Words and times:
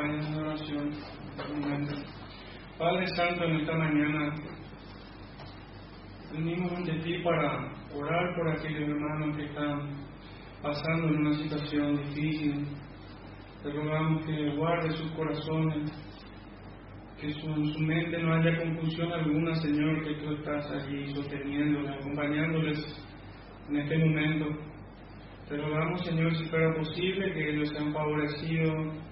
en 0.00 0.34
oración. 0.34 0.90
Padre 2.78 3.06
Santo, 3.08 3.44
en 3.44 3.56
esta 3.56 3.74
mañana 3.74 4.34
venimos 6.32 6.72
ante 6.72 6.92
ti 7.00 7.18
para 7.22 7.70
orar 7.94 8.34
por 8.34 8.48
aquellos 8.48 8.88
hermanos 8.88 9.36
que 9.36 9.44
están 9.44 9.90
pasando 10.62 11.08
en 11.08 11.26
una 11.26 11.34
situación 11.34 11.96
difícil. 11.96 12.66
Te 13.62 13.70
rogamos 13.70 14.24
que 14.24 14.56
guarde 14.56 14.92
sus 14.92 15.10
corazones, 15.12 15.92
que 17.20 17.30
su, 17.34 17.66
su 17.66 17.78
mente 17.80 18.18
no 18.22 18.32
haya 18.34 18.58
confusión 18.62 19.12
alguna, 19.12 19.54
Señor, 19.56 20.04
que 20.04 20.14
tú 20.14 20.32
estás 20.32 20.70
allí 20.70 21.14
sosteniéndoles, 21.14 21.90
acompañándoles 22.00 23.06
en 23.68 23.76
este 23.76 23.98
momento. 23.98 24.46
Te 25.50 25.56
rogamos, 25.58 26.02
Señor, 26.06 26.34
si 26.34 26.44
fuera 26.46 26.74
posible, 26.76 27.32
que 27.34 27.50
ellos 27.50 27.68
sean 27.68 27.92
favorecidos 27.92 29.11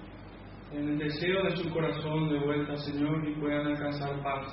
en 0.72 0.88
el 0.88 0.98
deseo 0.98 1.42
de 1.42 1.56
su 1.56 1.68
corazón 1.70 2.28
de 2.28 2.38
vuelta, 2.38 2.76
Señor, 2.76 3.28
y 3.28 3.34
puedan 3.40 3.66
alcanzar 3.66 4.22
paz. 4.22 4.46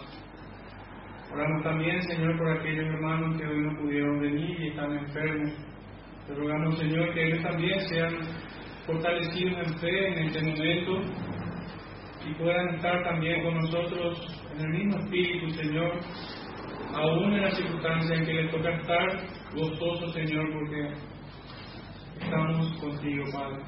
Oramos 1.31 1.63
también, 1.63 2.01
Señor, 2.03 2.37
por 2.37 2.49
aquellos 2.49 2.85
hermanos 2.85 3.37
que 3.37 3.45
hoy 3.45 3.59
no 3.59 3.79
pudieron 3.79 4.19
venir 4.19 4.59
y 4.59 4.67
están 4.69 4.97
enfermos. 4.97 5.53
Te 6.25 6.33
rogamos, 6.33 6.79
Señor, 6.79 7.13
que 7.13 7.27
ellos 7.27 7.43
también 7.43 7.79
sean 7.81 8.13
fortalecidos 8.85 9.67
en 9.67 9.79
fe 9.79 10.07
en 10.07 10.25
este 10.25 10.41
momento 10.41 11.01
y 12.25 12.33
puedan 12.35 12.75
estar 12.75 13.03
también 13.03 13.43
con 13.43 13.55
nosotros 13.55 14.43
en 14.55 14.65
el 14.65 14.69
mismo 14.69 14.99
espíritu, 15.03 15.49
Señor, 15.51 15.99
aún 16.93 17.33
en 17.33 17.41
la 17.41 17.51
circunstancia 17.51 18.15
en 18.15 18.25
que 18.25 18.33
les 18.33 18.51
toca 18.51 18.69
estar 18.71 19.07
gozosos, 19.53 20.13
Señor, 20.13 20.45
porque 20.53 20.93
estamos 22.19 22.77
contigo, 22.79 23.23
Padre. 23.31 23.63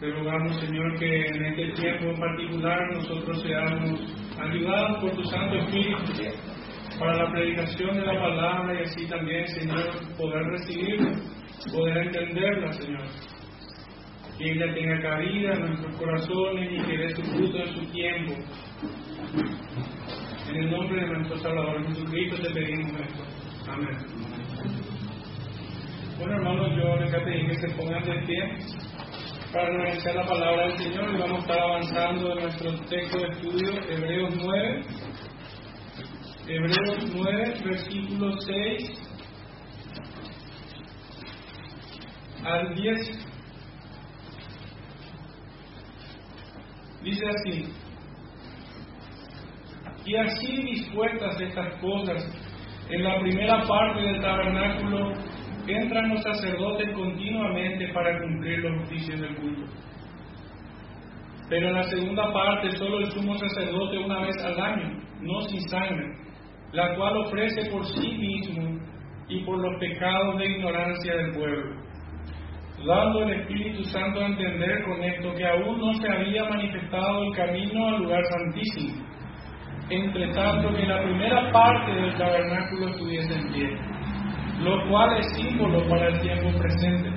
Te 0.00 0.08
rogamos, 0.12 0.56
Señor, 0.60 0.96
que 0.96 1.26
en 1.26 1.44
este 1.44 1.72
tiempo 1.72 2.10
en 2.10 2.20
particular 2.20 2.78
nosotros 2.94 3.42
seamos 3.42 4.00
ayudados 4.38 5.00
por 5.00 5.10
tu 5.10 5.24
Santo 5.24 5.56
Espíritu 5.56 6.12
para 7.00 7.24
la 7.24 7.32
predicación 7.32 7.96
de 7.96 8.06
la 8.06 8.20
palabra 8.20 8.74
y 8.74 8.84
así 8.84 9.08
también, 9.08 9.44
Señor, 9.48 9.90
poder 10.16 10.44
recibirla, 10.44 11.10
poder 11.72 11.96
entenderla, 11.96 12.72
Señor. 12.74 13.02
Que 14.38 14.52
ella 14.52 14.72
tenga 14.72 15.02
cabida 15.02 15.54
en 15.54 15.66
nuestros 15.66 15.96
corazones 15.96 16.72
y 16.72 16.86
que 16.86 16.96
dé 16.96 17.08
su 17.16 17.22
fruto 17.22 17.58
en 17.58 17.74
su 17.74 17.86
tiempo. 17.90 18.34
En 20.48 20.56
el 20.58 20.70
nombre 20.70 21.00
de 21.00 21.08
nuestro 21.08 21.38
Salvador 21.38 21.84
Jesucristo 21.88 22.40
te 22.40 22.54
pedimos 22.54 23.00
esto. 23.00 23.24
Amén. 23.68 23.96
Bueno, 26.20 26.34
hermanos, 26.36 26.70
yo 26.76 26.96
les 26.98 27.24
pedí 27.24 27.46
que 27.48 27.54
se 27.56 27.76
pongan 27.76 28.04
de 28.04 28.26
pie 28.26 28.87
para 29.52 29.68
analizar 29.68 30.14
la 30.14 30.26
palabra 30.26 30.66
del 30.68 30.78
Señor 30.78 31.10
y 31.10 31.18
vamos 31.18 31.38
a 31.38 31.40
estar 31.40 31.60
avanzando 31.60 32.32
en 32.32 32.42
nuestro 32.42 32.70
texto 32.86 33.18
de 33.18 33.28
estudio, 33.28 33.70
Hebreos 33.88 34.34
9. 34.36 34.82
Hebreos 36.46 37.10
9, 37.14 37.54
versículo 37.64 38.32
6 38.40 38.90
al 42.44 42.74
10. 42.74 43.28
Dice 47.02 47.24
así, 47.28 47.72
y 50.04 50.16
así 50.16 50.62
dispuestas 50.62 51.40
estas 51.40 51.80
cosas, 51.80 52.24
en 52.90 53.04
la 53.04 53.20
primera 53.20 53.66
parte 53.66 54.00
del 54.00 54.20
tabernáculo 54.20 55.12
entran 55.70 56.08
los 56.08 56.22
sacerdotes 56.22 56.90
continuamente 56.94 57.88
para 57.92 58.20
cumplir 58.20 58.58
los 58.60 58.82
oficios 58.86 59.20
del 59.20 59.36
culto. 59.36 59.72
Pero 61.48 61.68
en 61.68 61.74
la 61.74 61.82
segunda 61.84 62.32
parte 62.32 62.70
solo 62.76 62.98
el 62.98 63.10
sumo 63.10 63.34
sacerdote 63.38 63.98
una 63.98 64.20
vez 64.20 64.36
al 64.44 64.60
año, 64.60 65.00
no 65.20 65.40
sin 65.42 65.60
sangre, 65.68 66.14
la 66.72 66.94
cual 66.94 67.16
ofrece 67.18 67.70
por 67.70 67.84
sí 67.86 68.18
mismo 68.18 68.78
y 69.28 69.44
por 69.44 69.58
los 69.58 69.80
pecados 69.80 70.38
de 70.38 70.46
ignorancia 70.46 71.16
del 71.16 71.32
pueblo, 71.32 71.74
dando 72.86 73.22
el 73.22 73.40
Espíritu 73.40 73.84
Santo 73.84 74.20
a 74.20 74.26
entender 74.26 74.84
con 74.84 75.02
esto 75.02 75.34
que 75.34 75.46
aún 75.46 75.78
no 75.78 75.94
se 75.94 76.08
había 76.10 76.44
manifestado 76.44 77.24
el 77.24 77.34
camino 77.34 77.88
al 77.88 78.02
lugar 78.02 78.22
santísimo, 78.26 79.04
entre 79.90 80.32
tanto 80.34 80.74
que 80.76 80.86
la 80.86 81.02
primera 81.02 81.50
parte 81.50 81.92
del 81.92 82.16
tabernáculo 82.16 82.88
estuviese 82.88 83.34
en 83.34 83.52
pie 83.52 83.97
lo 84.60 84.88
cual 84.88 85.18
es 85.18 85.26
símbolo 85.36 85.88
para 85.88 86.08
el 86.08 86.20
tiempo 86.20 86.58
presente, 86.58 87.10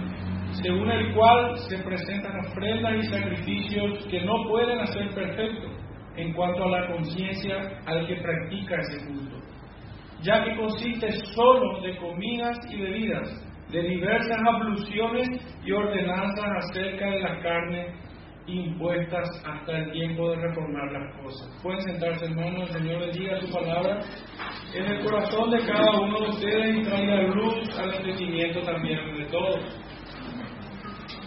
según 0.61 0.91
el 0.91 1.13
cual 1.13 1.57
se 1.57 1.77
presentan 1.79 2.39
ofrendas 2.45 2.93
y 2.97 3.03
sacrificios 3.03 4.05
que 4.09 4.21
no 4.21 4.33
pueden 4.47 4.79
hacer 4.79 5.09
perfecto 5.13 5.69
en 6.15 6.33
cuanto 6.33 6.63
a 6.63 6.69
la 6.69 6.87
conciencia 6.87 7.79
al 7.85 8.05
que 8.05 8.15
practica 8.17 8.75
ese 8.77 9.07
culto, 9.07 9.37
ya 10.21 10.43
que 10.43 10.55
consiste 10.55 11.11
solo 11.33 11.81
de 11.81 11.97
comidas 11.97 12.57
y 12.69 12.81
bebidas, 12.81 13.47
de 13.71 13.81
diversas 13.81 14.39
abluciones 14.45 15.27
y 15.63 15.71
ordenanzas 15.71 16.69
acerca 16.69 17.09
de 17.09 17.21
la 17.21 17.39
carne 17.39 17.87
impuestas 18.47 19.29
hasta 19.45 19.77
el 19.77 19.91
tiempo 19.91 20.29
de 20.29 20.35
reformar 20.37 20.91
las 20.91 21.21
cosas. 21.21 21.59
Pueden 21.61 21.81
sentarse, 21.81 22.25
hermanos, 22.25 22.69
el 22.69 22.81
Señor 22.81 23.01
les 23.01 23.17
diga 23.17 23.39
su 23.39 23.51
palabra 23.51 23.99
en 24.73 24.85
el 24.85 25.03
corazón 25.03 25.51
de 25.51 25.59
cada 25.65 25.99
uno 25.99 26.19
de 26.19 26.29
ustedes 26.29 26.77
y 26.77 26.83
traiga 26.83 27.21
luz 27.21 27.79
al 27.79 27.93
entendimiento 27.93 28.61
también 28.61 28.99
de 29.17 29.25
todos. 29.25 29.59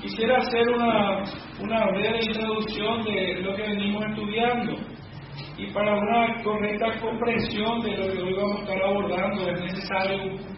Quisiera 0.00 0.36
hacer 0.38 0.68
una, 0.68 1.22
una 1.60 1.86
breve 1.92 2.18
introducción 2.26 3.04
de 3.04 3.40
lo 3.42 3.54
que 3.54 3.62
venimos 3.62 4.04
estudiando. 4.04 4.72
Y 5.56 5.72
para 5.72 5.96
una 5.96 6.42
correcta 6.42 7.00
comprensión 7.00 7.80
de 7.80 7.96
lo 7.96 8.12
que 8.12 8.22
hoy 8.22 8.34
vamos 8.34 8.58
a 8.58 8.62
estar 8.62 8.82
abordando 8.82 9.50
es 9.50 9.60
necesario 9.60 10.54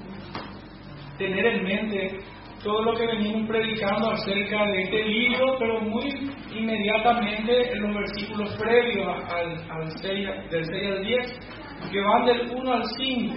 tener 1.18 1.46
en 1.46 1.64
mente 1.64 2.18
todo 2.66 2.82
lo 2.82 2.94
que 2.94 3.06
venimos 3.06 3.48
predicando 3.48 4.10
acerca 4.10 4.66
de 4.66 4.82
este 4.82 5.04
libro, 5.04 5.56
pero 5.56 5.80
muy 5.82 6.08
inmediatamente 6.52 7.72
en 7.72 7.82
los 7.82 7.94
versículos 7.94 8.56
previos 8.56 9.06
al, 9.30 9.70
al 9.70 9.88
6, 9.88 10.28
del 10.50 10.64
6 10.64 10.90
al 10.90 11.04
10, 11.04 11.90
que 11.92 12.00
van 12.00 12.26
del 12.26 12.50
1 12.50 12.72
al 12.72 12.84
5. 12.84 13.34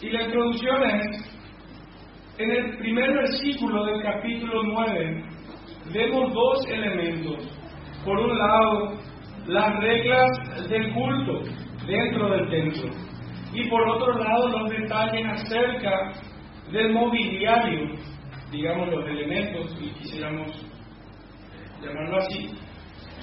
Y 0.00 0.10
la 0.10 0.22
introducción 0.24 0.82
es, 0.90 1.38
en 2.38 2.50
el 2.50 2.78
primer 2.78 3.12
versículo 3.12 3.84
del 3.84 4.02
capítulo 4.02 4.60
9, 4.64 5.24
vemos 5.94 6.34
dos 6.34 6.66
elementos. 6.66 7.58
Por 8.04 8.18
un 8.18 8.36
lado, 8.36 8.94
las 9.46 9.78
reglas 9.78 10.68
del 10.68 10.92
culto 10.94 11.42
dentro 11.86 12.28
del 12.28 12.50
templo 12.50 13.11
y 13.52 13.68
por 13.68 13.86
otro 13.88 14.18
lado 14.18 14.48
los 14.48 14.70
detalles 14.70 15.26
acerca 15.26 16.12
del 16.70 16.92
mobiliario, 16.92 17.96
digamos 18.50 18.88
los 18.88 19.06
elementos, 19.06 19.70
si 19.78 19.90
quisiéramos 19.90 20.50
llamarlo 21.82 22.18
así, 22.18 22.50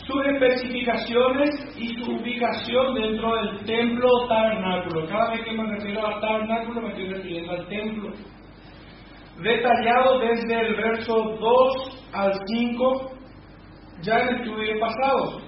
sus 0.05 0.25
especificaciones 0.25 1.49
y 1.77 1.87
su 2.03 2.11
ubicación 2.11 2.95
dentro 2.95 3.35
del 3.35 3.65
templo 3.65 4.07
o 4.07 4.27
tabernáculo. 4.27 5.07
Cada 5.07 5.31
vez 5.31 5.45
que 5.45 5.51
me 5.51 5.75
refiero 5.75 6.05
al 6.05 6.19
tabernáculo 6.19 6.81
me 6.81 6.89
estoy 6.89 7.09
refiriendo 7.09 7.51
al 7.51 7.67
templo. 7.67 8.11
Detallado 9.41 10.19
desde 10.19 10.61
el 10.61 10.75
verso 10.75 11.13
2 11.13 12.09
al 12.13 12.33
5, 12.45 13.11
ya 14.01 14.19
en 14.19 14.27
el 14.29 14.35
estudio 14.41 14.79
pasado. 14.79 15.41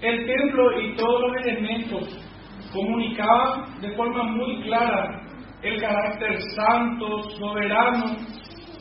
El 0.00 0.26
templo 0.26 0.80
y 0.80 0.96
todos 0.96 1.20
los 1.22 1.46
elementos 1.46 2.29
comunicaban 2.72 3.80
de 3.80 3.94
forma 3.96 4.22
muy 4.24 4.62
clara 4.62 5.20
el 5.62 5.80
carácter 5.80 6.38
santo, 6.56 7.22
soberano 7.38 8.16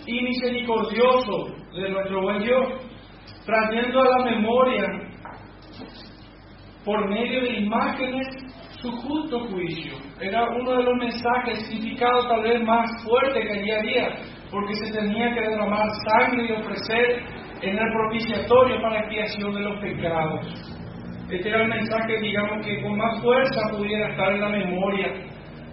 y 0.06 0.22
misericordioso 0.22 1.48
de 1.74 1.90
nuestro 1.90 2.22
buen 2.22 2.42
Dios, 2.42 2.68
trayendo 3.46 4.02
a 4.02 4.18
la 4.18 4.26
memoria 4.26 4.86
por 6.86 7.10
medio 7.10 7.42
de 7.42 7.60
imágenes 7.60 8.28
su 8.82 8.92
justo 8.92 9.40
juicio. 9.50 9.94
Era 10.22 10.50
uno 10.50 10.78
de 10.78 10.84
los 10.84 10.96
mensajes 10.96 11.68
significados 11.68 12.28
tal 12.30 12.44
vez 12.44 12.64
más 12.64 12.90
fuerte 13.04 13.42
que 13.42 13.52
allí 13.52 13.72
había, 13.72 14.10
porque 14.50 14.74
se 14.76 14.92
tenía 14.94 15.34
que 15.34 15.42
derramar 15.42 15.88
sangre 16.08 16.48
y 16.48 16.52
ofrecer 16.54 17.24
en 17.62 17.78
el 17.78 17.94
propiciatorio 17.94 18.82
para 18.82 19.02
expiación 19.02 19.54
de 19.54 19.60
los 19.60 19.80
pecados. 19.82 20.79
Este 21.30 21.48
era 21.48 21.62
el 21.62 21.70
mensaje, 21.70 22.20
digamos, 22.22 22.66
que 22.66 22.82
con 22.82 22.98
más 22.98 23.22
fuerza 23.22 23.62
pudiera 23.78 24.10
estar 24.10 24.34
en 24.34 24.42
la 24.42 24.50
memoria, 24.50 25.14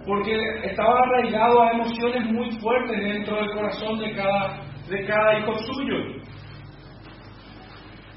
porque 0.05 0.37
estaba 0.63 0.99
arraigado 0.99 1.63
a 1.63 1.71
emociones 1.71 2.25
muy 2.31 2.51
fuertes 2.59 2.99
dentro 2.99 3.37
del 3.37 3.51
corazón 3.51 3.99
de 3.99 4.15
cada, 4.15 4.61
de 4.87 5.05
cada 5.05 5.39
hijo 5.39 5.53
suyo. 5.55 5.95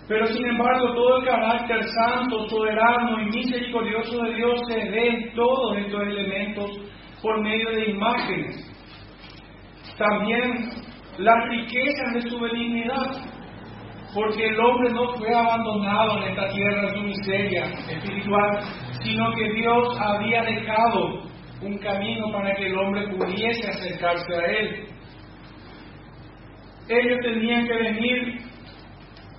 Pero 0.07 0.27
sin 0.27 0.45
embargo, 0.45 0.93
todo 0.93 1.19
el 1.19 1.25
carácter 1.25 1.81
santo, 1.89 2.49
soberano 2.49 3.23
y 3.23 3.27
misericordioso 3.27 4.23
de 4.25 4.35
Dios 4.35 4.61
se 4.69 4.91
ve 4.91 5.07
en 5.07 5.35
todos 5.35 5.79
estos 5.79 6.03
elementos 6.03 6.71
por 7.23 7.41
medio 7.43 7.71
de 7.71 7.91
imágenes. 7.91 8.71
También 9.97 10.69
las 11.19 11.49
riquezas 11.49 12.15
de 12.15 12.23
su 12.23 12.41
benignidad, 12.41 13.30
porque 14.15 14.45
el 14.45 14.59
hombre 14.59 14.93
no 14.93 15.15
fue 15.15 15.33
abandonado 15.33 16.19
en 16.19 16.31
esta 16.31 16.49
tierra 16.49 16.89
en 16.89 16.95
su 16.95 17.01
miseria 17.03 17.65
espiritual, 17.89 18.61
sino 19.03 19.33
que 19.35 19.53
Dios 19.53 19.99
había 20.01 20.43
dejado 20.43 21.23
un 21.63 21.79
camino 21.79 22.33
para 22.33 22.55
que 22.55 22.67
el 22.67 22.79
hombre 22.79 23.09
pudiese 23.09 23.69
acercarse 23.69 24.35
a 24.35 24.47
Él. 24.47 24.87
Ellos 26.89 27.19
tenían 27.23 27.67
que 27.67 27.75
venir 27.75 28.39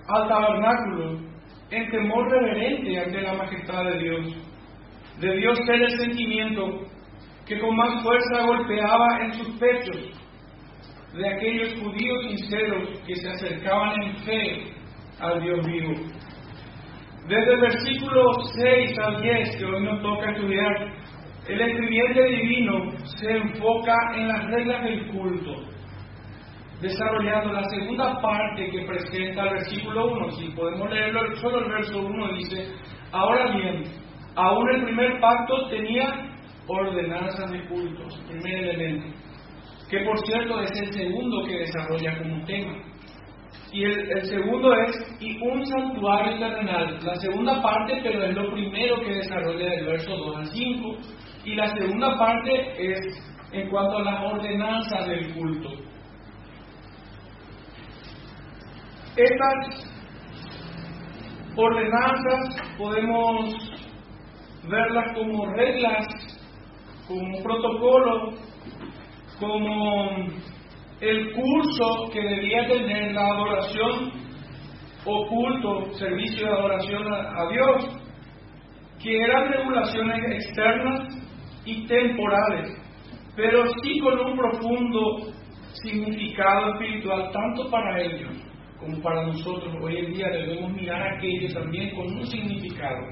al 0.08 0.28
tabernáculo 0.28 1.20
en 1.72 1.90
temor 1.90 2.30
reverente 2.30 3.00
ante 3.00 3.22
la 3.22 3.34
majestad 3.34 3.84
de 3.86 3.98
Dios. 3.98 4.36
Debió 5.20 5.56
ser 5.56 5.82
el 5.82 6.00
sentimiento 6.00 6.82
que 7.46 7.60
con 7.60 7.76
más 7.76 8.02
fuerza 8.04 8.46
golpeaba 8.46 9.20
en 9.24 9.34
sus 9.34 9.60
pechos 9.60 10.21
de 11.14 11.30
aquellos 11.30 11.74
judíos 11.80 12.26
sinceros 12.30 13.00
que 13.06 13.16
se 13.16 13.30
acercaban 13.30 14.02
en 14.02 14.18
fe 14.18 14.74
al 15.20 15.42
Dios 15.42 15.66
vivo. 15.66 15.94
Desde 17.28 17.54
el 17.54 17.62
versículo 17.62 18.34
6 18.56 19.00
al 19.00 19.22
10 19.22 19.58
que 19.58 19.66
hoy 19.66 19.84
nos 19.84 20.02
toca 20.02 20.32
estudiar, 20.32 21.02
el 21.48 21.62
escribiente 21.62 22.24
divino 22.24 22.92
se 23.20 23.32
enfoca 23.32 23.96
en 24.16 24.28
las 24.28 24.46
reglas 24.48 24.84
del 24.84 25.08
culto, 25.08 25.56
desarrollando 26.82 27.54
la 27.54 27.64
segunda 27.70 28.22
parte 28.22 28.70
que 28.70 28.86
presenta 28.86 29.44
el 29.44 29.54
versículo 29.56 30.14
1. 30.14 30.32
Si 30.32 30.48
podemos 30.50 30.90
leerlo, 30.90 31.36
solo 31.38 31.66
el 31.66 31.72
verso 31.72 32.00
1 32.00 32.34
dice, 32.38 32.68
ahora 33.12 33.56
bien, 33.56 33.84
aún 34.36 34.70
el 34.76 34.84
primer 34.86 35.20
pacto 35.20 35.68
tenía 35.70 36.32
ordenanzas 36.68 37.52
de 37.52 37.68
culto, 37.68 38.04
primer 38.28 38.64
elemento, 38.64 39.18
que 39.92 40.06
por 40.06 40.18
cierto 40.26 40.62
es 40.62 40.72
el 40.80 40.94
segundo 40.94 41.44
que 41.46 41.60
desarrolla 41.60 42.18
como 42.18 42.46
tema. 42.46 42.78
Y 43.74 43.84
el, 43.84 44.24
segundo 44.24 44.74
es, 44.74 45.18
y 45.20 45.38
un 45.42 45.66
santuario 45.66 46.40
terrenal, 46.40 46.98
la 47.04 47.16
segunda 47.16 47.62
parte, 47.62 48.00
pero 48.02 48.24
es 48.24 48.36
lo 48.36 48.54
primero 48.54 49.02
que 49.02 49.16
desarrolla 49.16 49.70
del 49.70 49.86
verso 49.86 50.16
2 50.16 50.38
al 50.38 50.48
5, 50.48 50.98
y 51.44 51.56
la 51.56 51.68
segunda 51.76 52.18
parte 52.18 52.92
es 52.92 53.00
en 53.52 53.70
cuanto 53.70 53.98
a 53.98 54.04
las 54.04 54.34
ordenanzas 54.34 55.08
del 55.08 55.34
culto. 55.34 55.70
Estas 59.18 59.94
ordenanzas 61.58 62.78
podemos 62.78 63.56
verlas 64.70 65.14
como 65.16 65.46
reglas, 65.54 66.08
como 67.08 67.44
protocolo, 67.44 68.51
como 69.42 70.12
el 71.02 71.34
curso 71.34 72.12
que 72.14 72.22
debía 72.22 72.68
tener 72.68 73.12
la 73.12 73.26
adoración 73.26 74.12
o 75.04 75.28
culto, 75.28 75.92
servicio 75.94 76.46
de 76.46 76.54
adoración 76.54 77.12
a, 77.12 77.42
a 77.42 77.50
Dios, 77.50 78.02
que 79.02 79.20
eran 79.20 79.52
regulaciones 79.52 80.46
externas 80.46 81.08
y 81.66 81.88
temporales, 81.88 82.70
pero 83.36 83.64
sí 83.84 84.00
con 84.00 84.20
un 84.20 84.38
profundo 84.38 85.34
significado 85.82 86.74
espiritual, 86.74 87.32
tanto 87.32 87.70
para 87.72 88.00
ellos 88.00 88.38
como 88.80 89.02
para 89.02 89.26
nosotros. 89.26 89.74
Hoy 89.82 89.98
en 89.98 90.14
día 90.14 90.28
debemos 90.30 90.72
mirar 90.74 91.16
aquello 91.18 91.52
también 91.52 91.96
con 91.96 92.06
un 92.06 92.28
significado, 92.28 93.08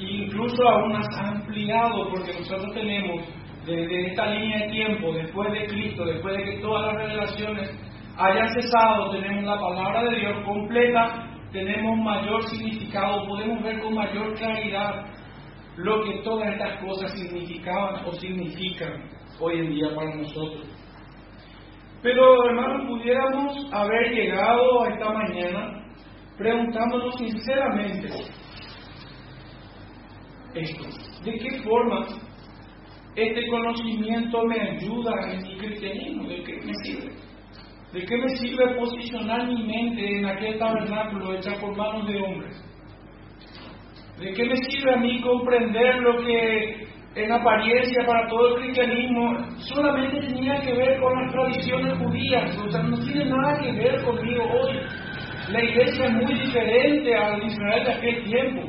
incluso 0.00 0.68
aún 0.68 0.92
más 0.92 1.06
ampliado, 1.20 2.08
porque 2.10 2.32
nosotros 2.32 2.74
tenemos 2.74 3.22
desde 3.66 4.08
esta 4.08 4.26
línea 4.26 4.66
de 4.66 4.72
tiempo, 4.72 5.12
después 5.12 5.52
de 5.52 5.66
Cristo, 5.66 6.04
después 6.04 6.36
de 6.36 6.44
que 6.44 6.58
todas 6.60 6.86
las 6.86 7.02
revelaciones 7.02 7.70
hayan 8.16 8.48
cesado, 8.54 9.10
tenemos 9.12 9.44
la 9.44 9.58
palabra 9.58 10.02
de 10.10 10.18
Dios 10.18 10.44
completa, 10.44 11.28
tenemos 11.52 11.98
mayor 11.98 12.42
significado, 12.48 13.26
podemos 13.26 13.62
ver 13.62 13.80
con 13.80 13.94
mayor 13.94 14.34
claridad 14.34 15.06
lo 15.76 16.02
que 16.04 16.22
todas 16.22 16.52
estas 16.52 16.84
cosas 16.84 17.12
significaban 17.12 18.04
o 18.04 18.12
significan 18.12 19.08
hoy 19.40 19.60
en 19.60 19.70
día 19.70 19.94
para 19.94 20.14
nosotros. 20.16 20.66
Pero 22.02 22.44
hermanos, 22.46 22.88
pudiéramos 22.88 23.72
haber 23.72 24.12
llegado 24.12 24.82
a 24.82 24.88
esta 24.88 25.12
mañana 25.12 25.82
preguntándonos 26.36 27.14
sinceramente 27.16 28.08
esto, 30.54 30.84
¿de 31.24 31.38
qué 31.38 31.62
forma 31.62 32.06
este 33.14 33.46
conocimiento 33.48 34.44
me 34.46 34.60
ayuda 34.60 35.12
en 35.30 35.42
mi 35.42 35.56
cristianismo? 35.58 36.28
¿De 36.28 36.42
qué 36.42 36.60
me 36.64 36.74
sirve? 36.84 37.12
¿De 37.92 38.06
qué 38.06 38.16
me 38.16 38.28
sirve 38.36 38.74
posicionar 38.74 39.46
mi 39.46 39.62
mente 39.64 40.18
en 40.18 40.24
aquel 40.24 40.58
tabernáculo 40.58 41.34
hecho 41.34 41.52
por 41.60 41.76
manos 41.76 42.06
de 42.08 42.16
hombres? 42.22 42.64
¿De 44.18 44.32
qué 44.32 44.44
me 44.44 44.56
sirve 44.56 44.94
a 44.94 44.96
mí 44.96 45.20
comprender 45.20 45.96
lo 45.96 46.24
que 46.24 46.86
en 47.14 47.32
apariencia 47.32 48.06
para 48.06 48.26
todo 48.28 48.56
el 48.56 48.62
cristianismo 48.62 49.44
solamente 49.58 50.26
tenía 50.28 50.58
que 50.60 50.72
ver 50.72 50.98
con 51.00 51.12
las 51.20 51.32
tradiciones 51.32 51.98
judías? 51.98 52.56
O 52.56 52.70
sea, 52.70 52.82
no 52.82 52.98
tiene 52.98 53.26
nada 53.26 53.60
que 53.60 53.72
ver 53.72 54.02
conmigo 54.04 54.42
hoy. 54.44 54.78
La 55.50 55.62
iglesia 55.62 56.06
es 56.06 56.12
muy 56.12 56.34
diferente 56.34 57.14
al 57.14 57.44
Israel 57.44 57.84
de 57.84 57.92
aquel 57.92 58.24
tiempo. 58.24 58.62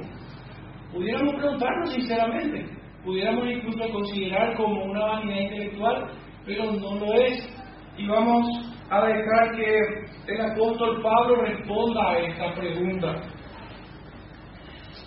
Pudiéramos 0.92 1.36
preguntarnos 1.36 1.94
sinceramente, 1.94 2.66
pudiéramos 3.04 3.52
incluso 3.52 3.92
considerar 3.92 4.56
como 4.56 4.86
una 4.86 5.06
vanidad 5.06 5.42
intelectual, 5.42 6.12
pero 6.46 6.72
no 6.74 6.96
lo 6.96 7.14
es. 7.14 7.50
Y 7.98 8.08
vamos 8.08 8.74
a 8.90 9.06
dejar 9.06 9.56
que 9.56 9.80
el 10.28 10.42
apóstol 10.42 11.02
Pablo 11.02 11.42
responda 11.42 12.12
a 12.12 12.18
esta 12.20 12.54
pregunta. 12.56 13.22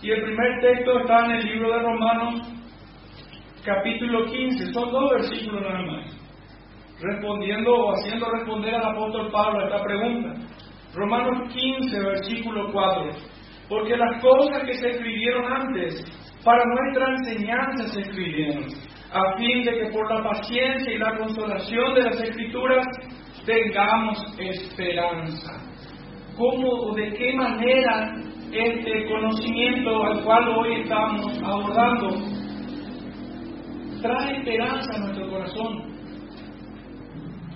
Y 0.03 0.11
el 0.11 0.23
primer 0.23 0.61
texto 0.61 1.01
está 1.01 1.25
en 1.25 1.31
el 1.33 1.45
libro 1.47 1.73
de 1.73 1.79
Romanos, 1.81 2.41
capítulo 3.65 4.27
15. 4.27 4.73
Son 4.73 4.93
dos 4.93 5.11
versículos 5.11 5.63
nada 5.63 5.83
más. 5.83 6.17
Respondiendo 7.01 7.75
o 7.75 7.93
haciendo 7.93 8.31
responder 8.31 8.75
al 8.75 8.95
apóstol 8.95 9.31
Pablo 9.31 9.61
a 9.61 9.65
esta 9.65 9.83
pregunta. 9.83 10.35
Romanos 10.95 11.53
15, 11.53 12.01
versículo 12.01 12.73
4. 12.73 13.11
Porque 13.69 13.97
las 13.97 14.23
cosas 14.23 14.63
que 14.65 14.75
se 14.75 14.91
escribieron 14.91 15.53
antes, 15.53 16.05
para 16.47 16.65
nuestra 16.65 17.11
enseñanza 17.17 17.89
se 17.89 18.01
escribieron, 18.01 18.65
a 19.13 19.37
fin 19.37 19.65
de 19.65 19.73
que 19.73 19.87
por 19.93 20.11
la 20.15 20.23
paciencia 20.23 20.95
y 20.95 20.99
la 20.99 21.19
consolación 21.19 21.95
de 21.95 22.03
las 22.05 22.23
escrituras 22.23 22.87
tengamos 23.45 24.19
esperanza. 24.39 25.53
¿Cómo 26.37 26.69
o 26.69 26.95
de 26.95 27.13
qué 27.15 27.33
manera 27.35 28.15
este 28.53 29.07
conocimiento 29.09 30.05
al 30.05 30.23
cual 30.23 30.49
hoy 30.57 30.81
estamos 30.83 31.43
abordando 31.43 32.09
trae 34.01 34.39
esperanza 34.39 34.95
a 34.95 34.99
nuestro 35.01 35.31
corazón. 35.31 35.97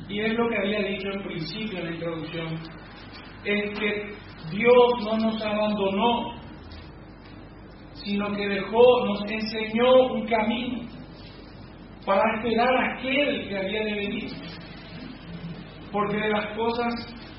Y 0.08 0.20
es 0.20 0.34
lo 0.36 0.48
que 0.48 0.56
había 0.56 0.88
dicho 0.88 1.08
en 1.10 1.22
principio 1.22 1.78
en 1.78 1.84
la 1.84 1.92
introducción, 1.92 2.54
es 3.44 3.78
que 3.78 4.08
Dios 4.50 5.04
no 5.04 5.18
nos 5.18 5.40
abandonó, 5.40 6.39
sino 8.04 8.34
que 8.34 8.48
dejó, 8.48 9.06
nos 9.06 9.30
enseñó 9.30 10.12
un 10.12 10.26
camino 10.26 10.80
para 12.04 12.22
esperar 12.36 12.74
a 12.74 12.98
aquel 12.98 13.48
que 13.48 13.56
había 13.56 13.84
de 13.84 13.94
venir. 13.94 14.30
Porque 15.92 16.16
de 16.16 16.28
las 16.28 16.56
cosas 16.56 16.94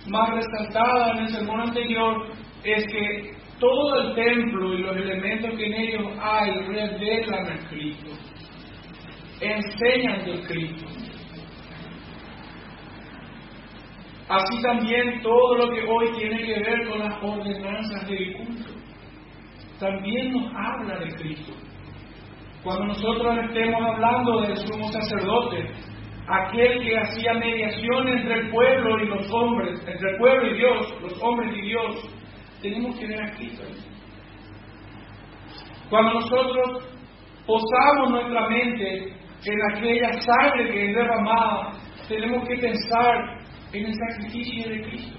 más 0.08 0.30
resaltadas 0.36 1.18
en 1.18 1.24
el 1.24 1.30
sermón 1.30 1.62
anterior 1.62 2.27
es 2.63 2.86
que 2.86 3.32
todo 3.60 4.01
el 4.01 4.15
templo 4.15 4.74
y 4.74 4.82
los 4.82 4.98
elementos 4.98 5.51
que 5.56 5.65
en 5.65 5.74
ellos 5.74 6.08
hay 6.20 6.51
revelan 6.51 7.46
a 7.46 7.70
Cristo, 7.70 8.12
enseñan 9.39 10.25
de 10.25 10.41
Cristo. 10.48 10.88
Así 14.27 14.62
también 14.62 15.22
todo 15.22 15.56
lo 15.58 15.74
que 15.74 15.82
hoy 15.84 16.08
tiene 16.18 16.38
que 16.38 16.60
ver 16.60 16.89
con 16.89 17.00
las 17.00 17.22
ordenanzas 17.22 18.08
del 18.08 18.34
culto, 18.38 18.71
también 19.81 20.31
nos 20.31 20.53
habla 20.55 21.00
de 21.00 21.15
Cristo. 21.15 21.53
Cuando 22.63 22.85
nosotros 22.85 23.35
estemos 23.50 23.81
hablando 23.81 24.41
del 24.41 24.55
sumo 24.55 24.88
sacerdote, 24.89 25.71
aquel 26.27 26.83
que 26.83 26.97
hacía 27.00 27.33
mediación 27.33 28.07
entre 28.07 28.41
el 28.41 28.51
pueblo 28.51 29.03
y 29.03 29.07
los 29.07 29.31
hombres, 29.31 29.79
entre 29.88 30.11
el 30.11 30.17
pueblo 30.19 30.51
y 30.51 30.57
Dios, 30.57 31.01
los 31.01 31.23
hombres 31.23 31.51
y 31.57 31.61
Dios, 31.61 32.09
tenemos 32.61 32.97
que 33.00 33.07
ver 33.07 33.23
a 33.23 33.31
Cristo. 33.31 33.63
Cuando 35.89 36.13
nosotros 36.13 36.88
posamos 37.47 38.11
nuestra 38.11 38.50
mente 38.50 39.13
en 39.45 39.75
aquella 39.75 40.13
sangre 40.21 40.71
que 40.71 40.89
es 40.91 40.95
derramada, 40.95 41.71
tenemos 42.07 42.47
que 42.47 42.55
pensar 42.55 43.39
en 43.73 43.85
el 43.88 43.93
sacrificio 43.95 44.69
de 44.69 44.81
Cristo. 44.83 45.17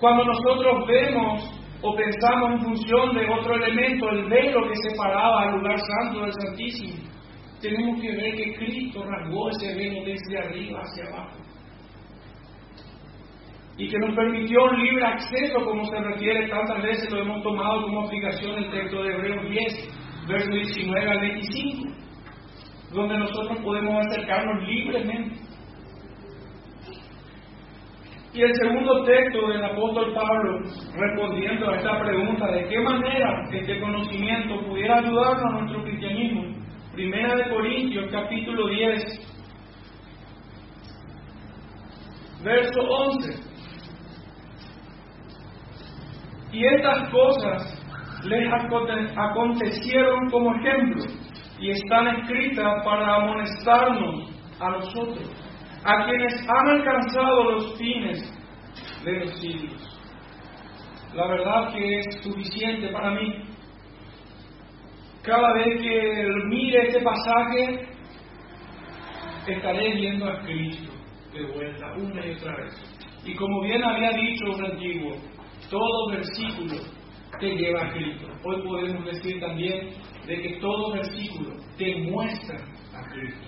Cuando 0.00 0.24
nosotros 0.24 0.86
vemos 0.88 1.63
o 1.86 1.94
pensamos 1.94 2.52
en 2.52 2.60
función 2.60 3.14
de 3.14 3.28
otro 3.28 3.56
elemento, 3.56 4.08
el 4.08 4.24
velo 4.24 4.66
que 4.68 4.88
separaba 4.88 5.42
al 5.42 5.58
lugar 5.58 5.78
santo 5.78 6.22
del 6.22 6.32
Santísimo, 6.32 6.94
tenemos 7.60 8.00
que 8.00 8.10
ver 8.10 8.34
que 8.36 8.54
Cristo 8.54 9.04
rasgó 9.04 9.50
ese 9.50 9.74
velo 9.74 10.02
desde 10.06 10.38
arriba 10.38 10.80
hacia 10.80 11.04
abajo. 11.04 11.44
y 13.76 13.88
que 13.88 13.98
nos 13.98 14.14
permitió 14.14 14.64
un 14.64 14.78
libre 14.78 15.04
acceso, 15.04 15.64
como 15.64 15.84
se 15.86 15.98
refiere 15.98 16.48
tantas 16.48 16.80
veces, 16.80 17.10
lo 17.10 17.22
hemos 17.22 17.42
tomado 17.42 17.82
como 17.82 18.06
aplicación 18.06 18.56
el 18.56 18.70
texto 18.70 19.02
de 19.02 19.12
Hebreos 19.14 19.50
10, 19.50 20.28
versos 20.28 20.50
19 20.50 21.10
al 21.10 21.20
25, 21.20 21.88
donde 22.92 23.18
nosotros 23.18 23.58
podemos 23.64 24.06
acercarnos 24.06 24.62
libremente. 24.68 25.33
Y 28.34 28.42
el 28.42 28.52
segundo 28.56 29.04
texto 29.04 29.46
del 29.46 29.64
apóstol 29.64 30.12
Pablo, 30.12 30.58
respondiendo 30.96 31.70
a 31.70 31.76
esta 31.76 32.00
pregunta, 32.00 32.48
¿de 32.48 32.66
qué 32.66 32.80
manera 32.80 33.48
este 33.52 33.78
conocimiento 33.78 34.60
pudiera 34.66 34.98
ayudarnos 34.98 35.44
a 35.44 35.60
nuestro 35.60 35.84
cristianismo? 35.84 36.42
Primera 36.94 37.36
de 37.36 37.48
Corintios, 37.48 38.10
capítulo 38.10 38.68
10, 38.70 39.04
verso 42.42 42.80
11. 42.80 43.54
Y 46.50 46.66
estas 46.66 47.08
cosas 47.10 47.84
les 48.24 48.48
acontecieron 49.16 50.28
como 50.30 50.56
ejemplo 50.56 51.04
y 51.60 51.70
están 51.70 52.08
escritas 52.16 52.84
para 52.84 53.14
amonestarnos 53.14 54.28
a 54.58 54.70
nosotros, 54.70 55.30
a 55.84 56.06
quienes 56.06 56.48
han 56.48 56.68
alcanzado 56.68 57.50
los 57.50 57.78
fines 57.78 58.32
de 59.04 59.12
los 59.20 59.40
siglos. 59.40 59.94
La 61.14 61.26
verdad 61.28 61.72
que 61.72 61.98
es 61.98 62.22
suficiente 62.22 62.88
para 62.88 63.10
mí. 63.12 63.44
Cada 65.22 65.52
vez 65.54 65.80
que 65.80 66.26
mire 66.48 66.88
este 66.88 67.00
pasaje, 67.00 67.88
estaré 69.46 69.94
viendo 69.94 70.26
a 70.26 70.40
Cristo 70.40 70.92
de 71.32 71.46
vuelta 71.52 71.92
una 71.96 72.26
y 72.26 72.32
otra 72.32 72.56
vez. 72.56 72.74
Y 73.24 73.34
como 73.34 73.62
bien 73.62 73.82
había 73.82 74.10
dicho 74.10 74.44
un 74.46 74.64
antiguo, 74.64 75.16
todo 75.70 76.10
versículo 76.10 76.76
te 77.40 77.46
lleva 77.56 77.86
a 77.86 77.92
Cristo. 77.92 78.26
Hoy 78.44 78.62
podemos 78.62 79.04
decir 79.06 79.40
también 79.40 79.90
de 80.26 80.42
que 80.42 80.60
todo 80.60 80.92
versículo 80.92 81.56
te 81.76 81.96
muestra 81.96 82.56
a 82.56 83.10
Cristo, 83.10 83.46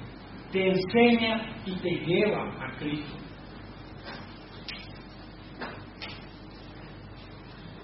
te 0.56 0.68
enseña 0.68 1.54
y 1.66 1.76
te 1.82 1.90
lleva 2.06 2.44
a 2.44 2.78
Cristo. 2.78 3.14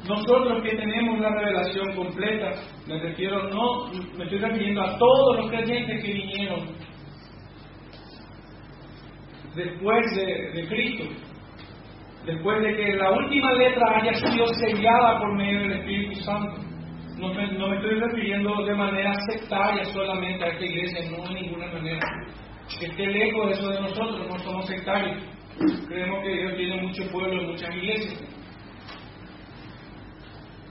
Nosotros 0.08 0.62
que 0.62 0.74
tenemos 0.74 1.20
la 1.20 1.28
revelación 1.28 1.94
completa, 1.94 2.50
me 2.88 2.98
refiero, 2.98 3.50
no, 3.50 3.88
me 4.16 4.24
estoy 4.24 4.38
refiriendo 4.38 4.82
a 4.82 4.96
todos 4.96 5.36
los 5.36 5.50
creyentes 5.50 6.02
que 6.02 6.12
vinieron 6.14 6.60
después 9.54 10.06
de, 10.16 10.66
Cristo, 10.70 11.04
después 12.24 12.62
de 12.62 12.74
que 12.74 12.96
la 12.96 13.10
última 13.10 13.52
letra 13.52 13.98
haya 13.98 14.14
sido 14.14 14.46
sellada 14.46 15.18
por 15.18 15.36
medio 15.36 15.60
del 15.60 15.72
Espíritu 15.72 16.20
Santo. 16.22 16.54
No 17.18 17.34
me, 17.34 17.52
no 17.52 17.68
me 17.68 17.76
estoy 17.76 18.00
refiriendo 18.00 18.64
de 18.64 18.74
manera 18.74 19.12
sectaria 19.30 19.84
solamente 19.84 20.42
a 20.42 20.48
esta 20.48 20.64
iglesia, 20.64 21.10
no 21.10 21.22
de 21.28 21.34
ninguna 21.34 21.66
manera. 21.66 22.00
Que 22.78 22.86
esté 22.86 23.06
lejos 23.06 23.48
de 23.48 23.52
eso 23.52 23.68
de 23.68 23.80
nosotros, 23.80 24.28
no 24.28 24.38
somos 24.38 24.66
sectarios. 24.66 25.22
Creemos 25.86 26.22
que 26.22 26.34
Dios 26.34 26.56
tiene 26.56 26.82
mucho 26.82 27.10
pueblo 27.10 27.42
y 27.42 27.46
muchas 27.46 27.74
iglesias. 27.74 28.32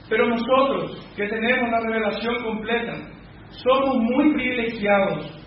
Pero 0.10 0.28
nosotros, 0.28 1.08
que 1.16 1.28
tenemos 1.28 1.70
la 1.70 1.80
revelación 1.80 2.44
completa, 2.44 2.98
somos 3.64 3.98
muy 3.98 4.34
privilegiados 4.34 5.40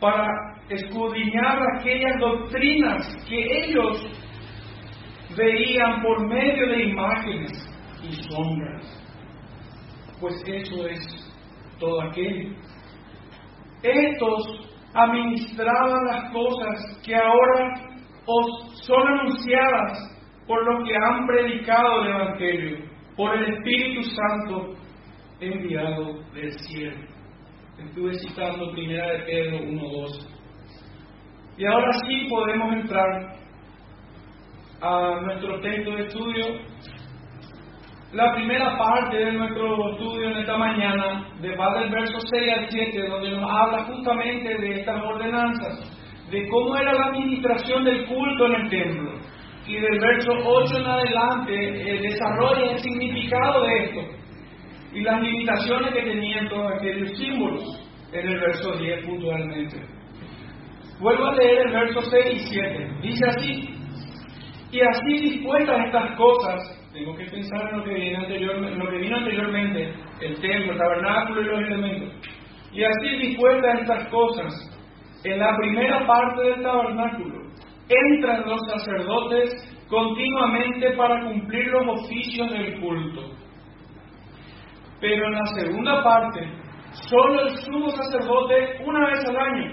para 0.00 0.28
escudriñar 0.68 1.58
aquellas 1.78 2.20
doctrinas 2.20 3.16
que 3.28 3.64
ellos 3.64 4.06
veían 5.36 6.02
por 6.02 6.28
medio 6.28 6.68
de 6.68 6.84
imágenes 6.84 7.52
y 8.02 8.12
sombras. 8.28 9.04
Pues 10.20 10.34
eso 10.46 10.86
es 10.86 11.34
todo 11.78 12.02
aquello. 12.02 12.54
Estos 13.82 14.73
administraban 14.94 16.04
las 16.06 16.32
cosas 16.32 17.02
que 17.04 17.14
ahora 17.16 17.74
os 18.26 18.86
son 18.86 19.06
anunciadas 19.06 20.14
por 20.46 20.64
los 20.64 20.88
que 20.88 20.96
han 20.96 21.26
predicado 21.26 22.02
el 22.02 22.08
Evangelio, 22.08 22.78
por 23.16 23.36
el 23.36 23.54
Espíritu 23.54 24.02
Santo 24.10 24.74
enviado 25.40 26.22
del 26.32 26.52
cielo. 26.52 27.14
Estuve 27.78 28.14
citando 28.14 28.70
primera 28.72 29.12
de 29.12 29.18
Pedro 29.24 29.58
1.12. 29.58 30.34
Y 31.56 31.66
ahora 31.66 31.92
sí 32.06 32.26
podemos 32.28 32.72
entrar 32.72 33.36
a 34.80 35.20
nuestro 35.22 35.60
texto 35.60 35.90
de 35.90 36.06
estudio. 36.06 36.44
La 38.14 38.32
primera 38.32 38.78
parte 38.78 39.16
de 39.16 39.32
nuestro 39.32 39.90
estudio 39.90 40.30
en 40.30 40.36
esta 40.36 40.56
mañana 40.56 41.26
va 41.58 41.80
del 41.80 41.90
verso 41.90 42.16
6 42.20 42.52
al 42.58 42.68
7, 42.70 43.08
donde 43.08 43.30
nos 43.32 43.50
habla 43.50 43.86
justamente 43.86 44.56
de 44.56 44.80
estas 44.80 45.02
ordenanzas, 45.02 46.30
de 46.30 46.46
cómo 46.46 46.76
era 46.76 46.92
la 46.92 47.06
administración 47.06 47.84
del 47.84 48.06
culto 48.06 48.46
en 48.46 48.54
el 48.54 48.70
templo. 48.70 49.10
Y 49.66 49.80
del 49.80 49.98
verso 49.98 50.30
8 50.44 50.78
en 50.78 50.86
adelante 50.86 51.90
el 51.90 52.02
desarrollo 52.02 52.70
el 52.70 52.78
significado 52.78 53.64
de 53.64 53.82
esto 53.82 54.00
y 54.92 55.00
las 55.00 55.20
limitaciones 55.20 55.92
que 55.92 56.02
tenían 56.02 56.48
todos 56.48 56.70
aquellos 56.72 57.18
símbolos 57.18 57.64
en 58.12 58.28
el 58.28 58.38
verso 58.38 58.76
10 58.76 59.06
puntualmente. 59.06 59.76
Vuelvo 61.00 61.26
a 61.26 61.34
leer 61.34 61.66
el 61.66 61.72
verso 61.72 62.00
6 62.00 62.26
y 62.32 62.38
7. 62.38 62.88
Dice 63.02 63.26
así, 63.26 63.74
y 64.70 64.80
así 64.82 65.30
dispuestas 65.30 65.86
estas 65.86 66.16
cosas, 66.16 66.83
tengo 66.94 67.12
que 67.16 67.24
pensar 67.24 67.70
en 67.70 67.78
lo 67.78 67.84
que, 67.84 68.76
lo 68.76 68.88
que 68.88 68.98
vino 68.98 69.16
anteriormente, 69.16 69.94
el 70.20 70.40
templo, 70.40 70.72
el 70.72 70.78
tabernáculo 70.78 71.42
y 71.42 71.44
los 71.44 71.60
elementos. 71.60 72.14
Y 72.72 72.84
así 72.84 73.08
dispuestas 73.18 73.80
estas 73.80 74.08
cosas, 74.10 74.80
en 75.24 75.40
la 75.40 75.56
primera 75.56 76.06
parte 76.06 76.42
del 76.44 76.62
tabernáculo, 76.62 77.50
entran 77.88 78.48
los 78.48 78.60
sacerdotes 78.68 79.54
continuamente 79.88 80.92
para 80.96 81.24
cumplir 81.24 81.66
los 81.66 82.00
oficios 82.00 82.50
del 82.52 82.80
culto. 82.80 83.22
Pero 85.00 85.26
en 85.26 85.32
la 85.32 85.46
segunda 85.46 86.04
parte, 86.04 86.48
solo 87.10 87.40
el 87.42 87.50
sumo 87.56 87.88
sacerdote 87.90 88.84
una 88.86 89.08
vez 89.08 89.24
al 89.28 89.36
año, 89.36 89.72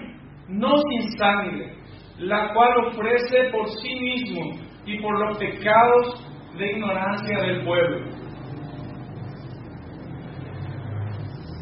no 0.50 0.76
sin 0.76 1.12
sangre, 1.20 1.76
la 2.18 2.52
cual 2.52 2.88
ofrece 2.88 3.52
por 3.52 3.70
sí 3.70 3.96
mismo 3.96 4.60
y 4.88 5.00
por 5.00 5.20
los 5.20 5.38
pecados 5.38 6.31
de 6.58 6.72
ignorancia 6.72 7.38
del 7.40 7.64
pueblo. 7.64 7.98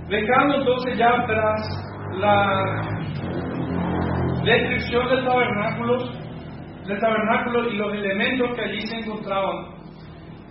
Dejando 0.10 0.56
entonces 0.56 0.98
ya 0.98 1.10
atrás 1.10 1.62
la 2.14 3.00
descripción 4.44 5.08
del 5.10 5.24
tabernáculo, 5.24 5.98
del 6.88 7.00
tabernáculo 7.00 7.70
y 7.70 7.78
los 7.78 7.94
elementos 7.94 8.56
que 8.56 8.62
allí 8.62 8.82
se 8.88 8.96
encontraban, 8.98 9.80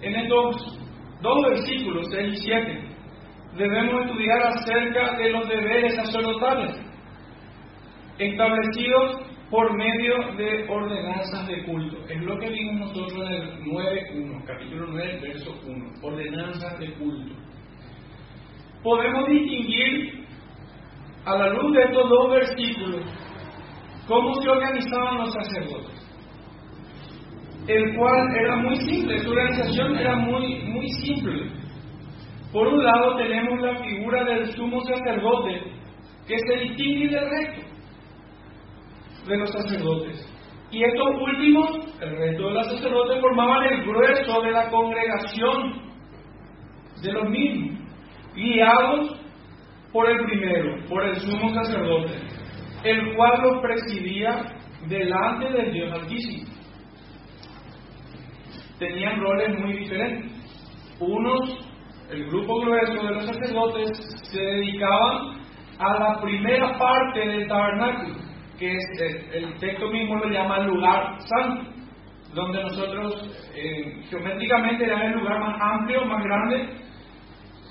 en 0.01 0.15
estos 0.15 0.79
dos 1.21 1.45
versículos, 1.49 2.07
6 2.13 2.33
y 2.33 2.37
7, 2.37 2.89
debemos 3.57 4.05
estudiar 4.05 4.43
acerca 4.47 5.17
de 5.17 5.31
los 5.31 5.49
deberes 5.49 5.97
sacerdotales 5.97 6.89
establecidos 8.19 9.21
por 9.51 9.75
medio 9.77 10.15
de 10.37 10.69
ordenanzas 10.69 11.47
de 11.49 11.65
culto. 11.65 11.97
Es 12.09 12.23
lo 12.23 12.39
que 12.39 12.51
vimos 12.51 12.89
nosotros 12.89 13.13
en 13.15 13.33
el 13.33 13.63
9.1, 13.65 14.45
capítulo 14.45 14.87
9, 14.91 15.21
verso 15.23 15.55
1, 15.67 15.91
ordenanzas 16.03 16.79
de 16.79 16.93
culto. 16.95 17.35
Podemos 18.83 19.29
distinguir 19.29 20.27
a 21.25 21.37
la 21.37 21.49
luz 21.49 21.75
de 21.75 21.83
estos 21.83 22.09
dos 22.09 22.31
versículos 22.31 23.05
cómo 24.07 24.35
se 24.35 24.49
organizaban 24.49 25.19
los 25.19 25.33
sacerdotes, 25.33 26.09
el 27.67 27.97
cual 27.97 28.37
era 28.37 28.57
muy 28.57 28.77
simple, 28.77 29.19
su 29.19 29.31
organización 29.31 29.97
era 29.97 30.17
muy, 30.17 30.63
muy 30.65 30.89
simple. 31.05 31.51
Por 32.53 32.67
un 32.67 32.83
lado 32.83 33.17
tenemos 33.17 33.61
la 33.61 33.83
figura 33.83 34.25
del 34.25 34.47
sumo 34.53 34.81
sacerdote 34.83 35.63
que 36.27 36.37
se 36.39 36.57
distingue 36.65 37.09
del 37.09 37.31
resto 37.31 37.78
de 39.29 39.37
los 39.37 39.51
sacerdotes. 39.51 40.35
Y 40.71 40.85
estos 40.85 41.09
últimos, 41.21 41.69
el 42.01 42.17
resto 42.17 42.49
de 42.49 42.55
los 42.55 42.67
sacerdotes, 42.67 43.21
formaban 43.21 43.65
el 43.65 43.85
grueso 43.85 44.43
de 44.43 44.51
la 44.51 44.69
congregación 44.71 45.89
de 47.03 47.13
los 47.13 47.29
mismos, 47.31 47.81
guiados 48.35 49.19
por 49.93 50.11
el 50.11 50.25
primero, 50.27 50.85
por 50.89 51.05
el 51.05 51.17
sumo 51.17 51.55
sacerdote, 51.55 52.13
el 52.85 53.15
cual 53.17 53.41
los 53.43 53.63
presidía 53.63 54.59
delante 54.87 55.51
del 55.51 55.73
Dios 55.73 55.93
Altísimo. 55.93 56.49
Tenían 58.79 59.21
roles 59.21 59.59
muy 59.59 59.73
diferentes. 59.73 60.33
Unos, 61.01 61.59
el 62.11 62.27
grupo 62.27 62.61
grueso 62.61 63.03
de 63.03 63.15
los 63.15 63.27
sacerdotes, 63.27 63.91
se 64.31 64.41
dedicaban 64.41 65.39
a 65.79 65.99
la 65.99 66.21
primera 66.21 66.77
parte 66.77 67.21
del 67.21 67.49
tabernáculo, 67.49 68.28
que 68.59 68.75
es 68.75 68.85
el, 69.33 69.57
texto 69.59 69.89
mismo 69.89 70.17
lo 70.17 70.29
llama 70.29 70.59
lugar 70.61 71.17
santo, 71.21 71.71
donde 72.35 72.63
nosotros 72.63 73.51
eh, 73.55 74.03
geométricamente 74.11 74.85
era 74.85 75.07
el 75.07 75.13
lugar 75.13 75.41
más 75.41 75.57
amplio, 75.61 76.05
más 76.05 76.23
grande, 76.25 76.69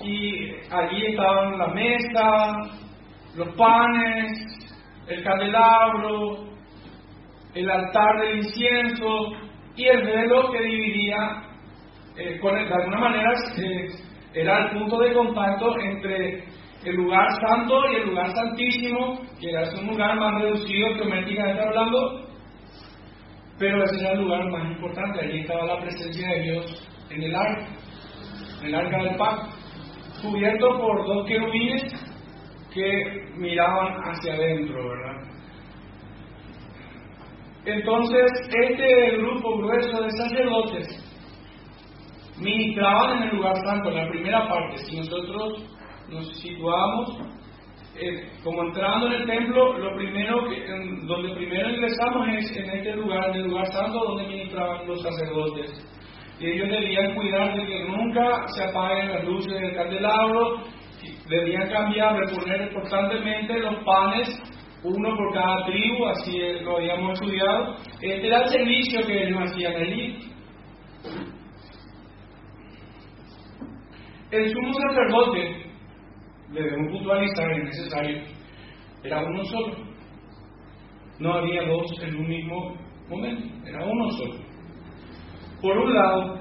y 0.00 0.50
allí 0.70 1.06
estaban 1.06 1.58
la 1.58 1.68
mesa, 1.68 2.56
los 3.36 3.48
panes, 3.54 4.68
el 5.08 5.22
candelabro, 5.22 6.48
el 7.54 7.70
altar 7.70 8.20
del 8.20 8.36
incienso 8.38 9.32
y 9.76 9.86
el 9.86 10.02
velo 10.02 10.50
que 10.52 10.62
dividía, 10.62 11.42
eh, 12.16 12.38
con 12.40 12.54
de 12.54 12.74
alguna 12.74 12.98
manera 12.98 13.32
eh, 13.58 13.88
era 14.34 14.66
el 14.66 14.78
punto 14.78 14.98
de 15.00 15.12
contacto 15.12 15.78
entre 15.80 16.44
el 16.84 16.94
lugar 16.94 17.28
santo 17.40 17.80
y 17.90 17.96
el 17.96 18.08
lugar 18.08 18.30
santísimo, 18.32 19.20
que 19.40 19.50
era 19.50 19.64
un 19.80 19.88
lugar 19.88 20.16
más 20.16 20.42
reducido 20.42 20.94
geométricamente 20.94 21.62
hablando, 21.62 22.28
pero 23.58 23.82
ese 23.84 24.00
era 24.00 24.12
el 24.12 24.20
lugar 24.20 24.50
más 24.50 24.70
importante, 24.70 25.20
allí 25.20 25.40
estaba 25.40 25.66
la 25.66 25.80
presencia 25.80 26.28
de 26.28 26.42
Dios 26.42 26.88
en 27.10 27.22
el 27.22 27.34
arca, 27.34 27.66
en 28.60 28.66
el 28.66 28.74
arca 28.74 29.02
del 29.02 29.16
pacto, 29.16 29.48
cubierto 30.22 30.78
por 30.78 31.06
dos 31.06 31.26
querubines 31.26 31.82
que 32.72 33.32
miraban 33.36 33.94
hacia 34.04 34.34
adentro, 34.34 34.88
¿verdad? 34.88 35.28
Entonces, 37.64 38.30
este 38.50 39.16
grupo 39.18 39.58
grueso 39.58 40.02
de 40.02 40.10
sacerdotes 40.10 41.08
ministraban 42.38 43.18
en 43.18 43.28
el 43.30 43.36
lugar 43.36 43.56
santo, 43.64 43.90
en 43.90 43.96
la 43.96 44.08
primera 44.08 44.48
parte. 44.48 44.78
Si 44.78 44.96
nosotros 44.96 45.64
nos 46.10 46.40
situamos 46.40 47.18
eh, 48.00 48.30
como 48.44 48.62
entrando 48.62 49.06
en 49.08 49.12
el 49.12 49.26
templo, 49.26 49.76
lo 49.76 49.96
primero 49.96 50.48
que, 50.48 50.64
donde 51.06 51.34
primero 51.34 51.68
ingresamos 51.70 52.28
es 52.28 52.56
en 52.56 52.70
este 52.70 52.94
lugar, 52.94 53.30
en 53.30 53.42
el 53.42 53.48
lugar 53.48 53.66
santo 53.72 53.98
donde 53.98 54.28
ministraban 54.28 54.86
los 54.86 55.02
sacerdotes. 55.02 55.84
Y 56.38 56.46
ellos 56.46 56.68
debían 56.68 57.14
cuidar 57.16 57.56
de 57.56 57.66
que 57.66 57.84
nunca 57.88 58.46
se 58.54 58.64
apaguen 58.64 59.12
las 59.12 59.24
luces 59.24 59.52
del 59.52 59.74
candelabro, 59.74 60.62
debían 61.28 61.68
cambiar, 61.70 62.16
reponer 62.16 62.72
constantemente 62.72 63.58
los 63.58 63.84
panes, 63.84 64.42
uno 64.84 65.16
por 65.16 65.34
cada 65.34 65.66
tribu, 65.66 66.06
así 66.06 66.38
lo 66.62 66.76
habíamos 66.76 67.14
estudiado. 67.14 67.74
Este 68.00 68.26
era 68.28 68.42
el 68.44 68.48
servicio 68.50 69.00
que 69.04 69.24
ellos 69.24 69.40
hacían 69.42 69.74
allí. 69.74 70.18
El 74.30 74.48
sumo 74.50 74.72
sacerdote, 74.72 75.67
debemos 76.52 76.92
puntualizar, 76.92 77.52
es 77.52 77.64
necesario, 77.64 78.22
era 79.02 79.22
uno 79.24 79.44
solo. 79.44 79.76
No 81.18 81.34
había 81.34 81.66
dos 81.66 81.86
en 82.02 82.16
un 82.16 82.28
mismo 82.28 82.76
momento, 83.08 83.66
era 83.66 83.84
uno 83.84 84.10
solo. 84.12 84.34
Por 85.60 85.76
un 85.76 85.94
lado, 85.94 86.38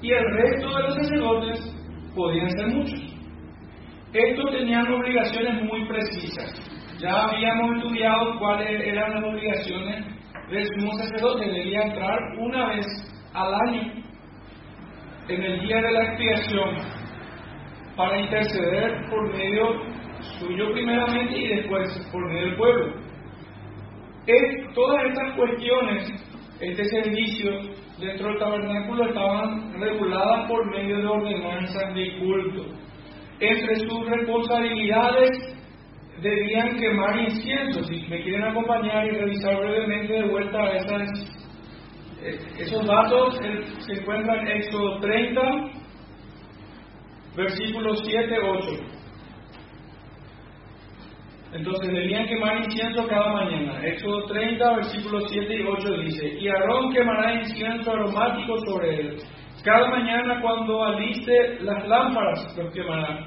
y 0.00 0.10
el 0.10 0.24
resto 0.32 0.76
de 0.76 0.82
los 0.82 0.94
sacerdotes 0.94 1.76
podían 2.14 2.50
ser 2.50 2.68
muchos. 2.68 3.16
Estos 4.12 4.50
tenían 4.50 4.90
obligaciones 4.92 5.62
muy 5.64 5.86
precisas. 5.86 6.54
Ya 6.98 7.12
habíamos 7.12 7.76
estudiado 7.76 8.38
cuáles 8.38 8.80
eran 8.80 9.14
las 9.14 9.24
obligaciones 9.24 10.06
del 10.50 10.66
sumo 10.78 10.92
sacerdote. 10.96 11.44
Debía 11.44 11.82
entrar 11.82 12.18
una 12.38 12.68
vez 12.68 12.86
al 13.34 13.54
año 13.68 13.92
en 15.28 15.42
el 15.42 15.60
día 15.60 15.76
de 15.76 15.92
la 15.92 16.04
expiación 16.04 16.76
para 17.96 18.20
interceder 18.20 19.08
por 19.10 19.32
medio 19.34 19.80
suyo 20.38 20.72
primeramente 20.72 21.38
y 21.38 21.48
después 21.48 22.08
por 22.12 22.26
medio 22.28 22.46
del 22.46 22.56
pueblo. 22.56 22.94
Es, 24.26 24.74
todas 24.74 25.04
estas 25.06 25.36
cuestiones, 25.36 26.08
este 26.60 26.84
servicio 26.84 27.50
dentro 27.98 28.28
del 28.28 28.38
tabernáculo 28.38 29.08
estaban 29.08 29.80
reguladas 29.80 30.48
por 30.48 30.70
medio 30.70 30.98
de 30.98 31.06
ordenanzas 31.06 31.94
de 31.94 32.18
culto. 32.18 32.64
Entre 33.40 33.76
sus 33.76 34.06
responsabilidades 34.08 35.56
debían 36.22 36.76
quemar 36.78 37.20
incienso. 37.20 37.84
Si 37.84 38.06
me 38.08 38.22
quieren 38.22 38.44
acompañar 38.44 39.06
y 39.06 39.10
revisar 39.10 39.56
brevemente 39.58 40.12
de 40.12 40.28
vuelta 40.28 40.72
esas, 40.72 41.08
esos 42.58 42.86
datos, 42.86 43.38
se 43.78 43.92
encuentran 43.92 44.46
en 44.46 44.56
Éxodo 44.58 44.98
30, 45.00 45.40
versículos 47.36 48.00
7, 48.04 48.38
8. 48.42 48.96
Entonces 51.52 51.92
debían 51.92 52.26
quemar 52.26 52.58
incienso 52.64 53.06
cada 53.06 53.32
mañana. 53.32 53.86
Éxodo 53.86 54.24
30, 54.26 54.76
versículos 54.76 55.24
7 55.30 55.54
y 55.54 55.62
8 55.62 55.92
dice, 56.02 56.28
y 56.40 56.48
Aarón 56.48 56.92
quemará 56.92 57.34
incienso 57.34 57.90
aromático 57.92 58.58
sobre 58.66 59.00
él. 59.00 59.16
Cada 59.64 59.88
mañana 59.90 60.40
cuando 60.40 60.84
aliste 60.84 61.58
las 61.60 61.86
lámparas 61.88 62.56
los 62.56 62.72
quemará. 62.72 63.26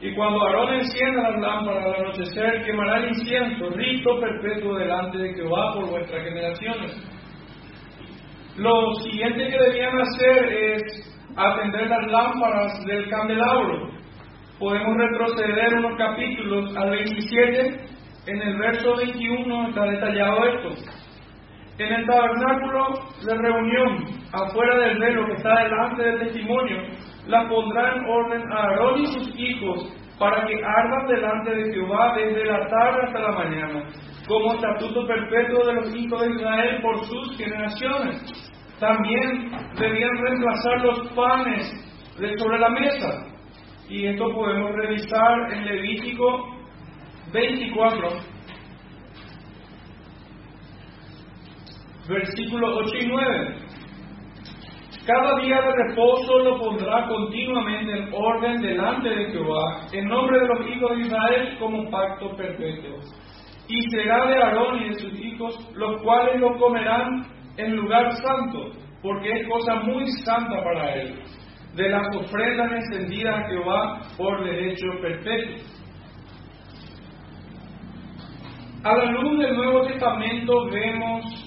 Y 0.00 0.14
cuando 0.14 0.44
Aarón 0.44 0.74
encienda 0.74 1.30
las 1.30 1.40
lámparas 1.40 1.84
al 1.86 1.94
anochecer, 1.94 2.64
quemará 2.64 2.98
el 2.98 3.08
incienso, 3.08 3.70
rito 3.70 4.20
perpetuo 4.20 4.76
delante 4.76 5.18
de 5.18 5.34
Jehová 5.34 5.74
por 5.74 5.90
vuestras 5.90 6.22
generaciones. 6.22 6.92
Lo 8.56 8.94
siguiente 8.96 9.48
que 9.48 9.58
debían 9.58 10.00
hacer 10.00 10.52
es 10.52 11.13
atender 11.36 11.88
las 11.88 12.10
lámparas 12.10 12.84
del 12.84 13.08
candelabro. 13.08 13.90
Podemos 14.58 14.96
retroceder 14.96 15.74
unos 15.78 15.98
capítulos 15.98 16.76
al 16.76 16.90
27, 16.90 17.86
en 18.26 18.42
el 18.42 18.58
verso 18.58 18.96
21 18.96 19.68
está 19.68 19.84
detallado 19.84 20.44
esto. 20.44 20.92
En 21.76 21.92
el 21.92 22.06
tabernáculo 22.06 22.86
de 23.26 23.34
reunión, 23.34 24.04
afuera 24.32 24.76
del 24.78 24.98
velo 24.98 25.26
que 25.26 25.32
está 25.32 25.64
delante 25.64 26.02
del 26.04 26.18
testimonio, 26.20 26.76
la 27.26 27.48
pondrá 27.48 27.96
en 27.96 28.04
orden 28.04 28.52
a 28.52 28.56
Aarón 28.56 29.00
y 29.00 29.06
sus 29.06 29.38
hijos 29.38 29.92
para 30.18 30.46
que 30.46 30.54
ardan 30.54 31.06
delante 31.08 31.50
de 31.50 31.74
Jehová 31.74 32.14
desde 32.16 32.44
la 32.44 32.68
tarde 32.68 33.06
hasta 33.06 33.18
la 33.18 33.32
mañana, 33.32 33.88
como 34.28 34.54
estatuto 34.54 35.06
perpetuo 35.06 35.66
de 35.66 35.74
los 35.74 35.96
hijos 35.96 36.20
de 36.20 36.34
Israel 36.34 36.78
por 36.80 37.04
sus 37.06 37.36
generaciones. 37.36 38.43
También 38.84 39.50
debían 39.78 40.10
reemplazar 40.18 40.82
los 40.82 41.08
panes 41.14 41.72
de 42.18 42.36
sobre 42.36 42.58
la 42.58 42.68
mesa. 42.68 43.26
Y 43.88 44.08
esto 44.08 44.30
podemos 44.34 44.72
revisar 44.72 45.54
en 45.54 45.64
Levítico 45.64 46.54
24, 47.32 48.08
versículos 52.10 52.78
8 52.84 52.96
y 53.00 53.06
9. 53.06 53.56
Cada 55.06 55.40
día 55.40 55.62
de 55.62 55.88
reposo 55.88 56.38
lo 56.40 56.58
pondrá 56.58 57.08
continuamente 57.08 57.90
en 57.90 58.10
orden 58.12 58.60
delante 58.60 59.08
de 59.08 59.32
Jehová, 59.32 59.86
en 59.94 60.08
nombre 60.08 60.40
de 60.40 60.46
los 60.46 60.68
hijos 60.68 60.90
de 60.90 61.00
Israel, 61.04 61.56
como 61.58 61.90
pacto 61.90 62.36
perpetuo. 62.36 62.98
Y 63.66 63.80
será 63.90 64.26
de 64.26 64.42
Aarón 64.42 64.82
y 64.82 64.88
de 64.90 64.98
sus 64.98 65.18
hijos, 65.18 65.72
los 65.74 66.02
cuales 66.02 66.38
lo 66.38 66.58
comerán 66.58 67.32
en 67.56 67.76
lugar 67.76 68.12
santo, 68.16 68.72
porque 69.02 69.30
es 69.30 69.48
cosa 69.48 69.76
muy 69.76 70.06
santa 70.24 70.62
para 70.62 70.94
él. 70.94 71.22
De 71.74 71.88
las 71.88 72.14
ofrendas 72.16 72.70
encendidas 72.72 73.34
a 73.34 73.48
Jehová 73.48 74.00
por 74.16 74.44
derecho 74.44 74.86
perpetuo. 75.02 75.64
A 78.84 78.96
la 78.96 79.04
luz 79.12 79.38
del 79.38 79.56
Nuevo 79.56 79.86
Testamento 79.86 80.70
vemos 80.70 81.44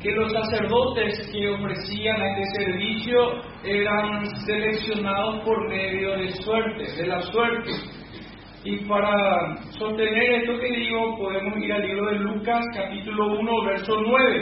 que 0.00 0.12
los 0.12 0.32
sacerdotes 0.32 1.30
que 1.30 1.48
ofrecían 1.48 2.22
este 2.22 2.64
servicio 2.64 3.18
eran 3.64 4.24
seleccionados 4.46 5.44
por 5.44 5.68
medio 5.68 6.16
de 6.16 6.30
suerte, 6.36 6.96
de 6.96 7.06
la 7.06 7.20
suerte. 7.20 7.70
Y 8.62 8.76
para 8.84 9.56
sostener 9.78 10.42
esto 10.42 10.58
que 10.58 10.76
digo, 10.76 11.16
podemos 11.16 11.56
ir 11.56 11.72
al 11.72 11.82
libro 11.82 12.10
de 12.10 12.18
Lucas, 12.18 12.62
capítulo 12.74 13.38
1, 13.38 13.64
verso 13.64 14.02
9. 14.06 14.40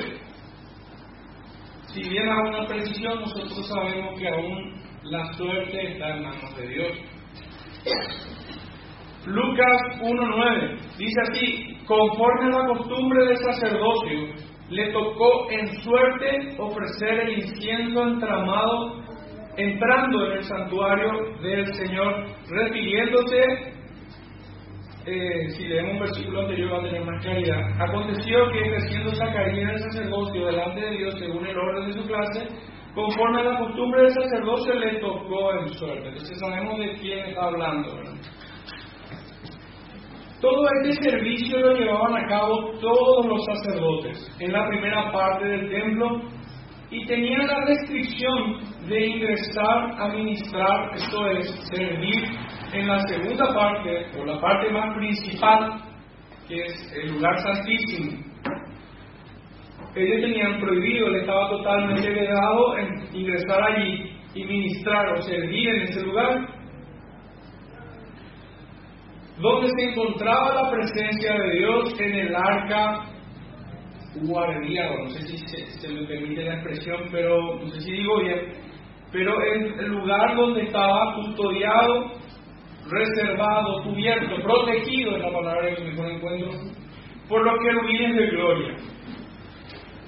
Si 1.86 2.10
bien 2.10 2.28
hago 2.28 2.48
una 2.48 2.66
precisión, 2.66 3.20
nosotros 3.20 3.68
sabemos 3.68 4.18
que 4.18 4.28
aún 4.28 4.74
la 5.04 5.32
suerte 5.34 5.92
está 5.92 6.16
en 6.16 6.22
manos 6.24 6.56
de 6.56 6.66
Dios. 6.66 6.98
Lucas 9.26 9.76
1.9 10.00 10.96
dice 10.98 11.20
así, 11.30 11.76
conforme 11.86 12.46
a 12.46 12.58
la 12.58 12.68
costumbre 12.68 13.24
del 13.24 13.36
sacerdocio, 13.36 14.34
le 14.70 14.92
tocó 14.92 15.50
en 15.50 15.66
suerte 15.82 16.56
ofrecer 16.58 17.20
el 17.20 17.38
incienso 17.38 18.02
entramado 18.02 19.02
entrando 19.56 20.26
en 20.26 20.32
el 20.32 20.44
santuario 20.44 21.10
del 21.40 21.66
Señor, 21.74 22.26
refiriéndose, 22.48 23.77
eh, 25.08 25.48
si 25.56 25.64
leemos 25.64 25.92
un 25.94 26.00
versículo 26.00 26.40
anterior 26.42 26.72
va 26.74 26.78
a 26.78 26.82
tener 26.82 27.04
más 27.04 27.24
claridad, 27.24 27.80
aconteció 27.80 28.50
que 28.52 28.60
ejerciendo 28.60 29.14
Zacarías 29.14 29.72
el 29.72 29.90
sacerdocio 29.90 30.46
delante 30.46 30.80
de 30.80 30.96
Dios 30.98 31.14
según 31.18 31.46
el 31.46 31.56
orden 31.56 31.86
de 31.86 31.92
su 31.94 32.06
clase, 32.06 32.48
conforme 32.94 33.40
a 33.40 33.44
la 33.44 33.58
costumbre 33.58 34.02
del 34.02 34.10
sacerdocio 34.10 34.74
le 34.74 35.00
tocó 35.00 35.54
en 35.54 35.68
suerte. 35.68 36.08
Entonces 36.08 36.38
sabemos 36.38 36.78
de 36.78 36.92
quién 37.00 37.18
está 37.26 37.44
hablando. 37.44 37.88
Todo 40.40 40.68
este 40.84 41.10
servicio 41.10 41.58
lo 41.58 41.74
llevaban 41.74 42.16
a 42.16 42.28
cabo 42.28 42.70
todos 42.80 43.26
los 43.26 43.44
sacerdotes 43.46 44.36
en 44.38 44.52
la 44.52 44.68
primera 44.68 45.10
parte 45.10 45.46
del 45.46 45.70
templo 45.70 46.20
y 46.90 47.06
tenían 47.06 47.46
la 47.46 47.64
restricción 47.64 48.60
de 48.88 49.06
ingresar 49.06 50.00
a 50.00 50.08
ministrar, 50.08 50.90
esto 50.94 51.26
es, 51.30 51.50
servir 51.70 52.24
en 52.72 52.86
la 52.86 53.00
segunda 53.06 53.54
parte 53.54 54.06
o 54.18 54.24
la 54.24 54.40
parte 54.40 54.70
más 54.70 54.96
principal, 54.96 55.80
que 56.46 56.62
es 56.62 56.92
el 56.96 57.12
lugar 57.14 57.38
santísimo. 57.38 58.22
Ellos 59.94 60.20
tenían 60.20 60.60
prohibido, 60.60 61.08
le 61.08 61.20
estaba 61.20 61.48
totalmente 61.50 62.10
vedado 62.10 62.78
en 62.78 63.16
ingresar 63.16 63.62
allí 63.62 64.12
y 64.34 64.44
ministrar 64.44 65.14
o 65.14 65.22
servir 65.22 65.68
en 65.70 65.82
ese 65.82 66.02
lugar 66.02 66.58
donde 69.40 69.68
se 69.68 69.90
encontraba 69.90 70.62
la 70.62 70.70
presencia 70.70 71.32
de 71.32 71.58
Dios 71.58 72.00
en 72.00 72.14
el 72.14 72.36
arca 72.36 73.04
guardiado, 74.22 75.04
no 75.04 75.10
sé 75.10 75.20
si 75.28 75.38
se, 75.46 75.88
me 75.88 76.06
permite 76.06 76.44
la 76.44 76.54
expresión, 76.54 77.02
pero 77.12 77.56
no 77.56 77.70
sé 77.70 77.80
si 77.82 77.92
digo 77.92 78.20
bien, 78.20 78.52
pero 79.12 79.32
en 79.44 79.78
el 79.78 79.88
lugar 79.90 80.36
donde 80.36 80.62
estaba 80.62 81.14
custodiado, 81.14 82.12
reservado, 82.90 83.82
cubierto, 83.84 84.42
protegido, 84.42 85.16
es 85.16 85.22
la 85.22 85.32
palabra 85.32 85.74
que 85.74 85.84
mejor 85.84 86.10
encuentro, 86.10 86.50
por 87.28 87.44
los 87.44 87.54
querubines 87.62 88.16
de 88.16 88.26
gloria. 88.28 88.76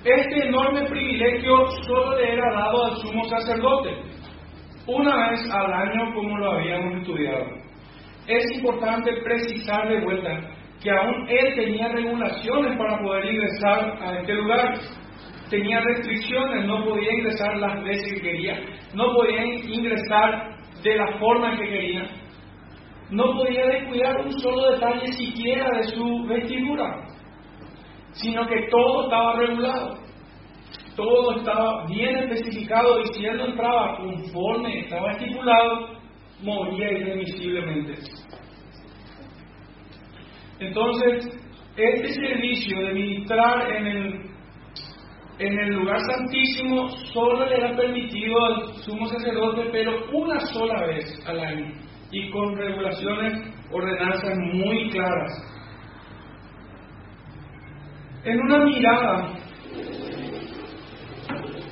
Este 0.05 0.49
enorme 0.49 0.87
privilegio 0.87 1.66
solo 1.87 2.16
le 2.16 2.33
era 2.33 2.53
dado 2.53 2.87
al 2.87 2.97
sumo 2.97 3.25
sacerdote, 3.25 3.90
una 4.87 5.31
vez 5.31 5.51
al 5.51 5.73
año 5.73 6.14
como 6.14 6.38
lo 6.38 6.53
habíamos 6.53 7.01
estudiado 7.03 7.61
es 8.31 8.51
importante 8.53 9.11
precisar 9.25 9.88
de 9.88 10.01
vuelta 10.05 10.40
que 10.83 10.90
aún 10.90 11.27
él 11.29 11.55
tenía 11.57 11.88
regulaciones 11.88 12.79
para 12.79 12.99
poder 13.03 13.27
ingresar 13.27 13.99
a 14.01 14.21
este 14.21 14.35
lugar. 14.35 14.75
Tenía 15.51 15.81
restricciones, 15.81 16.64
no 16.64 16.85
podía 16.85 17.12
ingresar 17.12 17.57
las 17.57 17.83
veces 17.83 18.14
que 18.14 18.21
quería, 18.21 18.61
no 18.95 19.12
podía 19.14 19.45
ingresar 19.45 20.57
de 20.83 20.97
la 20.97 21.19
forma 21.19 21.57
que 21.57 21.69
quería, 21.69 22.05
no 23.11 23.33
podía 23.35 23.66
descuidar 23.66 24.20
un 24.20 24.33
solo 24.38 24.73
detalle 24.73 25.12
siquiera 25.12 25.68
de 25.79 25.88
su 25.88 26.25
vestidura, 26.27 27.09
sino 28.12 28.46
que 28.46 28.68
todo 28.70 29.05
estaba 29.05 29.37
regulado, 29.37 29.99
todo 30.94 31.37
estaba 31.37 31.87
bien 31.87 32.16
especificado 32.16 33.01
y 33.01 33.07
si 33.12 33.25
él 33.25 33.37
no 33.37 33.46
entraba 33.46 33.96
conforme 33.96 34.81
estaba 34.81 35.12
estipulado, 35.12 35.88
moría 36.42 36.92
irremisiblemente. 36.92 37.94
Entonces, 40.61 41.40
este 41.77 42.09
servicio 42.12 42.79
de 42.81 42.92
ministrar 42.92 43.70
en 43.73 43.87
el, 43.87 44.31
en 45.38 45.59
el 45.59 45.68
lugar 45.70 45.99
santísimo 46.01 46.88
solo 47.12 47.46
le 47.46 47.57
era 47.57 47.75
permitido 47.75 48.44
al 48.44 48.75
sumo 48.75 49.07
sacerdote, 49.07 49.68
pero 49.73 49.92
una 50.12 50.38
sola 50.40 50.87
vez 50.87 51.27
al 51.27 51.40
año 51.40 51.89
y 52.12 52.31
con 52.31 52.57
regulaciones, 52.57 53.55
ordenanzas 53.70 54.37
muy 54.38 54.90
claras. 54.90 55.31
En 58.25 58.40
una 58.40 58.64
mirada, 58.64 59.33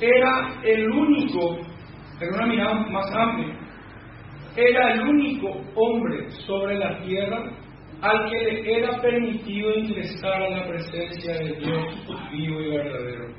era 0.01 0.61
el 0.63 0.89
único, 0.89 1.57
en 2.21 2.33
una 2.33 2.45
mirada 2.47 2.73
más 2.89 3.13
amplia, 3.13 3.55
era 4.55 4.93
el 4.93 5.01
único 5.01 5.49
hombre 5.75 6.29
sobre 6.45 6.79
la 6.79 7.01
tierra 7.03 7.51
al 8.01 8.29
que 8.29 8.37
le 8.37 8.77
era 8.77 9.01
permitido 9.01 9.73
ingresar 9.75 10.41
a 10.41 10.49
la 10.49 10.67
presencia 10.67 11.33
de 11.33 11.55
Dios 11.55 12.31
vivo 12.31 12.61
y 12.61 12.69
verdadero. 12.69 13.33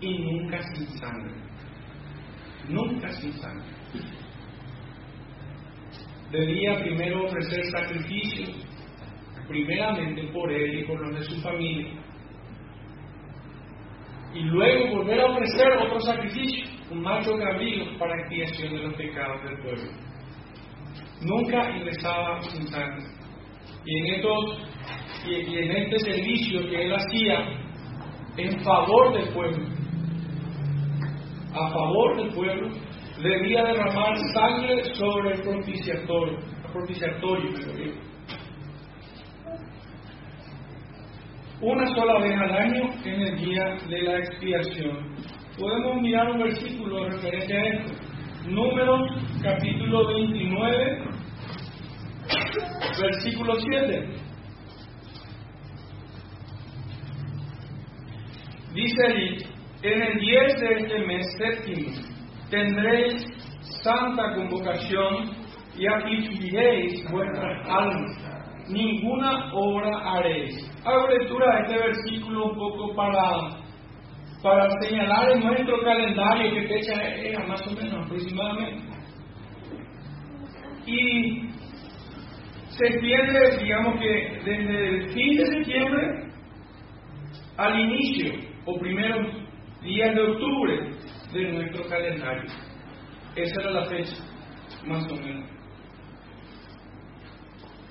Y 0.00 0.18
nunca 0.18 0.58
sin 0.74 0.86
sangre. 0.98 1.32
Nunca 2.68 3.08
sin 3.12 3.32
sangre. 3.32 3.81
Debía 6.32 6.80
primero 6.82 7.26
ofrecer 7.26 7.62
sacrificio, 7.66 8.54
primeramente 9.46 10.22
por 10.32 10.50
él 10.50 10.78
y 10.78 10.84
por 10.84 10.98
los 10.98 11.20
de 11.20 11.24
su 11.24 11.42
familia. 11.42 11.92
Y 14.32 14.40
luego 14.44 14.96
volver 14.96 15.20
a 15.20 15.26
ofrecer 15.26 15.72
otro 15.72 16.00
sacrificio, 16.00 16.64
un 16.90 17.02
macho 17.02 17.36
cabrío 17.36 17.98
para 17.98 18.18
expiación 18.18 18.72
de 18.72 18.82
los 18.82 18.94
pecados 18.94 19.42
del 19.44 19.58
pueblo. 19.60 19.90
Nunca 21.20 21.76
ingresaba 21.76 22.40
sin 22.40 22.66
sangre. 22.66 23.04
Y 23.84 23.98
en, 23.98 24.14
estos, 24.14 24.58
y, 25.26 25.58
en 25.58 25.70
este 25.70 25.98
servicio 25.98 26.66
que 26.66 26.82
él 26.82 26.94
hacía 26.94 27.40
en 28.38 28.58
favor 28.64 29.12
del 29.12 29.34
pueblo, 29.34 29.66
a 31.52 31.70
favor 31.70 32.16
del 32.16 32.34
pueblo, 32.34 32.70
debía 33.20 33.64
derramar 33.64 34.16
sangre 34.34 34.94
sobre 34.94 35.34
el 35.34 35.42
propiciatorio, 35.42 36.38
propiciatorio 36.72 38.12
una 41.62 41.86
sola 41.94 42.18
vez 42.18 42.36
al 42.40 42.52
año 42.52 42.90
en 43.04 43.20
el 43.20 43.36
día 43.36 43.76
de 43.88 44.02
la 44.02 44.18
expiación. 44.18 45.14
Podemos 45.56 46.02
mirar 46.02 46.28
un 46.32 46.38
versículo 46.38 47.08
referente 47.08 47.56
a 47.56 47.66
esto. 47.68 47.92
Números 48.48 49.00
capítulo 49.40 50.08
29, 50.08 51.04
Versículo 53.00 53.54
7. 53.60 54.08
Dice 58.74 59.06
allí, 59.06 59.36
en 59.82 60.02
el 60.02 60.18
10 60.18 60.60
de 60.60 60.74
este 60.80 60.98
mes 61.06 61.26
séptimo 61.38 62.11
tendréis 62.52 63.24
santa 63.82 64.34
convocación 64.34 65.30
y 65.76 65.86
afligiréis 65.86 67.10
vuestras 67.10 67.66
almas. 67.66 68.10
Ninguna 68.68 69.52
obra 69.54 69.90
haréis. 70.12 70.70
Hago 70.84 71.08
lectura 71.08 71.56
de 71.56 71.62
este 71.62 71.78
versículo 71.78 72.50
un 72.50 72.56
poco 72.56 72.94
para, 72.94 73.58
para 74.42 74.68
señalar 74.82 75.32
en 75.32 75.40
nuestro 75.40 75.80
calendario 75.82 76.52
qué 76.52 76.68
fecha 76.68 77.02
era, 77.02 77.46
más 77.46 77.66
o 77.66 77.70
menos 77.74 78.04
aproximadamente. 78.04 78.92
Y 80.86 81.48
se 82.68 82.86
extiende, 82.86 83.56
digamos 83.62 83.98
que 83.98 84.40
desde 84.44 84.88
el 84.88 85.08
fin 85.10 85.36
de 85.38 85.46
septiembre 85.46 86.32
al 87.56 87.80
inicio 87.80 88.34
o 88.66 88.78
primeros 88.78 89.26
días 89.82 90.14
de 90.14 90.22
octubre 90.22 91.01
de 91.32 91.52
nuestro 91.52 91.88
calendario. 91.88 92.50
Esa 93.34 93.60
era 93.60 93.70
la 93.70 93.84
fecha, 93.86 94.16
más 94.86 95.10
o 95.10 95.16
menos. 95.16 95.50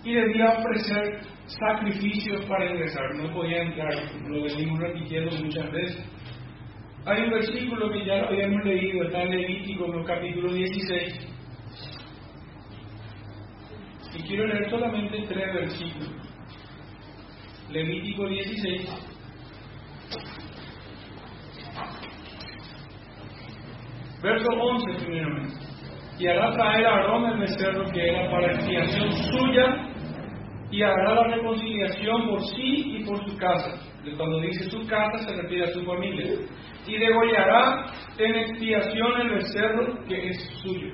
Y 0.04 0.14
debía 0.14 0.52
ofrecer 0.52 1.22
sacrificios 1.48 2.46
para 2.46 2.72
ingresar, 2.72 3.16
no 3.16 3.34
podía 3.34 3.64
entrar, 3.64 3.94
lo 4.28 4.44
venimos 4.44 4.80
repitiendo 4.80 5.36
muchas 5.38 5.72
veces. 5.72 6.06
Hay 7.06 7.24
un 7.24 7.32
versículo 7.32 7.92
que 7.92 8.06
ya 8.06 8.18
lo 8.18 8.28
habíamos 8.28 8.64
leído, 8.64 9.04
está 9.04 9.24
en 9.24 9.32
Levítico, 9.32 9.86
en 9.86 10.00
el 10.00 10.06
capítulo 10.06 10.54
16, 10.54 11.32
y 14.14 14.24
quiero 14.24 14.48
leer 14.48 14.70
solamente 14.70 15.24
tres 15.28 15.54
versículos. 15.54 16.12
Levítico 17.70 18.28
16. 18.28 18.90
Verso 24.22 24.48
11 24.52 25.06
primeramente. 25.06 25.56
Y 26.20 26.28
hará 26.28 26.52
traer 26.52 26.86
a 26.86 26.96
Aarón 26.96 27.26
el 27.32 27.40
becerro 27.40 27.86
que 27.92 28.10
era 28.10 28.30
para 28.30 28.54
expiación 28.54 29.12
suya, 29.12 29.88
y 30.70 30.84
hará 30.84 31.16
la 31.16 31.36
reconciliación 31.36 32.30
por 32.30 32.42
sí 32.42 32.98
y 32.98 33.04
por 33.04 33.18
su 33.28 33.38
casa. 33.38 33.72
Cuando 34.18 34.40
dice 34.40 34.70
su 34.70 34.86
casa 34.88 35.18
se 35.28 35.36
refiere 35.36 35.66
a 35.66 35.74
su 35.74 35.84
familia. 35.84 36.34
Y 36.88 36.98
degollará 36.98 37.86
en 38.18 38.36
expiación 38.36 39.22
el 39.22 39.30
becerro 39.32 40.06
que 40.08 40.28
es 40.30 40.62
suyo 40.64 40.92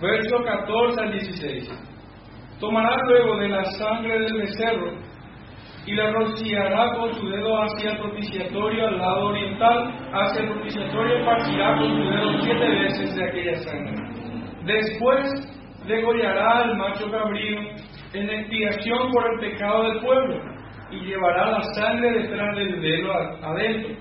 verso 0.00 0.36
14 0.44 1.00
al 1.00 1.12
16. 1.12 1.68
Tomará 2.60 2.96
luego 3.06 3.36
de 3.38 3.48
la 3.48 3.64
sangre 3.64 4.18
del 4.20 4.34
becerro 4.34 4.92
y 5.86 5.94
la 5.94 6.10
rociará 6.10 6.96
con 6.96 7.14
su 7.14 7.28
dedo 7.28 7.62
hacia 7.62 7.92
el 7.92 7.98
propiciatorio 7.98 8.88
al 8.88 8.98
lado 8.98 9.26
oriental, 9.26 9.94
hacia 10.12 10.42
el 10.42 10.48
propiciatorio 10.50 11.24
partirá 11.24 11.78
con 11.78 11.88
su 11.88 12.10
dedo 12.10 12.40
siete 12.42 12.68
veces 12.68 13.14
de 13.14 13.24
aquella 13.24 13.54
sangre. 13.60 13.94
Después 14.64 15.56
degollará 15.86 16.64
al 16.64 16.76
macho 16.76 17.08
cabrío 17.08 17.60
en 18.12 18.30
expiación 18.30 19.10
por 19.12 19.32
el 19.32 19.40
pecado 19.40 19.82
del 19.84 20.00
pueblo 20.00 20.40
y 20.90 21.04
llevará 21.04 21.52
la 21.52 21.62
sangre 21.74 22.20
detrás 22.20 22.56
del 22.56 22.80
dedo 22.80 23.12
adentro. 23.42 23.94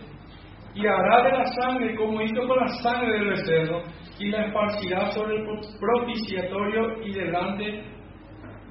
Y 0.74 0.88
hará 0.88 1.24
de 1.24 1.32
la 1.38 1.46
sangre 1.46 1.96
como 1.96 2.22
hizo 2.22 2.48
con 2.48 2.60
la 2.60 2.68
sangre 2.82 3.14
del 3.14 3.30
becerro 3.30 3.82
y 4.20 4.30
la 4.30 4.46
esparcirá 4.46 5.12
sobre 5.12 5.36
el 5.38 5.46
propiciatorio 5.80 7.02
y 7.06 7.14
delante 7.14 7.84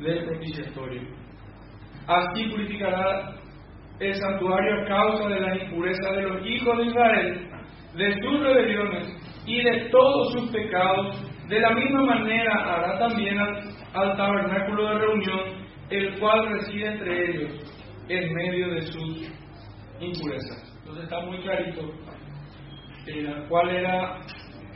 del 0.01 0.25
propiciatorio. 0.25 1.24
Así 2.07 2.45
purificará 2.51 3.35
el 3.99 4.15
santuario 4.15 4.83
a 4.83 4.85
causa 4.87 5.29
de 5.29 5.41
la 5.41 5.57
impureza 5.57 6.13
de 6.13 6.23
los 6.23 6.47
hijos 6.47 6.79
de 6.79 6.85
Israel, 6.87 7.51
de 7.97 8.15
sus 8.21 8.41
rebeliones 8.41 9.45
y 9.47 9.63
de 9.63 9.89
todos 9.91 10.33
sus 10.33 10.51
pecados. 10.51 11.17
De 11.49 11.61
la 11.61 11.71
misma 11.71 12.03
manera 12.03 12.53
hará 12.53 12.99
también 12.99 13.39
al, 13.39 14.17
tabernáculo 14.17 14.89
de 14.89 14.99
reunión, 14.99 15.41
el 15.91 16.19
cual 16.19 16.49
reside 16.49 16.93
entre 16.93 17.31
ellos, 17.31 17.53
en 18.09 18.35
medio 18.35 18.75
de 18.75 18.83
sus 18.83 19.33
impurezas. 20.01 20.75
Entonces 20.81 21.05
está 21.05 21.21
muy 21.21 21.39
clarito 21.43 21.81
eh, 23.07 23.47
cuál 23.49 23.71
era 23.71 24.21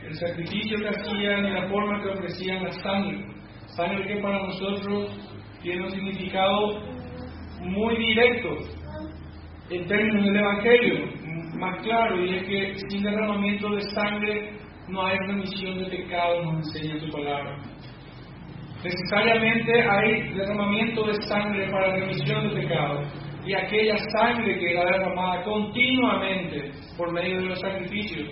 el 0.03 0.15
sacrificio 0.15 0.77
que 0.79 0.89
hacían 0.89 1.45
y 1.45 1.51
la 1.51 1.67
forma 1.67 2.01
que 2.01 2.09
ofrecían 2.09 2.63
la 2.63 2.71
sangre. 2.71 3.25
Sangre 3.75 4.07
que 4.07 4.21
para 4.21 4.39
nosotros 4.39 5.17
tiene 5.61 5.83
un 5.83 5.91
significado 5.91 6.98
muy 7.61 7.95
directo 7.97 8.49
en 9.69 9.87
términos 9.87 10.25
del 10.25 10.35
Evangelio, 10.35 11.05
más 11.59 11.81
claro, 11.83 12.23
y 12.23 12.35
es 12.35 12.43
que 12.47 12.73
sin 12.89 13.03
derramamiento 13.03 13.69
de 13.75 13.81
sangre 13.93 14.59
no 14.87 15.05
hay 15.05 15.17
remisión 15.27 15.79
de 15.79 15.85
pecado, 15.85 16.43
nos 16.43 16.67
enseña 16.67 16.99
su 16.99 17.11
palabra. 17.11 17.57
Necesariamente 18.83 19.71
hay 19.81 20.33
derramamiento 20.33 21.03
de 21.05 21.21
sangre 21.27 21.69
para 21.69 21.95
remisión 21.95 22.47
de 22.47 22.61
pecado. 22.61 23.01
Y 23.45 23.53
aquella 23.53 23.97
sangre 24.15 24.57
que 24.57 24.71
era 24.71 24.85
derramada 24.85 25.43
continuamente 25.43 26.71
por 26.97 27.11
medio 27.11 27.41
de 27.41 27.47
los 27.47 27.59
sacrificios, 27.59 28.29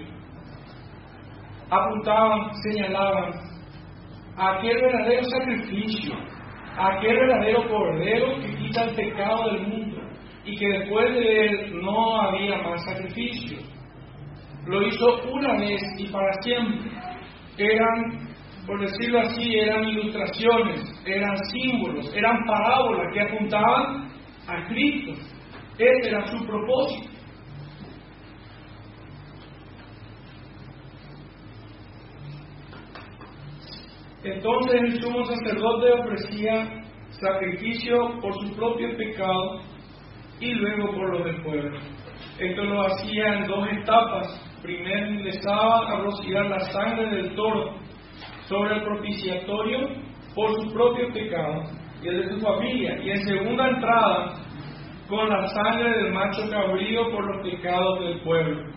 apuntaban, 1.69 2.49
señalaban 2.63 3.33
a 4.37 4.57
aquel 4.57 4.81
verdadero 4.81 5.23
sacrificio, 5.23 6.15
aquel 6.77 7.17
verdadero 7.17 7.67
cordero 7.67 8.39
que 8.39 8.55
quita 8.55 8.83
el 8.83 8.95
pecado 8.95 9.51
del 9.51 9.67
mundo 9.67 10.01
y 10.45 10.55
que 10.57 10.67
después 10.67 11.13
de 11.13 11.45
él 11.45 11.81
no 11.81 12.21
había 12.21 12.57
más 12.61 12.83
sacrificio. 12.85 13.57
Lo 14.65 14.85
hizo 14.85 15.23
una 15.31 15.53
vez 15.59 15.81
y 15.97 16.07
para 16.07 16.31
siempre. 16.41 16.91
Eran, 17.57 18.29
por 18.65 18.79
decirlo 18.79 19.21
así, 19.21 19.55
eran 19.55 19.83
ilustraciones, 19.83 21.03
eran 21.05 21.35
símbolos, 21.51 22.13
eran 22.15 22.45
parábolas 22.45 23.13
que 23.13 23.21
apuntaban 23.21 24.09
a 24.47 24.67
Cristo. 24.67 25.13
Ese 25.77 26.09
era 26.09 26.27
su 26.27 26.45
propósito. 26.45 27.16
Entonces 34.33 34.81
el 34.81 35.01
sumo 35.01 35.25
sacerdote 35.25 35.91
ofrecía 35.93 36.83
sacrificio 37.11 38.19
por 38.21 38.33
su 38.33 38.55
propio 38.55 38.95
pecado 38.97 39.61
y 40.39 40.53
luego 40.53 40.93
por 40.93 41.13
los 41.13 41.25
del 41.25 41.41
pueblo. 41.43 41.79
Esto 42.37 42.63
lo 42.63 42.81
hacía 42.87 43.35
en 43.35 43.47
dos 43.47 43.67
etapas. 43.71 44.59
Primero 44.61 45.11
ingresaba 45.11 45.87
a 45.87 46.01
rociar 46.01 46.45
la 46.47 46.59
sangre 46.59 47.09
del 47.15 47.35
toro 47.35 47.75
sobre 48.47 48.75
el 48.75 48.83
propiciatorio 48.83 49.87
por 50.35 50.53
su 50.61 50.73
propio 50.73 51.11
pecado 51.13 51.63
y 52.03 52.07
el 52.07 52.21
de 52.21 52.33
su 52.33 52.41
familia. 52.41 52.97
Y 53.01 53.09
en 53.11 53.25
segunda 53.25 53.69
entrada, 53.69 54.33
con 55.07 55.29
la 55.29 55.47
sangre 55.47 56.03
del 56.03 56.13
macho 56.13 56.49
cabrío 56.49 57.09
por 57.11 57.25
los 57.25 57.49
pecados 57.49 57.99
del 58.01 58.21
pueblo. 58.21 58.71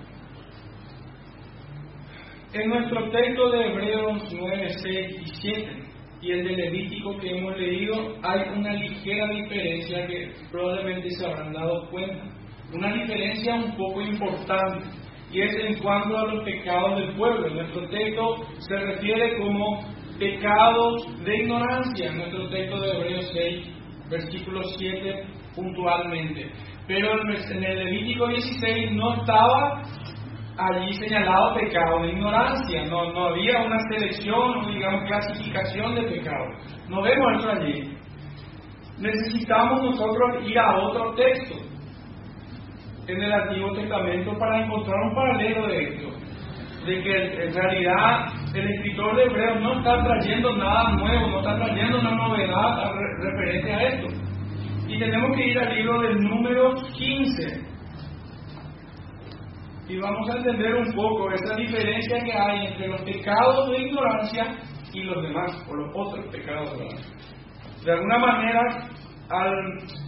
En 2.53 2.69
nuestro 2.69 3.09
texto 3.11 3.51
de 3.51 3.65
Hebreos 3.65 4.29
9, 4.33 4.69
6 4.71 5.17
y 5.23 5.27
7 5.41 5.83
y 6.21 6.33
el 6.33 6.45
de 6.49 6.57
Levítico 6.57 7.17
que 7.19 7.39
hemos 7.39 7.57
leído, 7.57 8.17
hay 8.25 8.41
una 8.59 8.73
ligera 8.73 9.29
diferencia 9.29 10.05
que 10.09 10.33
probablemente 10.51 11.11
se 11.11 11.27
habrán 11.27 11.53
dado 11.53 11.89
cuenta. 11.91 12.25
Una 12.75 12.93
diferencia 12.93 13.55
un 13.55 13.77
poco 13.77 14.01
importante, 14.01 14.85
y 15.33 15.43
es 15.43 15.55
en 15.55 15.79
cuanto 15.79 16.19
a 16.19 16.27
los 16.27 16.45
pecados 16.45 16.99
del 16.99 17.15
pueblo. 17.15 17.51
Nuestro 17.51 17.89
texto 17.89 18.37
se 18.59 18.77
refiere 18.77 19.39
como 19.39 19.83
pecados 20.19 21.25
de 21.25 21.37
ignorancia, 21.37 22.09
en 22.09 22.17
nuestro 22.17 22.51
texto 22.51 22.81
de 22.81 22.91
Hebreos 22.91 23.31
6, 23.33 23.67
versículo 24.11 24.63
7 24.77 25.25
puntualmente. 25.55 26.51
Pero 26.89 27.13
en 27.23 27.65
el 27.65 27.85
Levítico 27.85 28.27
16 28.27 28.91
no 28.93 29.15
estaba 29.21 29.83
allí 30.69 30.93
señalado 30.95 31.55
pecado 31.55 32.03
de 32.03 32.09
ignorancia, 32.13 32.85
no, 32.87 33.13
no 33.13 33.29
había 33.29 33.63
una 33.63 33.79
selección, 33.91 34.71
digamos, 34.73 35.09
clasificación 35.09 35.95
de 35.95 36.03
pecado. 36.03 36.47
No 36.89 37.03
vemos 37.03 37.39
eso 37.39 37.51
allí. 37.51 37.97
Necesitamos 38.99 39.83
nosotros 39.83 40.47
ir 40.47 40.59
a 40.59 40.77
otro 40.77 41.15
texto 41.15 41.57
en 43.07 43.23
el 43.23 43.33
Antiguo 43.33 43.73
Testamento 43.73 44.37
para 44.39 44.65
encontrar 44.65 44.97
un 45.03 45.15
paralelo 45.15 45.67
de 45.67 45.85
esto, 45.85 46.09
de 46.87 47.03
que 47.03 47.45
en 47.45 47.55
realidad 47.55 48.27
el 48.55 48.69
escritor 48.69 49.17
de 49.17 49.25
Hebreos 49.25 49.61
no 49.61 49.79
está 49.79 50.03
trayendo 50.05 50.57
nada 50.57 50.91
nuevo, 50.93 51.29
no 51.29 51.39
está 51.41 51.57
trayendo 51.57 52.01
una 52.01 52.11
novedad 52.11 52.93
referente 53.23 53.73
a 53.73 53.83
esto. 53.83 54.09
Y 54.87 54.99
tenemos 54.99 55.37
que 55.37 55.47
ir 55.49 55.59
al 55.59 55.75
libro 55.75 56.03
del 56.03 56.19
número 56.19 56.75
15, 56.97 57.70
y 59.91 59.99
vamos 59.99 60.31
a 60.31 60.37
entender 60.37 60.73
un 60.73 60.95
poco 60.95 61.33
esa 61.33 61.57
diferencia 61.57 62.23
que 62.23 62.33
hay 62.33 62.67
entre 62.69 62.87
los 62.87 63.03
pecados 63.03 63.71
de 63.71 63.79
ignorancia 63.79 64.57
y 64.93 65.03
los 65.03 65.21
demás, 65.21 65.67
o 65.69 65.75
los 65.75 65.91
otros 65.97 66.27
pecados. 66.27 66.71
De 67.85 67.93
alguna 67.93 68.19
manera, 68.19 68.61
al 69.31 69.53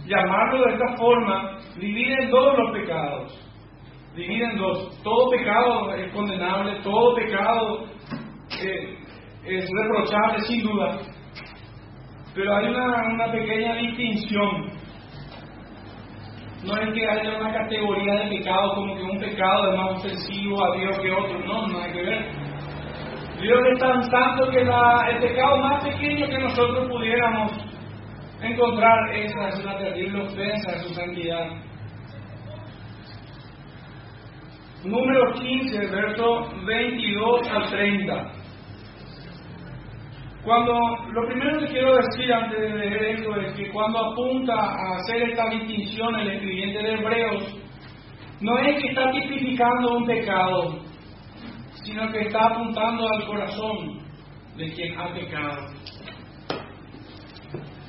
llamarlo 0.05 0.65
de 0.65 0.73
esta 0.73 0.95
forma, 0.95 1.57
dividen 1.77 2.29
todos 2.29 2.57
los 2.59 2.71
pecados. 2.71 3.49
Dividen 4.15 4.57
dos. 4.57 5.03
Todo 5.03 5.31
pecado 5.31 5.93
es 5.95 6.13
condenable, 6.13 6.79
todo 6.81 7.15
pecado 7.15 7.85
eh, 8.63 8.97
es 9.43 9.69
reprochable, 9.81 10.39
sin 10.45 10.63
duda. 10.63 10.99
Pero 12.33 12.55
hay 12.55 12.67
una 12.67 13.31
pequeña 13.33 13.75
distinción 13.75 14.72
no 16.65 16.77
es 16.77 16.93
que 16.93 17.09
haya 17.09 17.37
una 17.39 17.53
categoría 17.53 18.13
de 18.23 18.37
pecado 18.37 18.75
como 18.75 18.95
que 18.95 19.03
un 19.03 19.19
pecado 19.19 19.71
es 19.71 19.77
más 19.77 19.91
ofensivo 19.93 20.63
a 20.63 20.77
Dios 20.77 20.99
que 20.99 21.11
otro, 21.11 21.39
no, 21.39 21.67
no 21.67 21.83
hay 21.83 21.91
que 21.91 22.03
ver. 22.03 22.25
Dios 23.41 23.59
es 23.73 23.79
tan 23.79 24.03
santo 24.09 24.49
que 24.51 24.61
el 24.61 25.19
pecado 25.19 25.57
más 25.57 25.83
pequeño 25.83 26.27
que 26.27 26.39
nosotros 26.39 26.89
pudiéramos 26.89 27.51
encontrar 28.41 29.13
esa 29.15 29.49
es 29.49 29.59
una 29.59 29.77
terrible 29.77 30.21
ofensa 30.21 30.71
de 30.71 30.79
su 30.79 30.93
santidad. 30.93 31.47
Número 34.85 35.33
15, 35.33 35.87
verso 35.87 36.47
22 36.65 37.49
al 37.49 37.69
30. 37.69 38.42
Cuando 40.43 40.73
lo 41.13 41.25
primero 41.25 41.57
que 41.59 41.67
quiero 41.67 41.95
decir 41.95 42.33
antes 42.33 42.59
de 42.59 42.69
leer 42.69 43.15
esto 43.15 43.33
es 43.37 43.53
que 43.53 43.71
cuando 43.71 44.11
apunta 44.11 44.53
a 44.53 44.97
hacer 44.97 45.29
esta 45.29 45.49
distinción 45.49 46.19
el 46.19 46.31
escribiente 46.31 46.83
de 46.83 46.93
Hebreos, 46.95 47.57
no 48.41 48.59
es 48.59 48.81
que 48.81 48.89
está 48.89 49.09
tipificando 49.11 49.99
un 49.99 50.05
pecado, 50.05 50.79
sino 51.85 52.11
que 52.11 52.23
está 52.23 52.47
apuntando 52.47 53.07
al 53.07 53.25
corazón 53.25 53.99
de 54.57 54.69
quien 54.73 54.99
ha 54.99 55.13
pecado. 55.13 55.61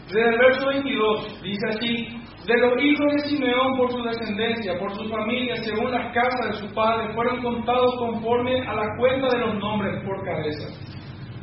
Desde 0.07 0.29
el 0.29 0.39
verso 0.39 0.69
22 0.69 1.43
dice 1.43 1.67
así, 1.71 2.07
de 2.47 2.59
los 2.61 2.81
hijos 2.81 3.15
de 3.15 3.29
Simeón 3.31 3.77
por 3.77 3.91
su 3.91 4.01
descendencia, 4.01 4.79
por 4.79 4.95
su 4.95 5.09
familia, 5.09 5.57
según 5.57 5.91
las 5.91 6.15
casas 6.15 6.53
de 6.53 6.69
su 6.69 6.73
padre, 6.73 7.13
fueron 7.15 7.43
contados 7.43 7.97
conforme 7.99 8.61
a 8.61 8.75
la 8.75 8.97
cuenta 8.97 9.27
de 9.29 9.39
los 9.41 9.55
nombres 9.57 10.05
por 10.05 10.25
cabeza 10.25 10.84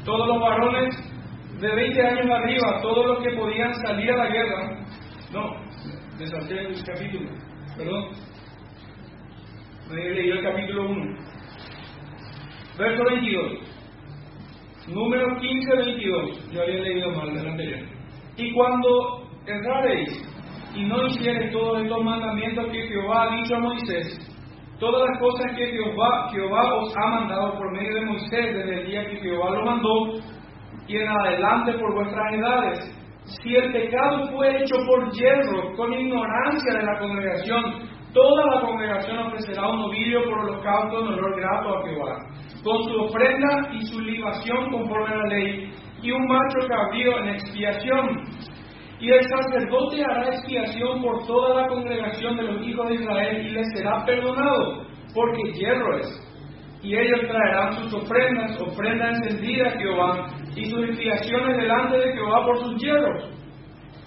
todos 0.05 0.27
los 0.27 0.39
varones 0.39 0.95
de 1.59 1.75
20 1.75 2.01
años 2.01 2.29
arriba, 2.29 2.81
todos 2.81 3.05
los 3.05 3.19
que 3.23 3.37
podían 3.37 3.73
salir 3.85 4.11
a 4.11 4.17
la 4.17 4.27
guerra, 4.29 4.85
no, 5.31 5.55
me 6.19 6.27
salté 6.27 6.59
el 6.59 6.83
capítulo, 6.83 7.29
perdón, 7.77 8.09
me 9.89 10.01
he 10.01 10.13
leído 10.13 10.39
el 10.39 10.43
capítulo 10.43 10.89
1, 10.89 11.17
verso 12.77 13.03
22, 13.03 13.51
número 14.87 15.39
15, 15.39 15.75
22, 15.75 16.51
yo 16.51 16.61
había 16.61 16.79
leído 16.79 17.11
mal 17.11 17.29
el 17.29 17.47
anterior, 17.47 17.87
y 18.37 18.53
cuando 18.53 19.29
errareis 19.45 20.27
y 20.73 20.83
no 20.85 21.05
hiciereis 21.05 21.51
todos 21.51 21.83
estos 21.83 22.03
mandamientos 22.03 22.71
que 22.71 22.87
Jehová 22.87 23.23
ha 23.23 23.35
dicho 23.35 23.55
a 23.55 23.59
Moisés, 23.59 24.30
todas 24.81 25.07
las 25.07 25.19
cosas 25.19 25.55
que 25.55 25.67
Jehová, 25.67 26.27
Jehová 26.33 26.73
os 26.73 26.91
ha 26.97 27.07
mandado 27.07 27.53
por 27.53 27.71
medio 27.71 27.93
de 27.93 28.05
Moisés 28.05 28.55
desde 28.55 28.81
el 28.81 28.87
día 28.87 29.05
que 29.05 29.17
Jehová 29.17 29.51
lo 29.51 29.63
mandó 29.63 30.13
y 30.87 30.97
en 30.97 31.07
adelante 31.07 31.73
por 31.73 31.93
vuestras 31.93 32.33
edades. 32.33 32.79
Si 33.25 33.55
el 33.55 33.71
pecado 33.71 34.25
fue 34.33 34.57
hecho 34.57 34.75
por 34.87 35.11
hierro, 35.11 35.75
con 35.77 35.93
ignorancia 35.93 36.73
de 36.79 36.83
la 36.83 36.97
congregación, 36.97 37.63
toda 38.11 38.55
la 38.55 38.61
congregación 38.61 39.19
ofrecerá 39.19 39.69
un 39.69 39.81
novillo 39.81 40.23
por 40.23 40.39
holocausto 40.39 41.01
en 41.01 41.07
olor 41.13 41.39
grato 41.39 41.77
a 41.77 41.87
Jehová, 41.87 42.17
con 42.63 42.83
su 42.83 43.01
ofrenda 43.03 43.69
y 43.73 43.85
su 43.85 44.01
libación 44.01 44.71
conforme 44.71 45.13
a 45.13 45.17
la 45.17 45.27
ley, 45.27 45.71
y 46.01 46.11
un 46.11 46.25
macho 46.25 46.67
cabrío 46.67 47.19
en 47.19 47.29
expiación. 47.29 48.23
Y 49.01 49.09
el 49.09 49.27
sacerdote 49.27 50.03
hará 50.03 50.27
expiación 50.27 51.01
por 51.01 51.25
toda 51.25 51.63
la 51.63 51.67
congregación 51.67 52.37
de 52.37 52.43
los 52.43 52.67
hijos 52.67 52.87
de 52.87 52.95
Israel 52.95 53.47
y 53.47 53.49
les 53.49 53.67
será 53.73 54.05
perdonado, 54.05 54.83
porque 55.15 55.51
hierro 55.53 55.97
es. 55.97 56.07
Y 56.83 56.95
ellos 56.95 57.21
traerán 57.27 57.73
sus 57.73 57.93
ofrendas, 57.95 58.61
ofrenda 58.61 59.09
encendida 59.09 59.69
a 59.69 59.79
Jehová, 59.79 60.27
y 60.55 60.65
sus 60.65 60.89
expiaciones 60.89 61.57
delante 61.57 61.97
de 61.97 62.13
Jehová 62.13 62.45
por 62.45 62.59
sus 62.59 62.79
hierros. 62.79 63.31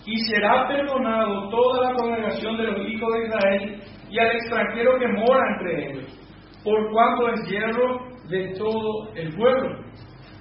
Y 0.06 0.16
será 0.30 0.68
perdonado 0.68 1.48
toda 1.48 1.90
la 1.90 1.94
congregación 1.96 2.56
de 2.56 2.64
los 2.64 2.88
hijos 2.88 3.12
de 3.14 3.26
Israel 3.26 3.82
y 4.10 4.18
al 4.20 4.30
extranjero 4.30 4.98
que 5.00 5.08
mora 5.08 5.42
entre 5.56 5.90
ellos, 5.90 6.20
por 6.62 6.92
cuanto 6.92 7.30
es 7.30 7.50
hierro 7.50 7.98
de 8.28 8.54
todo 8.56 9.12
el 9.16 9.34
pueblo. 9.34 9.76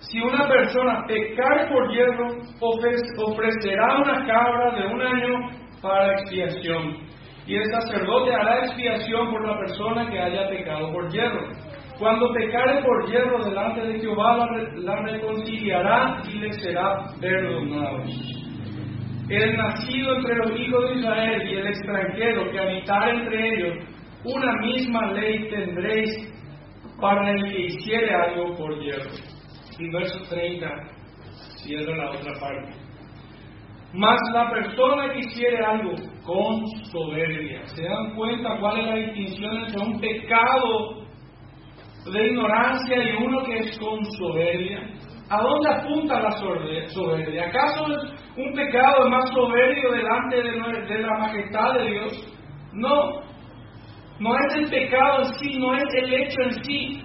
Si 0.09 0.19
una 0.19 0.47
persona 0.47 1.05
pecare 1.07 1.67
por 1.69 1.89
hierro, 1.91 2.27
ofrecerá 2.59 3.97
una 3.97 4.25
cabra 4.27 4.75
de 4.75 4.93
un 4.93 5.01
año 5.01 5.49
para 5.81 6.13
expiación. 6.13 6.97
Y 7.45 7.55
el 7.55 7.65
sacerdote 7.71 8.33
hará 8.33 8.65
expiación 8.65 9.31
por 9.31 9.47
la 9.47 9.57
persona 9.59 10.09
que 10.09 10.19
haya 10.19 10.49
pecado 10.49 10.91
por 10.91 11.09
hierro. 11.09 11.49
Cuando 11.97 12.33
pecare 12.33 12.81
por 12.83 13.09
hierro 13.09 13.43
delante 13.45 13.81
de 13.81 13.99
Jehová, 13.99 14.45
la, 14.75 14.95
reconciliará 15.03 16.21
y 16.27 16.39
le 16.39 16.53
será 16.53 17.05
perdonado. 17.21 18.03
El 19.29 19.55
nacido 19.55 20.17
entre 20.17 20.35
los 20.35 20.59
hijos 20.59 20.89
de 20.89 20.99
Israel 20.99 21.41
y 21.49 21.55
el 21.55 21.67
extranjero 21.67 22.51
que 22.51 22.59
habitar 22.59 23.09
entre 23.09 23.55
ellos, 23.55 23.87
una 24.25 24.51
misma 24.61 25.11
ley 25.13 25.49
tendréis 25.49 26.33
para 26.99 27.31
el 27.31 27.43
que 27.49 27.61
hiciere 27.67 28.13
algo 28.13 28.55
por 28.55 28.79
hierro. 28.79 29.32
Y 29.79 29.89
verso 29.89 30.19
30 30.29 30.67
cierra 31.63 31.97
la 31.97 32.11
otra 32.11 32.33
parte. 32.39 32.83
Mas 33.93 34.19
la 34.33 34.49
persona 34.49 35.13
que 35.13 35.19
hiciere 35.19 35.63
algo 35.63 35.93
con 36.25 36.65
soberbia, 36.91 37.61
¿se 37.67 37.83
dan 37.83 38.15
cuenta 38.15 38.57
cuál 38.59 38.79
es 38.79 38.85
la 38.87 38.95
distinción 38.95 39.57
entre 39.57 39.81
un 39.81 39.99
pecado 39.99 41.05
de 42.11 42.27
ignorancia 42.27 42.97
y 42.97 43.23
uno 43.23 43.43
que 43.43 43.57
es 43.59 43.79
con 43.79 44.03
soberbia? 44.17 44.81
¿A 45.29 45.41
dónde 45.41 45.69
apunta 45.69 46.19
la 46.19 46.31
soberbia? 46.31 47.45
¿Acaso 47.45 47.85
es 47.93 48.03
un 48.35 48.53
pecado 48.53 49.09
más 49.09 49.29
soberbio 49.29 49.91
delante 49.91 50.41
de, 50.41 51.01
la 51.01 51.17
majestad 51.19 51.73
de 51.73 51.91
Dios? 51.91 52.37
No, 52.73 53.21
no 54.19 54.35
es 54.35 54.55
el 54.55 54.69
pecado 54.69 55.19
en 55.19 55.33
sí, 55.35 55.57
no 55.59 55.75
es 55.75 55.83
el 55.93 56.13
hecho 56.13 56.41
en 56.41 56.63
sí, 56.63 57.03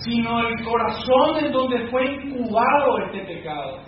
sino 0.00 0.46
el 0.46 0.64
corazón 0.64 1.44
en 1.44 1.52
donde 1.52 1.88
fue 1.88 2.04
incubado 2.06 2.98
este 3.06 3.20
pecado. 3.24 3.82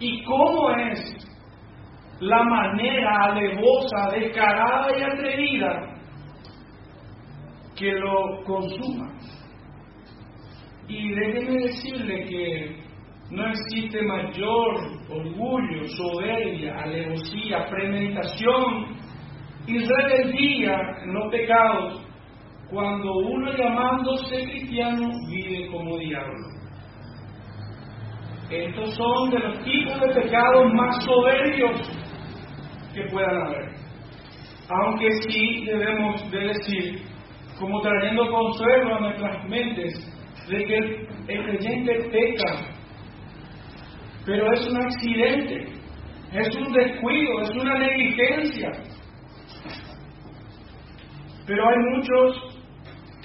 ¿Y 0.00 0.24
cómo 0.24 0.70
es 0.70 1.16
la 2.20 2.42
manera 2.42 3.24
alevosa, 3.24 4.10
descarada 4.12 4.88
y 4.98 5.02
atrevida 5.02 5.94
que 7.76 7.92
lo 7.92 8.42
consuma? 8.44 9.12
Y 10.88 11.14
déjeme 11.14 11.62
decirle 11.64 12.24
que 12.24 12.88
no 13.30 13.46
existe 13.46 14.02
mayor 14.02 14.74
orgullo, 15.10 15.84
soberbia, 15.84 16.74
alevosía, 16.82 17.66
premeditación 17.68 18.96
y 19.66 19.78
rebeldía 19.78 20.78
en 21.02 21.12
los 21.12 21.30
pecados 21.30 22.07
cuando 22.70 23.16
uno 23.16 23.52
llamándose 23.56 24.42
cristiano 24.44 25.08
vive 25.30 25.68
como 25.70 25.96
diablo. 25.98 26.58
Estos 28.50 28.94
son 28.94 29.30
de 29.30 29.38
los 29.38 29.64
tipos 29.64 30.00
de 30.00 30.22
pecados 30.22 30.72
más 30.74 31.04
soberbios 31.04 31.90
que 32.94 33.02
puedan 33.10 33.46
haber. 33.46 33.72
Aunque 34.70 35.08
sí 35.28 35.64
debemos 35.64 36.30
de 36.30 36.38
decir, 36.38 37.02
como 37.58 37.80
trayendo 37.80 38.30
consuelo 38.30 38.96
a 38.96 39.00
nuestras 39.00 39.48
mentes, 39.48 39.94
de 40.48 40.64
que 40.64 40.76
el 41.28 41.44
creyente 41.44 42.10
peca, 42.10 42.78
pero 44.24 44.52
es 44.52 44.66
un 44.68 44.76
accidente, 44.76 45.72
es 46.32 46.56
un 46.56 46.72
descuido, 46.72 47.40
es 47.42 47.50
una 47.50 47.78
negligencia. 47.78 48.70
Pero 51.46 51.66
hay 51.66 51.76
muchos 51.94 52.47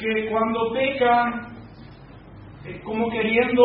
que 0.04 0.30
cuando 0.30 0.74
pecan, 0.74 1.56
eh, 2.66 2.82
como 2.84 3.10
queriendo 3.10 3.64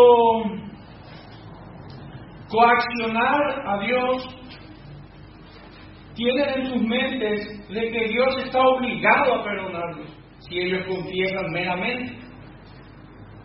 coaccionar 2.49 3.67
a 3.67 3.79
Dios, 3.81 4.41
tienen 6.15 6.49
en 6.49 6.67
sus 6.67 6.83
mentes 6.83 7.69
de 7.69 7.91
que 7.91 8.09
Dios 8.09 8.37
está 8.45 8.61
obligado 8.61 9.35
a 9.35 9.45
perdonarlos 9.45 10.19
si 10.41 10.59
ellos 10.59 10.87
confiesan 10.87 11.51
meramente. 11.51 12.17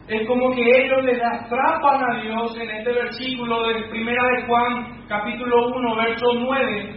Es 0.08 0.28
como 0.28 0.54
que 0.54 0.62
ellos 0.62 1.04
le 1.06 1.24
atrapan 1.24 2.04
a 2.04 2.22
Dios 2.22 2.58
en 2.58 2.70
este 2.70 2.92
versículo 2.92 3.68
de 3.68 3.90
Primera 3.90 4.22
de 4.36 4.48
Juan, 4.48 5.06
capítulo 5.08 5.68
1, 5.68 5.96
verso 5.96 6.26
9, 6.36 6.96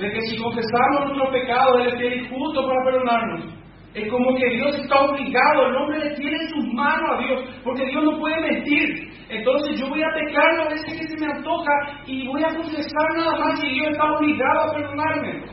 de 0.00 0.10
que 0.10 0.20
si 0.22 0.36
confesamos 0.42 1.06
nuestros 1.06 1.30
pecados, 1.30 1.86
Él 1.86 2.02
es 2.02 2.28
justo 2.30 2.66
para 2.66 2.84
perdonarnos. 2.84 3.59
Es 3.94 4.08
como 4.08 4.36
que 4.36 4.48
Dios 4.50 4.78
está 4.78 5.00
obligado, 5.00 5.66
el 5.66 5.76
hombre 5.76 5.98
le 5.98 6.14
tiene 6.14 6.36
en 6.36 6.48
sus 6.48 6.74
manos 6.74 7.10
a 7.10 7.22
Dios, 7.22 7.44
porque 7.64 7.86
Dios 7.86 8.04
no 8.04 8.18
puede 8.20 8.40
mentir. 8.40 9.10
Entonces 9.28 9.80
yo 9.80 9.88
voy 9.88 10.02
a 10.02 10.14
pecar 10.14 10.60
a 10.60 10.68
veces 10.68 10.98
que 10.98 11.08
se 11.08 11.18
me 11.18 11.32
antoja 11.32 11.72
y 12.06 12.26
voy 12.28 12.42
a 12.44 12.54
confesar 12.54 13.16
nada 13.16 13.38
más 13.38 13.64
y 13.64 13.70
Dios 13.70 13.88
está 13.90 14.04
obligado 14.12 14.60
a 14.60 14.74
perdonarme. 14.74 15.44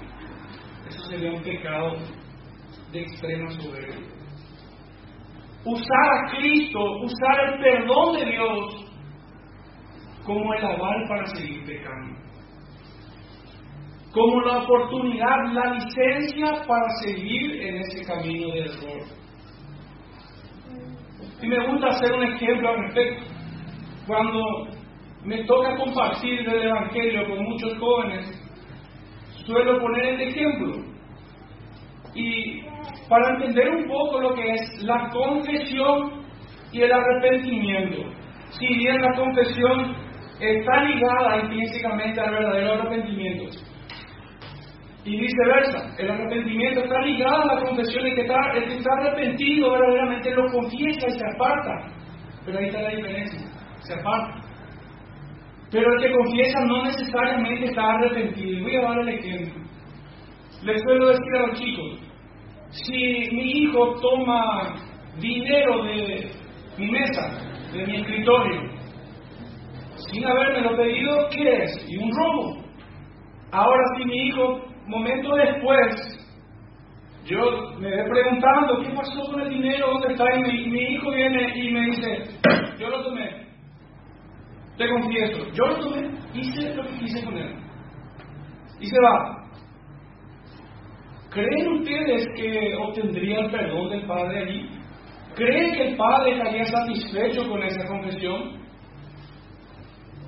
Eso 0.87 1.03
sería 1.09 1.31
un 1.31 1.41
pecado 1.41 1.97
de 2.91 3.01
extrema 3.01 3.49
soberbia. 3.51 4.07
Usar 5.65 6.09
a 6.11 6.37
Cristo, 6.37 6.79
usar 7.01 7.53
el 7.53 7.59
perdón 7.59 8.17
de 8.17 8.25
Dios 8.25 8.85
como 10.25 10.53
el 10.53 10.63
aval 10.63 11.05
para 11.09 11.25
seguir 11.27 11.65
pecando 11.65 12.26
como 14.11 14.41
la 14.41 14.59
oportunidad, 14.59 15.53
la 15.53 15.73
licencia 15.73 16.65
para 16.67 16.89
seguir 17.05 17.61
en 17.61 17.77
ese 17.77 18.05
camino 18.05 18.53
de 18.53 18.59
error. 18.61 19.17
Y 21.41 21.47
me 21.47 21.67
gusta 21.67 21.87
hacer 21.87 22.13
un 22.13 22.23
ejemplo 22.23 22.69
al 22.69 22.83
respecto. 22.83 23.23
Cuando 24.07 24.67
me 25.23 25.43
toca 25.43 25.75
compartir 25.75 26.47
el 26.47 26.63
Evangelio 26.63 27.27
con 27.27 27.43
muchos 27.43 27.77
jóvenes, 27.77 28.25
suelo 29.45 29.79
poner 29.79 30.05
el 30.05 30.21
ejemplo. 30.21 30.73
Y 32.15 32.61
para 33.09 33.35
entender 33.35 33.69
un 33.69 33.87
poco 33.87 34.21
lo 34.21 34.33
que 34.33 34.51
es 34.51 34.83
la 34.83 35.09
confesión 35.09 36.23
y 36.71 36.81
el 36.81 36.91
arrepentimiento. 36.91 38.03
Si 38.51 38.67
bien 38.67 39.01
la 39.01 39.15
confesión 39.15 39.95
está 40.39 40.83
ligada 40.83 41.43
intrínsecamente 41.43 42.19
al 42.19 42.31
verdadero 42.31 42.73
arrepentimiento, 42.73 43.45
y 45.07 45.17
viceversa, 45.21 45.95
el 45.99 46.11
arrepentimiento 46.11 46.81
está 46.81 47.01
ligado 47.01 47.43
a 47.43 47.55
la 47.55 47.61
confesión, 47.61 48.05
el 48.07 48.15
que 48.15 48.21
está, 48.23 48.51
el 48.55 48.65
que 48.65 48.73
está 48.75 48.89
arrepentido 48.99 49.71
verdaderamente 49.71 50.31
lo 50.31 50.51
confiesa 50.51 51.07
y 51.07 51.11
se 51.11 51.25
aparta. 51.33 51.71
Pero 52.45 52.59
ahí 52.59 52.65
está 52.65 52.81
la 52.81 52.89
diferencia, 52.89 53.39
se 53.79 53.93
aparta. 53.93 54.41
Pero 55.71 55.93
el 55.93 56.01
que 56.01 56.11
confiesa 56.11 56.59
no 56.65 56.83
necesariamente 56.83 57.65
está 57.67 57.83
arrepentido. 57.93 58.51
Y 58.51 58.61
voy 58.63 58.75
a 58.75 58.81
dar 58.81 58.99
el 58.99 59.09
ejemplo. 59.09 59.63
Les 60.63 60.81
suelo 60.81 61.07
decir 61.07 61.35
a 61.35 61.47
los 61.47 61.59
chicos, 61.59 61.99
si 62.71 63.29
mi 63.31 63.51
hijo 63.61 63.95
toma 64.01 64.75
dinero 65.21 65.83
de 65.85 66.31
mi 66.77 66.91
mesa, 66.91 67.29
de 67.71 67.87
mi 67.87 67.95
escritorio, 67.95 68.61
sin 70.11 70.25
haberme 70.25 70.69
lo 70.69 70.75
pedido, 70.75 71.29
¿qué 71.29 71.63
es? 71.63 71.85
Y 71.87 71.97
un 71.97 72.11
robo. 72.11 72.57
Ahora 73.53 73.83
si 73.97 74.03
mi 74.03 74.27
hijo 74.27 74.67
momento 74.87 75.35
después, 75.35 76.17
yo 77.25 77.71
me 77.79 77.89
voy 77.95 78.09
preguntando, 78.09 78.81
¿qué 78.81 78.89
pasó 78.95 79.31
con 79.31 79.41
el 79.41 79.49
dinero? 79.49 79.91
¿Dónde 79.91 80.13
está? 80.13 80.25
Y 80.35 80.69
mi, 80.69 80.79
hijo 80.93 81.11
viene 81.11 81.51
y 81.55 81.71
me 81.71 81.81
dice, 81.87 82.23
yo 82.79 82.89
lo 82.89 83.03
tomé. 83.03 83.47
Te 84.77 84.87
confieso, 84.89 85.45
yo 85.53 85.65
lo 85.65 85.79
tomé, 85.79 86.09
hice 86.33 86.73
lo 86.75 86.83
que 86.83 86.99
quise 86.99 87.25
con 87.25 87.37
él. 87.37 87.55
Y 88.79 88.85
se 88.85 89.01
va. 89.01 89.37
¿Creen 91.31 91.67
ustedes 91.73 92.27
que 92.35 92.75
obtendría 92.75 93.39
el 93.41 93.51
perdón 93.51 93.89
del 93.89 94.07
Padre 94.07 94.43
allí? 94.43 94.69
¿Creen 95.35 95.73
que 95.73 95.87
el 95.89 95.97
Padre 95.97 96.37
estaría 96.37 96.65
satisfecho 96.65 97.47
con 97.49 97.61
esa 97.61 97.85
confesión? 97.87 98.57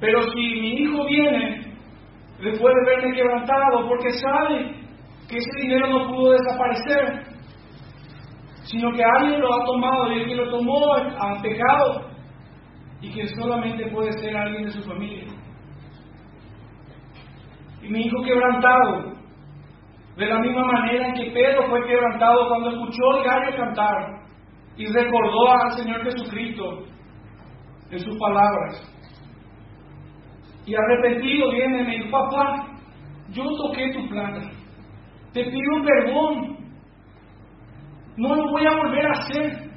Pero 0.02 0.22
si 0.32 0.40
mi 0.40 0.74
hijo 0.82 1.06
viene 1.06 1.49
después 2.42 2.74
de 2.76 2.96
verme 2.96 3.16
quebrantado, 3.16 3.88
porque 3.88 4.12
sabe 4.14 4.76
que 5.28 5.38
ese 5.38 5.62
dinero 5.62 5.88
no 5.88 6.08
pudo 6.08 6.32
desaparecer, 6.32 7.24
sino 8.64 8.92
que 8.94 9.04
alguien 9.04 9.42
lo 9.42 9.54
ha 9.54 9.66
tomado 9.66 10.12
y 10.12 10.22
el 10.22 10.28
que 10.28 10.36
lo 10.36 10.50
tomó 10.50 10.94
ha 10.96 11.42
pecado 11.42 12.10
y 13.02 13.12
que 13.12 13.28
solamente 13.28 13.90
puede 13.92 14.12
ser 14.14 14.36
alguien 14.36 14.66
de 14.66 14.72
su 14.72 14.84
familia. 14.84 15.26
y 17.82 17.88
mi 17.88 18.02
hijo 18.02 18.24
quebrantado. 18.24 19.20
De 20.18 20.26
la 20.26 20.40
misma 20.40 20.66
manera 20.66 21.08
en 21.08 21.14
que 21.14 21.32
Pedro 21.32 21.70
fue 21.70 21.88
quebrantado 21.88 22.50
cuando 22.50 22.72
escuchó 22.72 23.18
el 23.18 23.24
gallo 23.24 23.56
cantar 23.56 24.20
y 24.76 24.86
recordó 24.86 25.50
al 25.50 25.72
Señor 25.78 26.04
Jesucristo 26.04 26.84
en 27.90 28.00
sus 28.00 28.18
palabras. 28.18 28.99
Y 30.66 30.76
arrepentido 30.76 31.52
viene 31.52 31.82
y 31.82 31.84
me 31.86 31.96
dijo, 31.98 32.12
papá, 32.12 32.68
yo 33.32 33.44
toqué 33.58 33.92
tu 33.94 34.08
plata, 34.10 34.42
te 35.34 35.44
pido 35.44 35.84
perdón, 35.84 36.58
no 38.18 38.36
lo 38.36 38.52
voy 38.52 38.66
a 38.66 38.76
volver 38.76 39.06
a 39.06 39.12
hacer. 39.12 39.70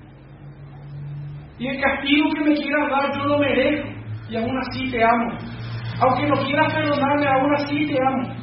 Y 1.58 1.68
el 1.68 1.80
castigo 1.80 2.30
que 2.34 2.40
me 2.40 2.54
quieras 2.54 2.90
dar, 2.90 3.16
yo 3.16 3.24
lo 3.24 3.38
merezco, 3.38 3.88
y 4.28 4.36
aún 4.36 4.58
así 4.58 4.90
te 4.90 5.02
amo. 5.02 5.38
Aunque 6.00 6.26
no 6.26 6.34
quieras 6.44 6.74
perdonarme, 6.74 7.26
aún 7.26 7.54
así 7.54 7.86
te 7.86 7.96
amo. 8.04 8.34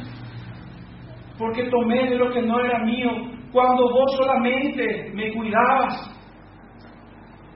Porque 1.38 1.70
tomé 1.70 2.10
de 2.10 2.16
lo 2.16 2.32
que 2.32 2.42
no 2.42 2.60
era 2.64 2.80
mío, 2.86 3.10
cuando 3.52 3.90
vos 3.90 4.16
solamente 4.18 5.12
me 5.14 5.34
cuidabas, 5.34 6.16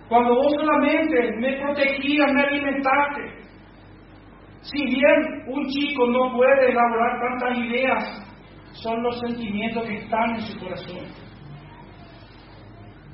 cuando 0.10 0.36
vos 0.36 0.54
solamente 0.60 1.38
me 1.40 1.54
protegías, 1.58 2.34
me 2.34 2.42
alimentaste. 2.42 3.43
Si 4.64 4.86
bien 4.86 5.44
un 5.48 5.68
chico 5.68 6.08
no 6.08 6.34
puede 6.34 6.72
elaborar 6.72 7.20
tantas 7.20 7.58
ideas, 7.58 8.34
son 8.72 9.04
los 9.04 9.20
sentimientos 9.20 9.84
que 9.84 9.98
están 9.98 10.36
en 10.36 10.42
su 10.42 10.60
corazón. 10.60 11.06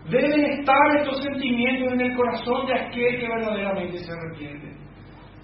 Deben 0.10 0.46
estar 0.46 0.98
estos 0.98 1.24
sentimientos 1.24 1.94
en 1.94 2.02
el 2.02 2.16
corazón 2.16 2.68
de 2.68 2.74
aquel 2.74 3.20
que 3.20 3.28
verdaderamente 3.28 3.98
se 3.98 4.12
arrepiente. 4.12 4.80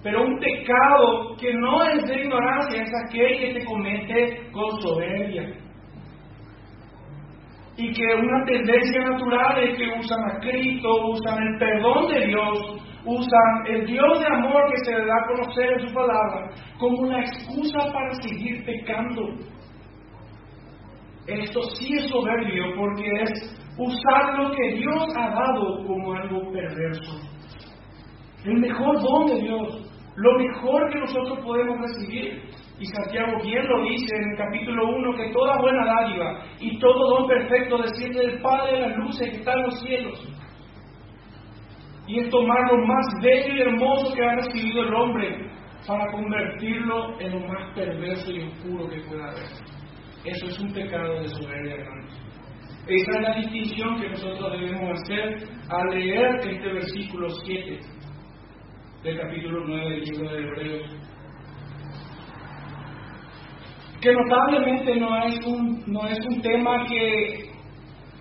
Pero 0.03 0.23
un 0.23 0.39
pecado 0.39 1.35
que 1.39 1.51
no 1.53 1.83
es 1.83 2.05
de 2.05 2.21
ignorancia 2.21 2.83
es 2.83 2.91
aquel 3.07 3.39
que 3.39 3.59
se 3.59 3.65
comete 3.65 4.51
con 4.51 4.79
soberbia. 4.81 5.53
Y 7.77 7.91
que 7.91 8.05
una 8.15 8.45
tendencia 8.45 9.01
natural 9.01 9.63
es 9.63 9.77
que 9.77 9.99
usan 9.99 10.23
a 10.29 10.39
Cristo, 10.39 11.07
usan 11.07 11.43
el 11.43 11.57
perdón 11.57 12.07
de 12.07 12.27
Dios, 12.27 12.85
usan 13.05 13.67
el 13.67 13.85
Dios 13.85 14.19
de 14.19 14.25
amor 14.25 14.63
que 14.71 14.83
se 14.83 14.91
le 14.97 15.05
da 15.05 15.15
a 15.15 15.27
conocer 15.27 15.73
en 15.73 15.87
su 15.87 15.93
palabra 15.93 16.49
como 16.79 16.97
una 16.99 17.19
excusa 17.19 17.79
para 17.93 18.13
seguir 18.15 18.65
pecando. 18.65 19.21
Esto 21.27 21.61
sí 21.75 21.93
es 21.97 22.09
soberbio 22.09 22.75
porque 22.75 23.05
es 23.21 23.65
usar 23.77 24.39
lo 24.39 24.51
que 24.51 24.75
Dios 24.75 25.07
ha 25.15 25.29
dado 25.29 25.85
como 25.85 26.13
algo 26.13 26.51
perverso. 26.51 27.19
El 28.43 28.59
mejor 28.59 29.01
don 29.01 29.25
de 29.27 29.41
Dios, 29.41 29.91
lo 30.15 30.39
mejor 30.39 30.89
que 30.91 30.99
nosotros 30.99 31.39
podemos 31.43 31.77
recibir. 31.81 32.43
Y 32.77 32.85
Santiago 32.85 33.41
bien 33.41 33.65
lo 33.67 33.83
dice 33.89 34.15
en 34.15 34.31
el 34.31 34.37
capítulo 34.37 34.87
1, 34.87 35.17
que 35.17 35.31
toda 35.31 35.61
buena 35.61 35.85
dádiva 35.85 36.43
y 36.59 36.77
todo 36.77 37.17
don 37.17 37.27
perfecto 37.27 37.77
desciende 37.77 38.19
del 38.19 38.41
Padre 38.41 38.73
de 38.73 38.79
las 38.81 38.97
luces 38.97 39.29
que 39.29 39.37
está 39.37 39.53
en 39.53 39.63
los 39.63 39.79
cielos. 39.79 40.27
Y 42.07 42.19
es 42.19 42.29
tomar 42.29 42.71
lo 42.71 42.85
más 42.85 43.05
bello 43.21 43.55
y 43.55 43.61
hermoso 43.61 44.13
que 44.13 44.23
ha 44.23 44.35
recibido 44.35 44.83
el 44.83 44.93
hombre 44.93 45.49
para 45.87 46.11
convertirlo 46.11 47.19
en 47.19 47.31
lo 47.33 47.47
más 47.47 47.73
perverso 47.73 48.31
y 48.31 48.41
oscuro 48.41 48.87
que 48.89 49.01
pueda 49.01 49.29
haber. 49.29 49.75
Eso 50.25 50.47
es 50.47 50.59
un 50.59 50.73
pecado 50.73 51.21
de 51.21 51.27
soberbia 51.27 51.75
grande. 51.77 52.07
Esa 52.87 53.11
es 53.11 53.21
la 53.21 53.35
distinción 53.37 53.99
que 53.99 54.09
nosotros 54.09 54.51
debemos 54.59 55.01
hacer 55.01 55.49
al 55.69 55.89
leer 55.89 56.35
este 56.35 56.73
versículo 56.73 57.29
7 57.29 57.79
del 59.03 59.19
capítulo 59.19 59.65
9 59.67 59.89
del 59.89 60.01
libro 60.01 60.31
de 60.31 60.39
Hebreos. 60.39 60.91
Que 64.01 64.11
notablemente 64.13 64.95
no 64.99 65.25
es 65.25 65.45
un, 65.47 65.83
no 65.87 66.07
es 66.07 66.19
un 66.27 66.41
tema 66.41 66.85
que, 66.85 67.54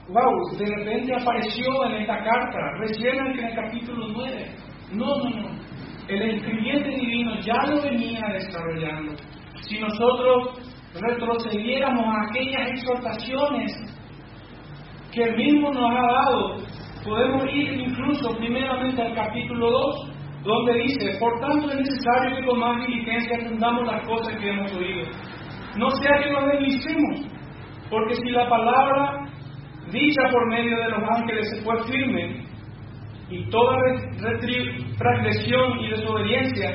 wow, 0.08 0.58
de 0.58 0.66
repente 0.66 1.14
apareció 1.14 1.84
en 1.86 1.92
esta 2.02 2.18
carta, 2.18 2.58
recién 2.80 3.14
en 3.14 3.44
el 3.44 3.54
capítulo 3.54 4.08
9. 4.08 4.46
No, 4.92 5.16
no, 5.18 5.30
no. 5.30 5.48
El 6.08 6.22
escribiente 6.30 6.90
divino 6.90 7.40
ya 7.40 7.56
lo 7.66 7.82
venía 7.82 8.20
desarrollando. 8.32 9.14
Si 9.62 9.78
nosotros 9.78 10.60
retrocediéramos 11.00 12.04
a 12.04 12.28
aquellas 12.28 12.70
exhortaciones 12.72 13.72
que 15.12 15.22
el 15.22 15.36
mismo 15.36 15.72
nos 15.72 15.90
ha 15.90 16.12
dado, 16.12 16.56
podemos 17.04 17.44
ir 17.52 17.72
incluso 17.72 18.36
primeramente 18.36 19.00
al 19.00 19.14
capítulo 19.14 19.70
2, 19.70 20.12
donde 20.44 20.74
dice, 20.82 21.18
por 21.18 21.40
tanto 21.40 21.70
es 21.70 21.76
necesario 21.76 22.36
que 22.36 22.46
con 22.46 22.58
más 22.58 22.86
diligencia 22.86 23.36
atendamos 23.36 23.86
las 23.86 24.06
cosas 24.06 24.36
que 24.36 24.50
hemos 24.50 24.72
oído. 24.74 25.08
No 25.78 25.90
sea 25.90 26.22
que 26.22 26.30
nos 26.30 26.46
deslicemos, 26.52 27.26
porque 27.88 28.14
si 28.16 28.28
la 28.30 28.48
palabra 28.48 29.23
dicha 29.90 30.22
por 30.30 30.48
medio 30.48 30.76
de 30.76 30.88
los 30.90 31.02
ángeles 31.10 31.50
se 31.50 31.62
fue 31.62 31.82
firme, 31.84 32.44
y 33.30 33.48
toda 33.48 33.78
transgresión 34.98 35.80
y 35.80 35.90
desobediencia 35.90 36.70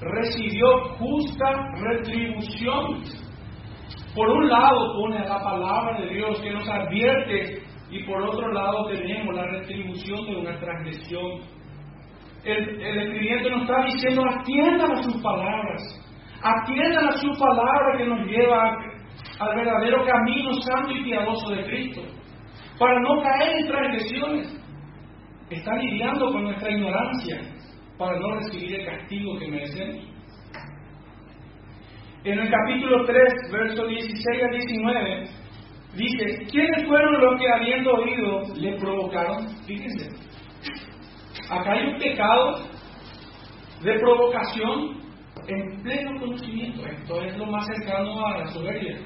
recibió 0.00 0.66
justa 0.98 1.52
retribución. 1.80 3.02
Por 4.14 4.28
un 4.28 4.48
lado 4.48 4.94
pone 4.94 5.18
a 5.18 5.24
la 5.24 5.38
palabra 5.38 6.00
de 6.00 6.14
Dios 6.14 6.40
que 6.40 6.50
nos 6.50 6.68
advierte 6.68 7.62
y 7.90 8.02
por 8.04 8.22
otro 8.22 8.52
lado 8.52 8.86
tenemos 8.86 9.34
la 9.34 9.46
retribución 9.46 10.26
de 10.26 10.36
una 10.36 10.58
transgresión. 10.58 11.40
El, 12.44 12.80
el 12.80 13.00
escribiente 13.00 13.50
nos 13.50 13.62
está 13.62 13.84
diciendo 13.84 14.24
atiendan 14.28 14.92
a 14.92 15.02
sus 15.02 15.22
palabras, 15.22 15.82
atiendan 16.42 17.06
a 17.06 17.12
su 17.12 17.28
palabra 17.38 17.98
que 17.98 18.06
nos 18.06 18.26
lleva 18.26 18.76
al 19.38 19.56
verdadero 19.56 20.04
camino 20.04 20.52
santo 20.54 20.90
y 20.90 21.04
piadoso 21.04 21.50
de 21.50 21.64
Cristo, 21.64 22.02
para 22.78 23.00
no 23.00 23.22
caer 23.22 23.58
en 23.58 23.66
transgresiones. 23.66 24.62
Está 25.50 25.76
lidiando 25.76 26.32
con 26.32 26.44
nuestra 26.44 26.70
ignorancia 26.70 27.40
para 27.98 28.18
no 28.18 28.34
recibir 28.36 28.80
el 28.80 28.86
castigo 28.86 29.38
que 29.38 29.48
merecemos. 29.48 30.04
En 32.24 32.38
el 32.38 32.50
capítulo 32.50 33.04
3, 33.04 33.52
versos 33.52 33.88
16 33.88 34.42
a 34.42 34.56
19, 34.56 35.28
dice, 35.96 36.46
¿quiénes 36.50 36.86
fueron 36.86 37.20
los 37.20 37.40
que 37.40 37.48
habiendo 37.50 37.94
oído 37.94 38.42
le 38.54 38.78
provocaron? 38.78 39.48
Fíjense, 39.66 40.08
acá 41.50 41.72
hay 41.72 41.86
un 41.88 41.98
pecado 41.98 42.68
de 43.82 43.98
provocación 43.98 45.02
en 45.48 45.82
pleno 45.82 46.20
conocimiento. 46.20 46.86
Esto 46.86 47.22
es 47.22 47.36
lo 47.36 47.46
más 47.46 47.66
cercano 47.66 48.24
a 48.24 48.38
la 48.38 48.46
soberbia. 48.46 48.98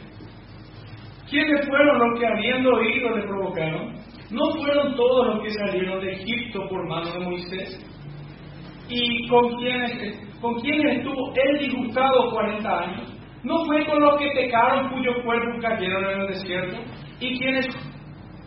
¿Quiénes 1.29 1.67
fueron 1.67 1.99
los 1.99 2.21
que 2.21 2.27
habiendo 2.27 2.71
oído 2.73 3.17
le 3.17 3.27
provocaron? 3.27 3.95
¿No 4.31 4.51
fueron 4.53 4.95
todos 4.95 5.27
los 5.27 5.43
que 5.43 5.51
salieron 5.51 6.01
de 6.01 6.13
Egipto 6.13 6.69
por 6.69 6.89
mano 6.89 7.13
de 7.13 7.21
Moisés? 7.21 7.81
¿Y 8.89 9.29
con 9.29 9.57
quienes, 9.57 10.21
con 10.41 10.55
quienes 10.61 10.99
estuvo 10.99 11.33
él 11.35 11.59
disgustado 11.59 12.31
40 12.31 12.79
años? 12.79 13.17
¿No 13.43 13.65
fue 13.65 13.85
con 13.87 14.01
los 14.01 14.19
que 14.19 14.31
pecaron 14.35 14.91
cuyos 14.91 15.17
cuerpos 15.25 15.63
cayeron 15.63 16.05
en 16.05 16.21
el 16.21 16.27
desierto? 16.29 16.79
¿Y, 17.21 17.39
quienes, 17.39 17.67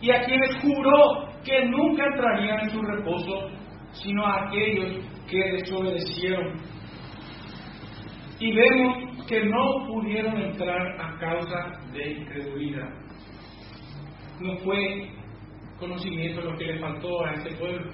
y 0.00 0.10
a 0.10 0.22
quienes 0.22 0.56
juró 0.62 1.28
que 1.44 1.64
nunca 1.66 2.04
entrarían 2.06 2.60
en 2.60 2.70
su 2.70 2.82
reposo, 2.82 3.48
sino 3.92 4.24
a 4.24 4.46
aquellos 4.46 5.04
que 5.28 5.52
desobedecieron? 5.52 6.60
Y 8.40 8.52
vemos 8.52 9.09
que 9.30 9.44
no 9.44 9.86
pudieron 9.86 10.36
entrar 10.42 11.00
a 11.00 11.16
causa 11.20 11.80
de 11.92 12.14
incredulidad. 12.14 12.88
No 14.40 14.56
fue 14.56 15.08
conocimiento 15.78 16.40
lo 16.40 16.58
que 16.58 16.64
le 16.64 16.80
faltó 16.80 17.24
a 17.24 17.34
este 17.34 17.54
pueblo, 17.54 17.92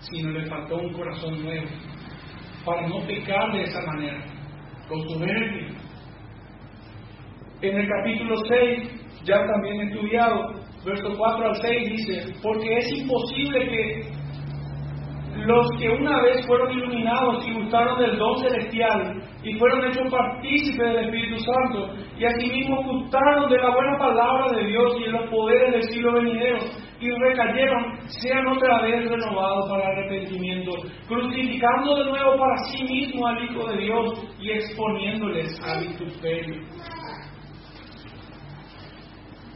sino 0.00 0.32
le 0.32 0.46
faltó 0.46 0.78
un 0.78 0.92
corazón 0.92 1.40
nuevo 1.44 1.68
para 2.64 2.88
no 2.88 2.98
pecar 3.06 3.52
de 3.52 3.62
esa 3.62 3.80
manera, 3.86 4.24
con. 4.88 5.02
En 7.62 7.76
el 7.78 7.88
capítulo 7.88 8.34
6, 8.48 9.22
ya 9.22 9.46
también 9.46 9.82
estudiado, 9.82 10.52
verso 10.84 11.16
4 11.16 11.46
al 11.46 11.56
6 11.62 11.90
dice, 11.90 12.34
porque 12.42 12.76
es 12.76 12.92
imposible 12.98 13.68
que 13.68 14.21
los 15.46 15.66
que 15.78 15.88
una 15.88 16.22
vez 16.22 16.46
fueron 16.46 16.72
iluminados 16.72 17.46
y 17.46 17.52
gustaron 17.52 17.98
del 17.98 18.16
don 18.16 18.38
celestial 18.38 19.22
y 19.42 19.58
fueron 19.58 19.86
hechos 19.86 20.10
partícipes 20.10 20.86
del 20.86 21.04
Espíritu 21.04 21.38
Santo 21.40 21.94
y 22.18 22.24
asimismo 22.24 22.82
gustaron 22.84 23.50
de 23.50 23.58
la 23.58 23.74
buena 23.74 23.98
palabra 23.98 24.56
de 24.56 24.66
Dios 24.66 24.96
y 25.00 25.04
de 25.04 25.10
los 25.10 25.30
poderes 25.30 25.72
del 25.72 25.82
siglo 25.82 26.12
venidero 26.14 26.58
y 27.00 27.10
recayeron, 27.10 27.98
sean 28.06 28.46
otra 28.46 28.80
vez 28.82 29.10
renovados 29.10 29.68
para 29.68 29.88
arrepentimiento, 29.88 30.70
crucificando 31.08 31.96
de 31.96 32.04
nuevo 32.04 32.36
para 32.38 32.56
sí 32.70 32.84
mismo 32.84 33.26
al 33.26 33.44
Hijo 33.44 33.68
de 33.68 33.76
Dios 33.78 34.34
y 34.38 34.50
exponiéndoles 34.52 35.60
al 35.64 35.88
vituperio. 35.88 36.62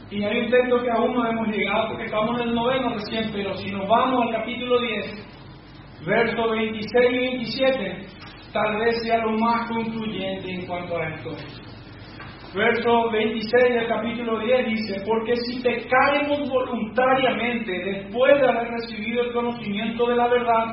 Y 0.09 0.23
hay 0.23 0.39
un 0.39 0.49
texto 0.49 0.77
que 0.79 0.91
aún 0.91 1.13
no 1.13 1.29
hemos 1.29 1.47
llegado 1.49 1.89
porque 1.89 2.05
estamos 2.05 2.39
en 2.39 2.49
el 2.49 2.55
noveno 2.55 2.89
recién, 2.93 3.29
pero 3.33 3.53
si 3.55 3.71
nos 3.71 3.87
vamos 3.89 4.25
al 4.25 4.39
capítulo 4.39 4.79
10, 4.79 5.26
versos 6.05 6.51
26 6.51 7.11
y 7.11 7.17
27, 7.17 8.07
tal 8.53 8.77
vez 8.77 9.01
sea 9.03 9.17
lo 9.19 9.31
más 9.37 9.69
concluyente 9.69 10.51
en 10.51 10.65
cuanto 10.65 10.97
a 10.97 11.09
esto. 11.09 11.31
Verso 12.55 13.11
26 13.11 13.73
del 13.73 13.87
capítulo 13.87 14.39
10 14.39 14.67
dice, 14.67 15.03
porque 15.05 15.35
si 15.35 15.61
pecaremos 15.61 16.49
voluntariamente 16.49 17.71
después 17.71 18.39
de 18.39 18.47
haber 18.47 18.69
recibido 18.69 19.23
el 19.23 19.33
conocimiento 19.33 20.07
de 20.07 20.15
la 20.15 20.27
verdad, 20.27 20.65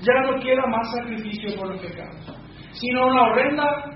ya 0.00 0.20
no 0.22 0.40
queda 0.40 0.66
más 0.66 0.90
sacrificio 0.92 1.56
por 1.58 1.68
los 1.68 1.80
pecados, 1.80 2.36
sino 2.72 3.06
una 3.06 3.22
horrenda 3.22 3.94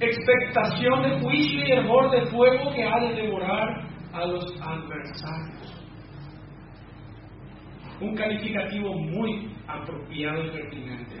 expectación 0.00 1.02
de 1.02 1.20
juicio 1.20 1.66
y 1.66 1.72
hervor 1.72 2.10
de 2.10 2.26
fuego 2.26 2.72
que 2.74 2.84
ha 2.84 3.00
de 3.00 3.14
devorar 3.14 3.68
a 4.12 4.26
los 4.26 4.44
adversarios. 4.60 5.73
Un 8.00 8.14
calificativo 8.14 8.94
muy 8.94 9.54
apropiado 9.66 10.44
y 10.44 10.50
pertinente. 10.50 11.16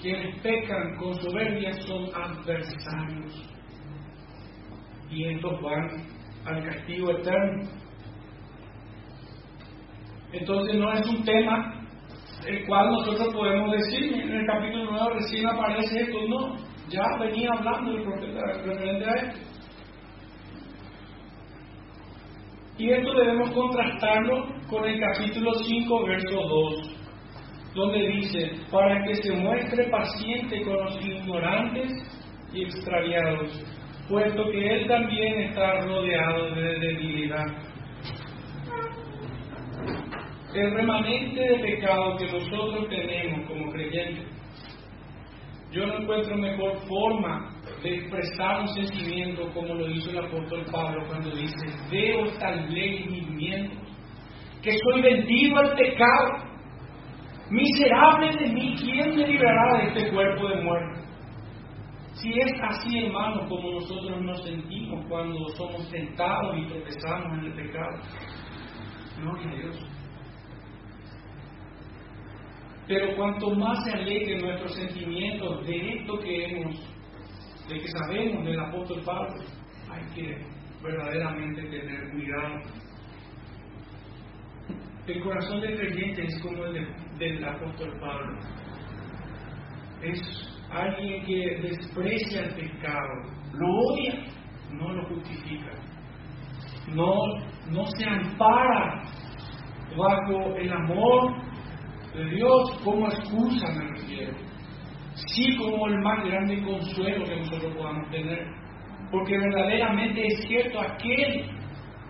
Quienes 0.00 0.40
pecan 0.40 0.96
con 0.96 1.14
soberbia 1.14 1.72
son 1.72 2.06
adversarios 2.14 3.48
y 5.10 5.24
estos 5.24 5.60
van 5.62 5.88
al 6.44 6.64
castigo 6.64 7.10
eterno. 7.10 7.68
Entonces 10.32 10.74
no 10.76 10.92
es 10.92 11.06
un 11.06 11.24
tema 11.24 11.78
el 12.46 12.66
cual 12.66 12.90
nosotros 12.90 13.34
podemos 13.34 13.72
decir, 13.72 14.12
en 14.14 14.32
el 14.32 14.46
capítulo 14.46 14.90
9 14.92 15.14
recién 15.14 15.46
aparece 15.46 16.00
esto, 16.02 16.28
no, 16.28 16.56
ya 16.88 17.02
venía 17.18 17.50
hablando 17.52 17.96
el 17.96 18.02
profeta 18.04 18.40
referente 18.46 19.04
a 19.04 19.14
esto. 19.14 19.47
Y 22.78 22.90
esto 22.92 23.12
debemos 23.12 23.50
contrastarlo 23.50 24.46
con 24.70 24.84
el 24.84 25.00
capítulo 25.00 25.52
5, 25.52 26.06
verso 26.06 26.40
2, 26.40 26.96
donde 27.74 28.06
dice, 28.06 28.52
para 28.70 29.02
que 29.02 29.16
se 29.16 29.32
muestre 29.32 29.90
paciente 29.90 30.62
con 30.62 30.76
los 30.76 31.04
ignorantes 31.04 31.90
y 32.52 32.62
extraviados, 32.62 33.64
puesto 34.08 34.48
que 34.52 34.76
Él 34.76 34.86
también 34.86 35.40
está 35.40 35.80
rodeado 35.80 36.54
de 36.54 36.78
debilidad. 36.78 37.46
El 40.54 40.72
remanente 40.72 41.40
de 41.40 41.58
pecado 41.58 42.16
que 42.16 42.26
nosotros 42.26 42.88
tenemos 42.88 43.44
como 43.48 43.72
creyentes, 43.72 44.24
yo 45.72 45.84
no 45.84 45.98
encuentro 45.98 46.36
mejor 46.36 46.78
forma 46.86 47.57
de 47.82 47.94
expresar 47.94 48.60
un 48.60 48.68
sentimiento 48.68 49.48
como 49.52 49.74
lo 49.74 49.88
hizo 49.88 50.10
el 50.10 50.18
apóstol 50.18 50.64
Pablo 50.70 51.06
cuando 51.06 51.30
dice, 51.30 51.66
veo 51.90 52.24
esta 52.26 52.50
ley 52.50 53.06
mis 53.08 53.28
miembros, 53.30 53.88
que 54.62 54.72
soy 54.78 55.02
vendido 55.02 55.58
al 55.58 55.76
pecado, 55.76 56.48
miserable 57.50 58.36
de 58.36 58.52
mí, 58.52 58.76
¿quién 58.78 59.16
me 59.16 59.26
librará 59.26 59.78
de 59.78 59.88
este 59.88 60.10
cuerpo 60.12 60.48
de 60.48 60.62
muerte? 60.62 61.00
Si 62.14 62.32
es 62.32 62.52
así, 62.60 63.04
hermano, 63.04 63.48
como 63.48 63.70
nosotros 63.74 64.20
nos 64.22 64.42
sentimos 64.42 65.06
cuando 65.08 65.48
somos 65.50 65.88
tentados 65.88 66.56
y 66.58 66.66
tropezamos 66.66 67.38
en 67.38 67.44
el 67.44 67.52
pecado, 67.54 68.00
gloria 69.20 69.50
a 69.50 69.54
Dios. 69.54 69.88
Pero 72.88 73.14
cuanto 73.16 73.50
más 73.54 73.84
se 73.84 73.92
aleje 73.92 74.38
nuestros 74.38 74.74
sentimientos 74.74 75.64
de 75.64 75.90
esto 75.92 76.18
que 76.18 76.44
hemos, 76.46 76.97
de 77.68 77.80
que 77.80 77.88
sabemos 77.88 78.44
del 78.44 78.58
apóstol 78.58 79.02
Pablo, 79.04 79.44
hay 79.90 80.04
que 80.14 80.38
verdaderamente 80.82 81.62
tener 81.62 82.10
cuidado. 82.10 82.60
El 85.06 85.22
corazón 85.22 85.60
del 85.60 85.76
creyente 85.76 86.24
es 86.24 86.42
como 86.42 86.64
el 86.64 86.86
del 87.18 87.44
apóstol 87.44 87.98
Pablo. 88.00 88.38
Es 90.02 90.20
alguien 90.70 91.24
que 91.24 91.58
desprecia 91.62 92.42
el 92.42 92.54
pecado, 92.54 93.22
lo 93.52 93.66
odia, 93.66 94.24
no 94.72 94.92
lo 94.92 95.08
justifica, 95.08 95.72
no, 96.94 97.14
no 97.70 97.84
se 97.86 98.04
ampara 98.04 99.02
bajo 99.96 100.56
el 100.56 100.72
amor 100.72 101.34
de 102.14 102.24
Dios 102.30 102.80
como 102.84 103.08
excusa, 103.08 103.72
me 103.72 103.88
refiero, 103.88 104.32
sí 105.26 105.56
como 105.56 105.86
el 105.88 105.98
más 106.00 106.24
grande 106.24 106.62
consuelo 106.62 107.24
que 107.24 107.36
nosotros 107.36 107.74
podamos 107.76 108.10
tener, 108.10 108.46
porque 109.10 109.38
verdaderamente 109.38 110.26
es 110.26 110.46
cierto, 110.46 110.80
aquel, 110.80 111.50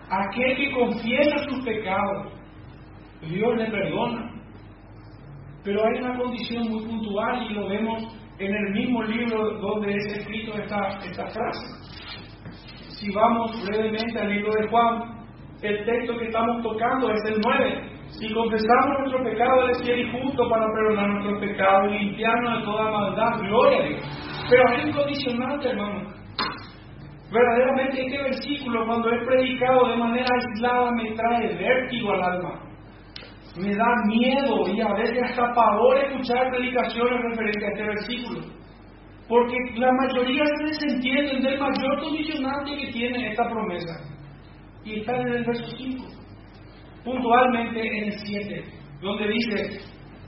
aquel 0.09 0.57
que 0.57 0.71
confiesa 0.71 1.37
sus 1.49 1.63
pecados, 1.65 2.33
Dios 3.21 3.57
le 3.57 3.71
perdona. 3.71 4.31
Pero 5.63 5.85
hay 5.85 5.99
una 5.99 6.17
condición 6.17 6.69
muy 6.69 6.85
puntual 6.85 7.47
y 7.49 7.53
lo 7.53 7.67
vemos 7.67 8.03
en 8.39 8.55
el 8.55 8.73
mismo 8.73 9.03
libro 9.03 9.59
donde 9.59 9.91
es 9.91 10.17
escrito 10.17 10.53
esta, 10.53 10.87
esta 11.03 11.27
frase. 11.27 11.67
Si 12.99 13.11
vamos 13.11 13.51
brevemente 13.65 14.19
al 14.19 14.29
libro 14.29 14.51
de 14.53 14.67
Juan, 14.69 15.19
el 15.61 15.85
texto 15.85 16.17
que 16.17 16.25
estamos 16.25 16.63
tocando 16.63 17.11
es 17.11 17.19
el 17.25 17.41
9. 17.43 17.88
Si 18.11 18.33
confesamos 18.33 18.99
nuestro 18.99 19.23
pecado, 19.23 19.63
Él 19.63 19.69
es 19.71 19.83
fiel 19.83 20.11
justo 20.11 20.49
para 20.49 20.65
perdonar 20.73 21.09
nuestros 21.09 21.39
pecados 21.39 21.93
y 21.93 21.99
limpiarnos 22.05 22.59
de 22.59 22.65
toda 22.65 22.91
maldad. 22.91 23.39
Gloria 23.41 23.79
a 23.79 23.87
Dios. 23.87 24.01
Pero 24.49 24.63
hay 24.69 24.85
un 24.85 24.93
condicionante, 24.93 25.69
hermano. 25.69 26.09
Verdaderamente 27.31 28.05
este 28.05 28.23
versículo, 28.23 28.85
cuando 28.87 29.09
es 29.11 29.25
predicado 29.25 29.89
de 29.89 29.97
manera 29.97 30.27
aislada, 30.33 30.91
me 30.91 31.11
trae 31.13 31.55
vértigo 31.55 32.11
al 32.13 32.23
alma 32.23 32.69
me 33.57 33.75
da 33.75 33.87
miedo 34.05 34.67
y 34.67 34.81
a 34.81 34.93
veces 34.93 35.23
hasta 35.23 35.53
pavor 35.53 35.97
escuchar 35.97 36.49
predicaciones 36.49 37.21
referentes 37.29 37.63
a 37.63 37.67
este 37.67 37.83
versículo. 37.83 38.39
Porque 39.27 39.55
la 39.75 39.91
mayoría 39.91 40.43
se 40.45 40.65
desentienden 40.65 41.41
del 41.41 41.59
mayor 41.59 41.99
condicionante 42.01 42.75
que 42.77 42.91
tiene 42.91 43.31
esta 43.31 43.47
promesa. 43.49 43.93
Y 44.83 44.99
está 44.99 45.17
en 45.17 45.27
el 45.27 45.45
verso 45.45 45.65
5, 45.77 46.05
puntualmente 47.03 47.79
en 47.79 48.03
el 48.05 48.11
7, 48.11 48.63
donde 49.01 49.27
dice, 49.27 49.79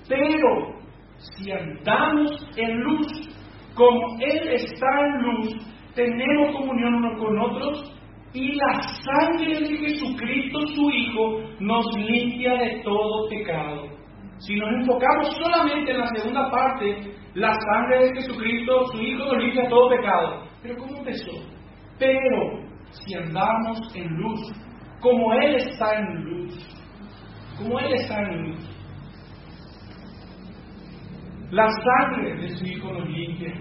pero 0.07 0.81
si 1.17 1.51
andamos 1.51 2.31
en 2.57 2.79
luz, 2.81 3.07
como 3.75 3.99
Él 4.19 4.47
está 4.49 4.87
en 4.99 5.21
luz, 5.21 5.71
tenemos 5.95 6.55
comunión 6.55 6.95
unos 6.95 7.19
con 7.19 7.39
otros 7.39 8.01
y 8.33 8.55
la 8.55 8.79
sangre 9.03 9.59
de 9.59 9.77
Jesucristo, 9.77 10.59
su 10.67 10.89
Hijo, 10.89 11.41
nos 11.59 11.85
limpia 11.97 12.53
de 12.53 12.81
todo 12.83 13.27
pecado. 13.29 13.87
Si 14.39 14.55
nos 14.55 14.69
enfocamos 14.81 15.37
solamente 15.37 15.91
en 15.91 15.97
la 15.99 16.07
segunda 16.07 16.49
parte, 16.49 17.13
la 17.35 17.53
sangre 17.53 18.05
de 18.05 18.13
Jesucristo, 18.15 18.85
su 18.87 19.01
Hijo, 19.01 19.25
nos 19.25 19.43
limpia 19.43 19.63
de 19.63 19.69
todo 19.69 19.89
pecado. 19.89 20.43
Pero 20.63 20.77
¿cómo 20.77 20.97
empezó? 20.97 21.31
Pero 21.99 22.61
si 22.91 23.15
andamos 23.15 23.79
en 23.95 24.07
luz, 24.07 24.51
como 25.01 25.33
Él 25.33 25.55
está 25.55 25.99
en 25.99 26.23
luz, 26.23 26.53
como 27.57 27.79
Él 27.79 27.93
está 27.93 28.21
en 28.21 28.49
luz, 28.49 28.71
la 31.51 31.67
sangre 31.67 32.37
de 32.37 32.49
su 32.49 32.65
Hijo 32.65 32.93
nos 32.93 33.09
limpia. 33.09 33.53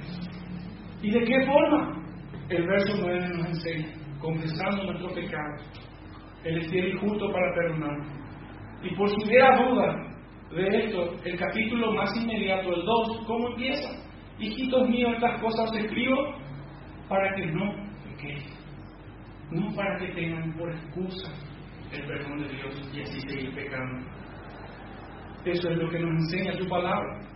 ¿Y 1.02 1.10
de 1.10 1.24
qué 1.24 1.46
forma? 1.46 2.00
El 2.48 2.66
verso 2.66 2.94
9 3.00 3.28
nos 3.36 3.46
enseña 3.48 3.88
confesando 4.20 4.84
nuestro 4.84 5.14
pecado. 5.14 5.56
Él 6.44 6.58
es 6.58 6.70
fiel 6.70 6.94
y 6.94 6.98
justo 6.98 7.32
para 7.32 7.54
perdonar. 7.54 7.98
Y 8.82 8.94
por 8.94 9.08
si 9.08 9.28
hubiera 9.28 9.56
duda 9.56 10.10
de 10.50 10.84
esto, 10.84 11.14
el 11.24 11.38
capítulo 11.38 11.92
más 11.92 12.16
inmediato, 12.16 12.74
el 12.74 12.84
2, 12.84 13.24
¿cómo 13.26 13.48
empieza? 13.48 13.88
Hijitos 14.38 14.88
míos, 14.88 15.12
estas 15.14 15.40
cosas 15.40 15.70
os 15.70 15.76
escribo 15.76 16.16
para 17.08 17.34
que 17.34 17.46
no 17.46 17.74
pequéis, 18.04 18.44
no 19.50 19.74
para 19.74 19.98
que 19.98 20.12
tengan 20.14 20.52
por 20.56 20.70
excusa 20.70 21.32
el 21.92 22.06
perdón 22.06 22.38
de 22.38 22.48
Dios 22.48 22.90
y 22.94 23.00
así 23.00 23.20
seguir 23.20 23.54
pecando. 23.54 24.06
Eso 25.44 25.70
es 25.70 25.78
lo 25.78 25.90
que 25.90 25.98
nos 25.98 26.10
enseña 26.10 26.52
su 26.52 26.68
palabra. 26.68 27.30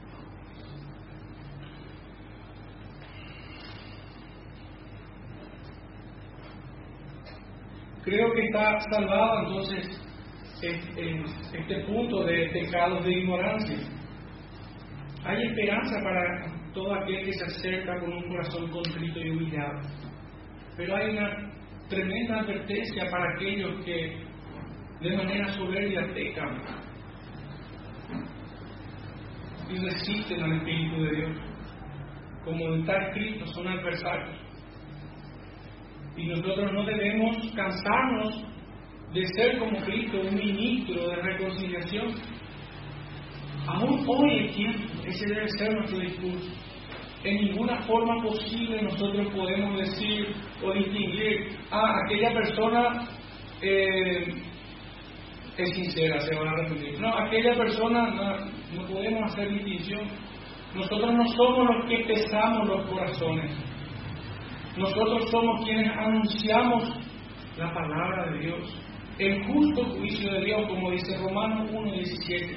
creo 8.05 8.33
que 8.35 8.45
está 8.47 8.79
salvado 8.91 9.41
entonces 9.41 10.01
este 10.63 11.85
punto 11.87 12.25
de 12.25 12.49
pecados 12.53 13.05
de 13.05 13.13
ignorancia. 13.13 13.77
Hay 15.25 15.43
esperanza 15.47 16.01
para 16.03 16.73
todo 16.73 16.95
aquel 16.95 17.25
que 17.25 17.33
se 17.33 17.45
acerca 17.45 17.99
con 18.01 18.13
un 18.13 18.29
corazón 18.29 18.71
contrito 18.71 19.21
y 19.21 19.31
humillado. 19.31 19.81
Pero 20.77 20.97
hay 20.97 21.11
una 21.11 21.54
tremenda 21.89 22.41
advertencia 22.41 23.05
para 23.11 23.35
aquellos 23.35 23.85
que 23.85 24.17
de 25.01 25.17
manera 25.17 25.49
soberbia 25.53 26.07
pecan 26.15 26.61
y 29.71 29.79
resisten 29.79 30.43
al 30.43 30.53
Espíritu 30.59 31.03
de 31.03 31.17
Dios. 31.17 31.37
Como 32.45 32.75
está 32.77 33.09
escrito, 33.09 33.47
son 33.47 33.69
adversarios. 33.69 34.37
Y 36.17 36.27
nosotros 36.27 36.73
no 36.73 36.85
debemos 36.85 37.53
cansarnos 37.55 38.45
de 39.13 39.27
ser 39.27 39.59
como 39.59 39.81
Cristo, 39.85 40.21
un 40.21 40.35
ministro 40.35 41.09
de 41.09 41.17
reconciliación. 41.17 42.09
Aún 43.67 44.05
hoy 44.07 44.51
ese 45.07 45.27
debe 45.27 45.49
ser 45.59 45.75
nuestro 45.75 45.99
discurso. 45.99 46.51
en 47.25 47.37
ninguna 47.37 47.81
forma 47.85 48.23
posible 48.23 48.83
nosotros 48.83 49.33
podemos 49.33 49.79
decir 49.79 50.34
o 50.63 50.73
distinguir, 50.73 51.57
ah, 51.71 51.97
aquella 52.05 52.33
persona 52.33 53.09
eh, 53.61 54.27
es 55.57 55.75
sincera, 55.75 56.21
se 56.21 56.35
va 56.35 56.49
a 56.49 56.53
arrepentir. 56.53 57.01
No, 57.01 57.17
aquella 57.17 57.55
persona 57.55 58.11
no, 58.11 58.37
no 58.77 58.87
podemos 58.89 59.33
hacer 59.33 59.49
distinción. 59.51 60.07
Nosotros 60.75 61.15
no 61.15 61.27
somos 61.29 61.77
los 61.77 61.89
que 61.89 62.05
pesamos 62.05 62.69
los 62.69 62.87
corazones. 62.91 63.53
Nosotros 64.77 65.31
somos 65.31 65.65
quienes 65.65 65.89
anunciamos 65.89 66.83
la 67.57 67.73
palabra 67.73 68.33
de 68.33 68.39
Dios, 68.41 68.83
el 69.19 69.45
justo 69.45 69.85
juicio 69.85 70.33
de 70.33 70.45
Dios, 70.45 70.67
como 70.67 70.91
dice 70.91 71.17
Romanos 71.19 71.71
1.17, 71.71 72.57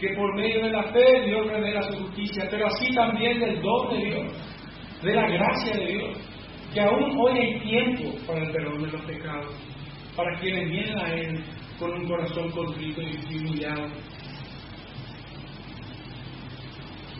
que 0.00 0.08
por 0.16 0.34
medio 0.34 0.64
de 0.64 0.70
la 0.70 0.82
fe 0.92 1.22
Dios 1.24 1.46
revela 1.46 1.82
su 1.82 1.98
justicia, 2.04 2.48
pero 2.50 2.66
así 2.66 2.92
también 2.94 3.38
del 3.38 3.62
don 3.62 3.90
de 3.90 4.04
Dios, 4.04 4.32
de 5.02 5.14
la 5.14 5.28
gracia 5.28 5.76
de 5.76 5.86
Dios, 5.86 6.18
que 6.72 6.80
aún 6.80 7.18
hoy 7.18 7.38
hay 7.38 7.60
tiempo 7.60 8.14
para 8.26 8.40
el 8.44 8.52
perdón 8.52 8.82
de 8.82 8.92
los 8.92 9.02
pecados, 9.02 9.54
para 10.16 10.38
quienes 10.38 10.68
vienen 10.68 10.98
a 10.98 11.14
Él 11.14 11.44
con 11.78 11.92
un 11.92 12.08
corazón 12.08 12.50
contrito 12.50 13.00
y 13.00 13.36
humillado. 13.36 13.88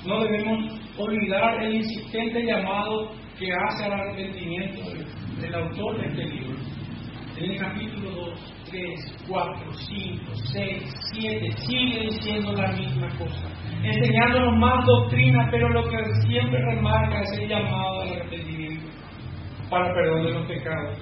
No 0.05 0.21
debemos 0.23 0.81
olvidar 0.99 1.63
el 1.63 1.77
insistente 1.77 2.45
llamado 2.45 3.11
que 3.39 3.53
hace 3.53 3.85
al 3.85 3.93
arrepentimiento 3.93 4.83
del 5.41 5.55
autor 5.55 6.01
de 6.01 6.07
este 6.09 6.25
libro. 6.25 6.57
En 7.37 7.53
el 7.53 7.59
capítulo 7.59 8.11
2, 8.11 8.55
3, 8.71 9.17
4, 9.29 9.73
5, 9.73 10.35
6, 10.53 10.83
7, 11.13 11.51
sigue 11.69 12.01
diciendo 12.01 12.53
la 12.53 12.73
misma 12.73 13.09
cosa, 13.17 13.49
enseñándonos 13.85 14.59
más 14.59 14.85
doctrina, 14.85 15.49
pero 15.53 15.69
lo 15.69 15.89
que 15.89 15.99
siempre 16.27 16.61
remarca 16.61 17.21
es 17.21 17.39
el 17.39 17.49
llamado 17.49 18.01
al 18.01 18.09
arrepentimiento 18.09 18.58
para 19.71 19.93
perdón 19.95 20.25
de 20.25 20.31
los 20.33 20.47
pecados. 20.47 20.99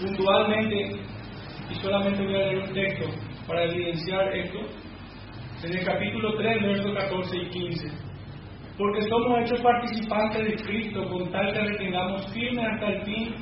Puntualmente, 0.00 1.00
y 1.70 1.74
solamente 1.76 2.24
voy 2.24 2.34
a 2.34 2.38
leer 2.38 2.58
un 2.58 2.72
texto 2.72 3.06
para 3.46 3.64
evidenciar 3.64 4.36
esto, 4.36 4.58
en 5.64 5.76
el 5.76 5.84
capítulo 5.84 6.36
3, 6.36 6.62
versos 6.62 6.94
14 6.94 7.36
y 7.36 7.48
15 7.48 8.10
porque 8.80 9.02
somos 9.10 9.40
hechos 9.40 9.60
participantes 9.60 10.42
de 10.42 10.56
Cristo 10.64 11.06
con 11.10 11.30
tal 11.30 11.52
que 11.52 11.60
retengamos 11.60 12.26
firme 12.32 12.64
hasta 12.64 12.86
el 12.86 13.02
fin 13.02 13.34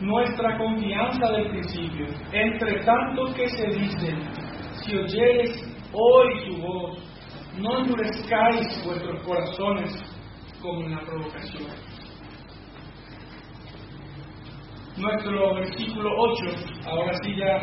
nuestra 0.00 0.58
confianza 0.58 1.32
del 1.32 1.48
principio. 1.48 2.06
Entre 2.32 2.84
tanto 2.84 3.32
que 3.34 3.48
se 3.48 3.66
dice, 3.68 4.14
si 4.84 4.94
oyeres 4.94 5.50
hoy 5.94 6.28
su 6.44 6.60
voz, 6.60 6.98
no 7.58 7.78
endurezcáis 7.78 8.84
vuestros 8.84 9.22
corazones 9.26 9.90
como 10.62 10.82
en 10.82 10.92
la 10.92 11.00
provocación. 11.00 11.64
Nuestro 14.96 15.54
versículo 15.54 16.10
8, 16.16 16.44
ahora 16.86 17.12
sí 17.22 17.34
ya 17.36 17.62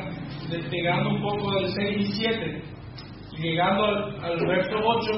despegando 0.50 1.10
un 1.12 1.22
poco 1.22 1.54
del 1.54 1.68
6 1.68 2.10
y 2.10 2.14
7, 2.14 2.64
llegando 3.38 3.86
al, 3.86 4.46
verso 4.46 4.78
8, 4.84 5.12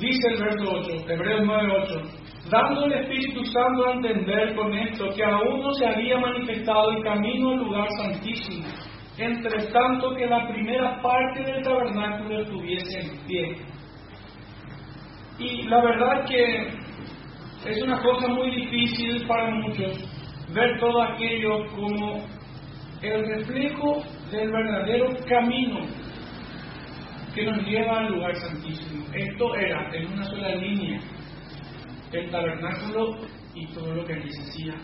Dice 0.00 0.28
el 0.28 0.40
verso 0.40 0.64
8, 0.70 1.10
Hebreos 1.10 1.42
9, 1.44 1.72
8, 1.82 2.00
dando 2.50 2.84
el 2.84 2.92
Espíritu 2.92 3.44
Santo 3.46 3.84
a 3.84 3.92
entender 3.94 4.54
con 4.54 4.72
esto 4.72 5.08
que 5.14 5.24
aún 5.24 5.60
no 5.60 5.72
se 5.74 5.86
había 5.86 6.18
manifestado 6.18 6.92
el 6.92 7.02
camino 7.02 7.50
al 7.50 7.58
lugar 7.58 7.88
santísimo, 7.98 8.68
entre 9.18 9.66
tanto 9.72 10.14
que 10.14 10.26
la 10.26 10.46
primera 10.48 11.02
parte 11.02 11.42
del 11.42 11.62
tabernáculo 11.64 12.42
estuviese 12.42 13.00
en 13.00 13.26
pie. 13.26 13.77
Y 15.38 15.62
la 15.68 15.80
verdad 15.82 16.24
que 16.26 16.68
es 17.64 17.82
una 17.82 18.00
cosa 18.02 18.28
muy 18.28 18.50
difícil 18.50 19.26
para 19.26 19.50
muchos 19.50 20.04
ver 20.52 20.78
todo 20.80 21.02
aquello 21.02 21.66
como 21.76 22.24
el 23.02 23.24
reflejo 23.26 24.02
del 24.32 24.50
verdadero 24.50 25.16
camino 25.28 25.80
que 27.34 27.44
nos 27.44 27.58
lleva 27.66 28.00
al 28.00 28.12
lugar 28.12 28.34
santísimo. 28.34 29.04
Esto 29.12 29.54
era 29.54 29.90
en 29.94 30.12
una 30.12 30.24
sola 30.24 30.54
línea 30.56 31.00
el 32.12 32.30
tabernáculo 32.30 33.18
y 33.54 33.66
todo 33.68 33.94
lo 33.94 34.04
que 34.04 34.14
allí 34.14 34.30
se 34.32 34.42
hacía. 34.42 34.74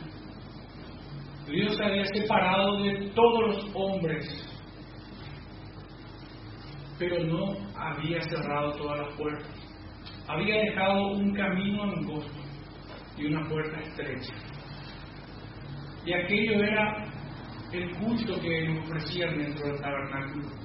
Dios 1.49 1.77
se 1.77 1.85
había 1.85 2.05
separado 2.07 2.83
de 2.83 3.11
todos 3.15 3.41
los 3.41 3.71
hombres, 3.75 4.25
pero 6.99 7.25
no 7.25 7.55
había 7.77 8.21
cerrado 8.23 8.73
todas 8.73 9.01
las 9.01 9.17
puertas. 9.17 9.64
Había 10.29 10.63
dejado 10.63 11.09
un 11.13 11.33
camino 11.35 11.83
angosto 11.83 12.41
y 13.17 13.27
una 13.27 13.49
puerta 13.49 13.81
estrecha. 13.81 14.35
Y 16.07 16.13
aquello 16.13 16.63
era 16.63 17.07
el 17.73 17.91
culto 17.97 18.41
que 18.41 18.79
ofrecían 18.85 19.39
dentro 19.39 19.67
del 19.67 19.81
tabernáculo 19.81 20.65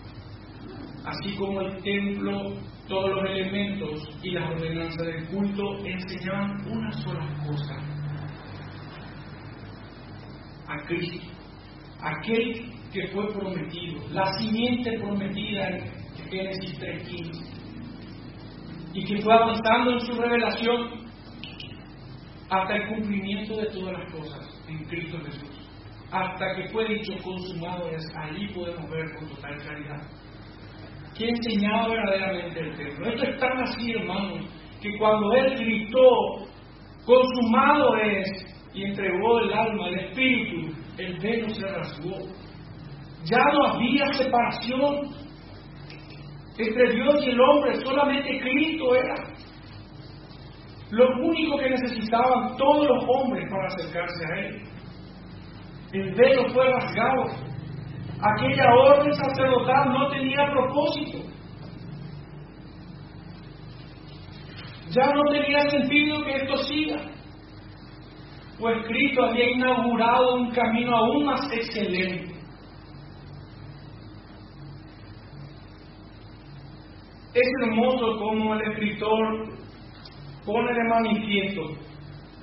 así 1.06 1.36
como 1.36 1.62
el 1.62 1.82
templo, 1.82 2.54
todos 2.88 3.10
los 3.12 3.30
elementos 3.30 4.10
y 4.24 4.32
las 4.32 4.50
ordenanzas 4.52 5.06
del 5.06 5.28
culto 5.28 5.78
enseñaban 5.86 6.52
una 6.70 6.92
sola 6.92 7.28
cosa, 7.46 7.76
a 10.68 10.88
Cristo, 10.88 11.28
aquel 12.02 12.72
que 12.92 13.08
fue 13.08 13.32
prometido, 13.34 14.02
la 14.12 14.26
simiente 14.40 15.00
prometida 15.00 15.70
en 15.70 16.30
Génesis 16.30 16.80
3.15, 16.80 17.49
y 18.94 19.06
que 19.06 19.22
fue 19.22 19.34
avanzando 19.34 19.94
en 19.94 20.00
su 20.02 20.14
revelación 20.14 21.10
hasta 22.50 22.76
el 22.76 22.88
cumplimiento 22.90 23.58
de 23.58 23.66
todas 23.68 23.94
las 23.94 24.12
cosas 24.12 24.64
en 24.68 24.84
Cristo 24.86 25.18
Jesús, 25.26 25.70
hasta 26.12 26.56
que 26.56 26.70
fue 26.70 26.88
dicho 26.88 27.14
consumado 27.24 27.90
es, 27.90 28.04
allí 28.16 28.48
podemos 28.54 28.90
ver 28.90 29.06
con 29.16 29.30
total 29.30 29.56
claridad 29.58 30.02
que 31.20 31.28
enseñaba 31.28 31.90
verdaderamente 31.90 32.60
el 32.62 32.76
templo. 32.78 33.10
Esto 33.10 33.26
es 33.26 33.40
tan 33.40 33.60
así, 33.60 33.92
hermano, 33.92 34.36
que 34.82 34.98
cuando 34.98 35.34
Él 35.34 35.56
gritó, 35.58 36.48
consumado 37.06 37.98
es, 37.98 38.28
y 38.74 38.86
entregó 38.86 39.40
el 39.40 39.54
alma, 39.54 39.88
el 39.90 40.00
espíritu, 40.00 40.74
el 40.98 41.20
velo 41.20 41.50
se 41.50 41.68
rasgó. 41.68 42.18
Ya 43.26 43.44
no 43.54 43.66
había 43.66 44.06
separación 44.14 45.10
entre 46.60 46.94
Dios 46.94 47.16
y 47.26 47.30
el 47.30 47.40
hombre, 47.42 47.80
solamente 47.82 48.40
Cristo 48.40 48.96
era. 48.96 49.16
Lo 50.92 51.08
único 51.26 51.58
que 51.58 51.70
necesitaban 51.70 52.58
todos 52.58 52.88
los 52.88 53.04
hombres 53.08 53.46
para 53.50 53.68
acercarse 53.68 54.26
a 54.26 54.40
Él. 54.40 54.62
El 55.94 56.16
velo 56.16 56.50
fue 56.50 56.70
rasgado 56.70 57.50
aquella 58.22 58.74
orden 58.74 59.14
sacerdotal 59.14 59.94
no 59.94 60.10
tenía 60.10 60.52
propósito. 60.52 61.20
Ya 64.92 65.14
no 65.14 65.24
tenía 65.32 65.70
sentido 65.70 66.24
que 66.24 66.36
esto 66.36 66.58
siga, 66.64 67.02
pues 68.60 68.86
Cristo 68.88 69.24
había 69.24 69.52
inaugurado 69.52 70.36
un 70.36 70.52
camino 70.52 70.98
aún 70.98 71.26
más 71.26 71.42
excelente. 71.54 72.29
Es 77.34 77.48
hermoso 77.62 78.18
como 78.20 78.56
el 78.56 78.72
escritor 78.72 79.50
pone 80.46 80.74
de 80.74 80.90
manifiesto 80.90 81.62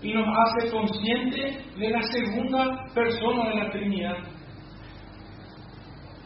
y 0.03 0.13
nos 0.13 0.27
hace 0.29 0.71
consciente 0.71 1.59
de 1.77 1.91
la 1.91 2.03
segunda 2.03 2.85
persona 2.95 3.49
de 3.49 3.55
la 3.57 3.71
Trinidad 3.71 4.37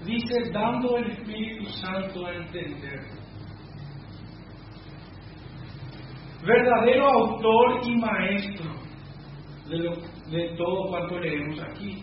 dice 0.05 0.51
dando 0.53 0.97
el 0.97 1.11
Espíritu 1.11 1.65
Santo 1.67 2.27
a 2.27 2.35
entender. 2.35 3.01
Verdadero 6.43 7.07
autor 7.07 7.81
y 7.85 7.97
maestro 7.97 8.71
de, 9.69 10.37
de 10.37 10.57
todo 10.57 10.89
cuanto 10.89 11.19
leemos 11.19 11.61
aquí, 11.61 12.03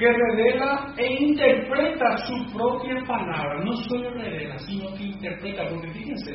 que 0.00 0.10
revela 0.10 0.94
e 0.96 1.24
interpreta 1.24 2.16
su 2.26 2.56
propia 2.56 3.04
palabra, 3.06 3.62
no 3.62 3.76
solo 3.76 4.10
revela, 4.14 4.56
sino 4.60 4.94
que 4.94 5.04
interpreta, 5.04 5.68
porque 5.68 5.92
fíjense, 5.92 6.32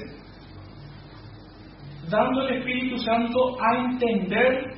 dando 2.08 2.48
el 2.48 2.60
Espíritu 2.60 3.00
Santo 3.00 3.58
a 3.60 3.78
entender 3.86 4.72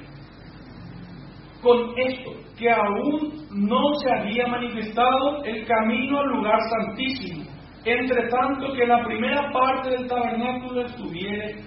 con 1.61 1.99
esto, 1.99 2.31
que 2.57 2.71
aún 2.71 3.33
no 3.51 3.93
se 3.95 4.09
había 4.09 4.47
manifestado 4.47 5.43
el 5.43 5.65
camino 5.65 6.19
al 6.19 6.27
lugar 6.29 6.59
santísimo, 6.69 7.43
entre 7.83 8.29
tanto 8.29 8.71
que 8.71 8.87
la 8.87 9.03
primera 9.03 9.51
parte 9.51 9.89
del 9.89 10.07
tabernáculo 10.07 10.85
estuviera 10.85 11.59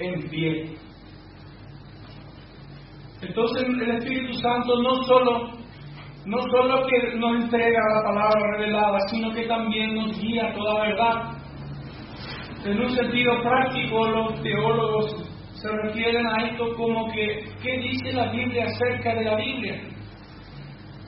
en 0.00 0.28
pie. 0.28 0.74
Entonces 3.22 3.62
el 3.62 3.90
Espíritu 3.92 4.32
Santo 4.40 4.82
no 4.82 4.94
solo 5.04 5.57
no 6.28 6.42
solo 6.42 6.86
que 6.86 7.16
nos 7.16 7.44
entrega 7.44 7.80
la 7.94 8.02
palabra 8.02 8.52
revelada, 8.52 8.98
sino 9.10 9.32
que 9.32 9.46
también 9.46 9.94
nos 9.94 10.20
guía 10.20 10.52
toda 10.54 10.82
verdad. 10.82 11.32
En 12.66 12.78
un 12.78 12.90
sentido 12.94 13.40
práctico, 13.42 14.06
los 14.08 14.42
teólogos 14.42 15.26
se 15.54 15.68
refieren 15.70 16.26
a 16.26 16.44
esto 16.44 16.74
como 16.76 17.10
que, 17.12 17.44
¿qué 17.62 17.78
dice 17.78 18.12
la 18.12 18.30
Biblia 18.30 18.66
acerca 18.66 19.14
de 19.14 19.24
la 19.24 19.36
Biblia? 19.36 19.80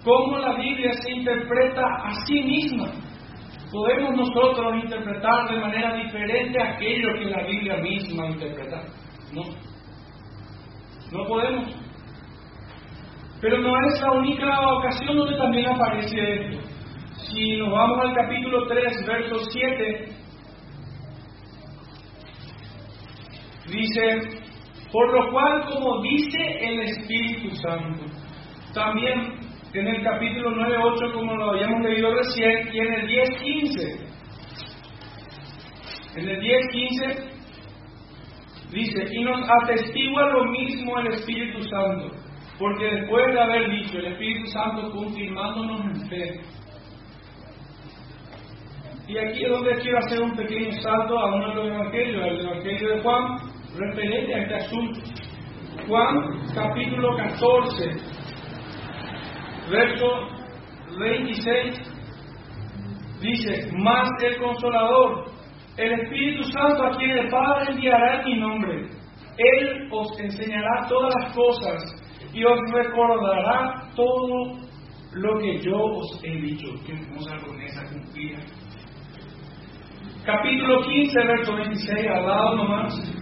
¿Cómo 0.04 0.38
la 0.38 0.56
Biblia 0.56 0.90
se 1.02 1.10
interpreta 1.12 1.82
a 1.82 2.14
sí 2.26 2.42
misma? 2.42 2.86
¿Podemos 3.70 4.16
nosotros 4.16 4.82
interpretar 4.82 5.50
de 5.50 5.60
manera 5.60 5.96
diferente 5.96 6.62
aquello 6.62 7.12
que 7.18 7.26
la 7.26 7.46
Biblia 7.46 7.76
misma 7.76 8.26
interpreta? 8.26 8.82
No. 9.34 9.42
No 11.12 11.26
podemos. 11.26 11.89
Pero 13.40 13.58
no 13.58 13.72
es 13.86 14.00
la 14.02 14.12
única 14.12 14.60
ocasión 14.60 15.16
donde 15.16 15.36
también 15.36 15.66
aparece 15.66 16.34
esto. 16.34 16.58
Si 17.30 17.56
nos 17.56 17.70
vamos 17.70 18.00
al 18.00 18.14
capítulo 18.14 18.66
3, 18.66 19.06
verso 19.06 19.36
7, 19.50 20.08
dice, 23.72 24.40
por 24.92 25.12
lo 25.14 25.30
cual, 25.32 25.64
como 25.72 26.02
dice 26.02 26.38
el 26.60 26.80
Espíritu 26.80 27.54
Santo, 27.56 28.04
también 28.74 29.38
en 29.72 29.86
el 29.86 30.02
capítulo 30.02 30.50
9, 30.50 30.76
8, 30.82 31.12
como 31.14 31.36
lo 31.36 31.52
habíamos 31.52 31.80
leído 31.82 32.12
recién, 32.14 32.68
y 32.72 32.78
en 32.78 32.92
el 32.92 33.06
10, 33.06 33.30
15, 33.42 34.10
en 36.16 36.28
el 36.28 36.40
10, 36.40 36.60
15, 36.72 37.30
dice, 38.72 39.06
y 39.12 39.24
nos 39.24 39.40
atestigua 39.62 40.30
lo 40.30 40.44
mismo 40.46 40.98
el 40.98 41.06
Espíritu 41.14 41.62
Santo, 41.62 42.29
porque 42.60 42.84
después 42.84 43.32
de 43.32 43.40
haber 43.40 43.70
dicho 43.70 43.98
el 43.98 44.08
Espíritu 44.08 44.46
Santo 44.50 44.90
confirmándonos 44.92 45.80
en 45.80 46.08
fe, 46.08 46.40
y 49.08 49.16
aquí 49.16 49.44
es 49.44 49.50
donde 49.50 49.76
quiero 49.76 49.98
hacer 49.98 50.20
un 50.20 50.36
pequeño 50.36 50.70
salto 50.82 51.18
a 51.18 51.34
uno 51.34 51.48
de 51.48 51.54
los 51.54 51.66
evangelios, 51.68 52.26
el 52.26 52.40
evangelio 52.40 52.94
de 52.94 53.00
Juan, 53.00 53.36
referente 53.76 54.34
a 54.34 54.42
este 54.42 54.54
asunto. 54.56 55.00
Juan 55.88 56.16
capítulo 56.54 57.16
14, 57.16 57.90
verso 59.70 60.06
26, 60.98 61.76
dice, 63.22 63.72
más 63.78 64.10
el 64.22 64.36
consolador, 64.36 65.24
el 65.78 65.92
Espíritu 65.92 66.44
Santo 66.52 66.84
a 66.84 66.90
quien 66.90 67.10
el 67.10 67.28
Padre 67.30 67.72
enviará 67.72 68.20
en 68.20 68.24
mi 68.26 68.38
nombre. 68.38 68.86
Él 69.38 69.88
os 69.90 70.20
enseñará 70.20 70.86
todas 70.88 71.10
las 71.22 71.34
cosas 71.34 71.99
y 72.32 72.44
os 72.44 72.58
recordará 72.72 73.90
todo 73.94 74.58
lo 75.12 75.38
que 75.38 75.58
yo 75.58 75.76
os 75.76 76.24
he 76.24 76.30
dicho. 76.30 76.68
Qué 76.86 76.92
hermosa 76.92 77.36
promesa 77.38 77.82
cumplida. 77.92 78.38
Capítulo 80.24 80.82
15, 80.82 81.26
verso 81.26 81.54
26, 81.56 82.06
al 82.08 82.26
lado 82.26 82.56
nomás. 82.56 83.20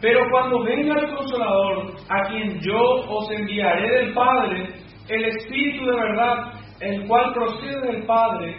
Pero 0.00 0.20
cuando 0.30 0.62
venga 0.62 0.94
el 1.00 1.14
consolador, 1.16 1.96
a 2.08 2.28
quien 2.28 2.60
yo 2.60 2.78
os 3.08 3.30
enviaré 3.32 4.04
del 4.04 4.14
Padre, 4.14 4.68
el 5.08 5.24
Espíritu 5.24 5.86
de 5.86 5.96
verdad, 5.96 6.52
el 6.80 7.06
cual 7.08 7.32
procede 7.34 7.80
del 7.80 8.06
Padre, 8.06 8.56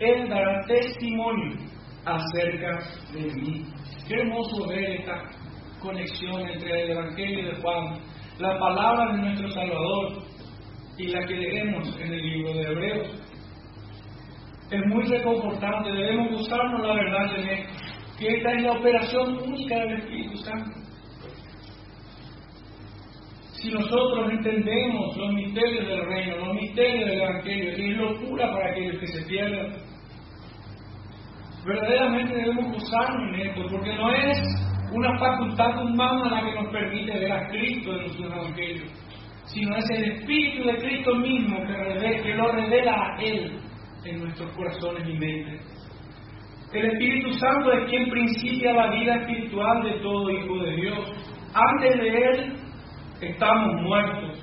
él 0.00 0.28
dará 0.28 0.60
testimonio 0.66 1.56
acerca 2.04 2.78
de 3.14 3.32
mí. 3.40 3.64
Qué 4.06 4.20
hermoso 4.20 4.68
ver 4.68 5.00
esta 5.00 5.22
conexión 5.82 6.48
entre 6.48 6.84
el 6.84 6.90
Evangelio 6.92 7.48
de 7.48 7.60
Juan, 7.60 7.98
la 8.38 8.58
palabra 8.58 9.12
de 9.12 9.22
nuestro 9.22 9.50
Salvador 9.50 10.22
y 10.96 11.08
la 11.08 11.26
que 11.26 11.34
leemos 11.34 12.00
en 12.00 12.12
el 12.12 12.22
libro 12.22 12.54
de 12.54 12.62
Hebreos. 12.62 13.08
Es 14.70 14.80
muy 14.86 15.04
reconfortante, 15.04 15.90
debemos 15.90 16.30
gustarnos 16.38 16.80
la 16.80 16.94
verdad 16.94 17.36
de 17.36 17.52
esto, 17.52 17.72
que 18.18 18.28
esta 18.36 18.52
es 18.52 18.62
la 18.62 18.72
operación 18.72 19.38
única 19.42 19.74
del 19.76 19.98
Espíritu 19.98 20.36
Santo. 20.38 20.70
Si 23.52 23.70
nosotros 23.70 24.30
entendemos 24.30 25.16
los 25.16 25.32
misterios 25.34 25.86
del 25.86 26.04
reino, 26.06 26.36
los 26.46 26.54
misterios 26.54 27.08
del 27.08 27.20
Evangelio, 27.20 27.76
que 27.76 27.90
es 27.90 27.96
locura 27.96 28.50
para 28.50 28.70
aquellos 28.70 28.98
que 28.98 29.06
se 29.06 29.22
pierden, 29.26 29.72
verdaderamente 31.64 32.34
debemos 32.34 32.72
gozarnos 32.72 33.34
en 33.34 33.46
esto, 33.46 33.62
porque 33.70 33.94
no 33.94 34.14
es 34.14 34.71
una 34.92 35.18
facultad 35.18 35.84
humana 35.84 36.30
la 36.30 36.44
que 36.44 36.60
nos 36.60 36.72
permite 36.72 37.18
ver 37.18 37.32
a 37.32 37.48
Cristo 37.48 37.92
en 37.92 38.00
nuestro 38.00 38.26
Evangelio, 38.26 38.84
sino 39.46 39.76
es 39.76 39.90
el 39.90 40.04
Espíritu 40.12 40.64
de 40.64 40.76
Cristo 40.76 41.14
mismo 41.16 41.58
que, 41.66 42.22
que 42.22 42.34
lo 42.34 42.52
revela 42.52 42.92
a 42.92 43.22
Él 43.22 43.58
en 44.04 44.20
nuestros 44.20 44.50
corazones 44.56 45.08
y 45.08 45.12
mentes. 45.14 45.72
El 46.72 46.86
Espíritu 46.86 47.32
Santo 47.34 47.72
es 47.72 47.90
quien 47.90 48.08
principia 48.08 48.72
la 48.72 48.90
vida 48.92 49.16
espiritual 49.16 49.82
de 49.84 50.00
todo 50.00 50.30
hijo 50.30 50.58
de 50.58 50.76
Dios. 50.76 51.12
Antes 51.54 52.00
de 52.00 52.08
Él 52.08 52.52
estamos 53.20 53.74
muertos 53.82 54.42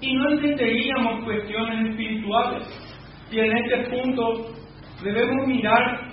y 0.00 0.14
no 0.14 0.30
entenderíamos 0.30 1.24
cuestiones 1.24 1.90
espirituales. 1.90 2.92
Y 3.30 3.40
en 3.40 3.56
este 3.56 3.90
punto 3.90 4.46
debemos 5.02 5.46
mirar 5.48 6.06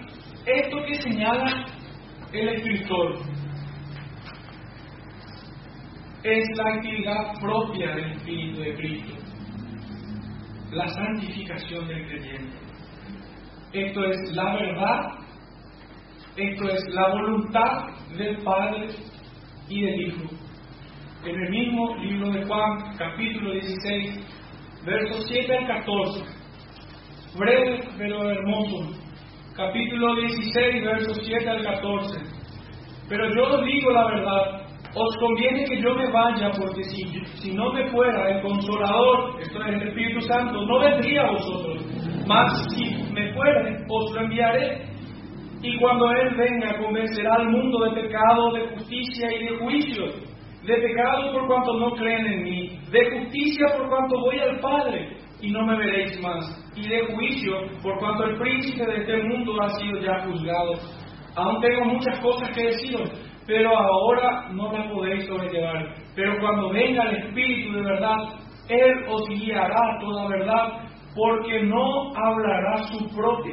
esto 0.45 0.77
que 0.87 0.95
señala 0.95 1.65
el 2.33 2.49
escritor. 2.49 3.19
Es 6.23 6.57
la 6.57 6.75
actividad 6.75 7.33
propia 7.41 7.95
del 7.95 8.11
Espíritu 8.13 8.59
de 8.59 8.75
Cristo, 8.75 9.15
la 10.71 10.87
santificación 10.87 11.87
del 11.87 12.07
creyente. 12.07 12.57
Esto 13.73 14.05
es 14.05 14.31
la 14.33 14.55
verdad, 14.55 15.11
esto 16.37 16.69
es 16.69 16.83
la 16.93 17.09
voluntad 17.09 17.87
del 18.17 18.37
Padre 18.43 18.87
y 19.67 19.81
del 19.81 20.01
Hijo 20.01 20.43
en 21.25 21.41
el 21.41 21.49
mismo 21.49 21.95
libro 21.97 22.31
de 22.31 22.45
Juan, 22.45 22.97
capítulo 22.97 23.53
16, 23.53 24.83
versos 24.85 25.25
7 25.29 25.57
al 25.57 25.67
14. 25.67 26.25
Breve 27.37 27.79
pero 27.97 28.29
hermoso. 28.29 28.91
Capítulo 29.55 30.15
16, 30.15 30.83
versos 30.83 31.21
7 31.25 31.49
al 31.49 31.63
14. 31.63 32.19
Pero 33.07 33.35
yo 33.35 33.55
os 33.55 33.65
digo 33.65 33.91
la 33.91 34.05
verdad, 34.07 34.62
os 34.95 35.17
conviene 35.17 35.65
que 35.65 35.81
yo 35.81 35.95
me 35.95 36.11
vaya, 36.11 36.51
porque 36.57 36.83
si, 36.83 37.03
si 37.41 37.51
no 37.53 37.71
me 37.73 37.89
fuera 37.89 38.29
el 38.29 38.41
consolador, 38.41 39.41
esto 39.41 39.61
es 39.61 39.67
el 39.67 39.87
Espíritu 39.87 40.21
Santo, 40.21 40.65
no 40.65 40.79
vendría 40.79 41.23
a 41.23 41.31
vosotros. 41.31 41.85
Mas 42.27 42.67
si 42.75 42.85
me 43.11 43.33
fuere, 43.33 43.85
os 43.89 44.13
lo 44.13 44.21
enviaré. 44.21 44.85
Y 45.61 45.77
cuando 45.79 46.11
Él 46.11 46.35
venga, 46.35 46.77
convencerá 46.77 47.35
al 47.35 47.49
mundo 47.49 47.85
de 47.85 48.01
pecado, 48.01 48.53
de 48.53 48.67
justicia 48.75 49.29
y 49.33 49.45
de 49.45 49.57
juicio 49.57 50.33
de 50.65 50.75
pecado 50.75 51.33
por 51.33 51.47
cuanto 51.47 51.77
no 51.77 51.91
creen 51.91 52.25
en 52.25 52.43
mí, 52.43 52.79
de 52.89 53.19
justicia 53.19 53.65
por 53.77 53.89
cuanto 53.89 54.19
voy 54.19 54.39
al 54.39 54.59
Padre 54.59 55.17
y 55.41 55.51
no 55.51 55.65
me 55.65 55.77
veréis 55.77 56.21
más, 56.21 56.71
y 56.75 56.87
de 56.87 57.05
juicio 57.13 57.53
por 57.81 57.99
cuanto 57.99 58.23
el 58.23 58.37
príncipe 58.37 58.85
de 58.85 58.97
este 58.99 59.23
mundo 59.23 59.61
ha 59.61 59.69
sido 59.71 59.99
ya 59.99 60.25
juzgado. 60.25 60.75
Aún 61.35 61.59
tengo 61.61 61.85
muchas 61.85 62.17
cosas 62.21 62.49
que 62.51 62.63
deciros, 62.63 63.11
pero 63.45 63.77
ahora 63.77 64.49
no 64.51 64.71
las 64.71 64.91
podéis 64.91 65.27
sobrellevar. 65.27 65.95
Pero 66.15 66.39
cuando 66.39 66.69
venga 66.69 67.03
el 67.09 67.17
Espíritu 67.17 67.73
de 67.73 67.81
verdad, 67.81 68.17
Él 68.69 69.05
os 69.09 69.27
guiará 69.29 69.97
toda 69.99 70.27
verdad, 70.29 70.83
porque 71.15 71.61
no 71.63 72.11
hablará 72.15 72.83
su 72.83 73.07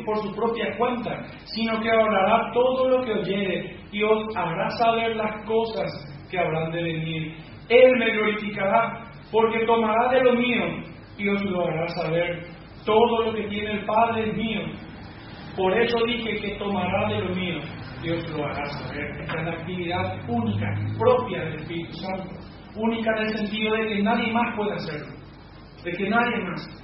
por 0.04 0.16
su 0.18 0.34
propia 0.34 0.76
cuenta, 0.78 1.22
sino 1.44 1.80
que 1.80 1.90
hablará 1.90 2.50
todo 2.52 2.88
lo 2.88 3.04
que 3.04 3.12
oyere 3.12 3.76
y 3.92 4.02
os 4.02 4.36
hará 4.36 4.70
saber 4.70 5.16
las 5.16 5.44
cosas 5.46 5.90
que 6.30 6.38
habrán 6.38 6.70
de 6.72 6.82
venir. 6.82 7.36
Él 7.68 7.96
me 7.98 8.10
glorificará, 8.12 9.04
porque 9.30 9.66
tomará 9.66 10.10
de 10.10 10.22
lo 10.22 10.34
mío 10.34 10.64
y 11.18 11.28
os 11.28 11.42
lo 11.44 11.66
hará 11.66 11.88
saber. 11.88 12.40
Todo 12.86 13.24
lo 13.24 13.34
que 13.34 13.42
tiene 13.48 13.72
el 13.72 13.84
Padre 13.84 14.30
es 14.30 14.36
mío. 14.36 14.62
Por 15.56 15.78
eso 15.78 15.98
dije 16.06 16.36
que 16.40 16.56
tomará 16.56 17.08
de 17.08 17.20
lo 17.20 17.34
mío 17.34 17.60
y 18.02 18.10
os 18.10 18.30
lo 18.30 18.44
hará 18.44 18.64
saber. 18.66 19.20
Es 19.20 19.28
la 19.32 19.52
actividad 19.52 20.28
única, 20.28 20.66
propia 20.98 21.44
del 21.44 21.54
Espíritu 21.56 21.92
Santo. 21.94 22.30
Única 22.76 23.10
en 23.16 23.26
el 23.26 23.36
sentido 23.36 23.74
de 23.74 23.88
que 23.88 24.02
nadie 24.02 24.32
más 24.32 24.56
puede 24.56 24.74
hacerlo. 24.74 25.14
De 25.84 25.92
que 25.92 26.08
nadie 26.08 26.38
más. 26.44 26.80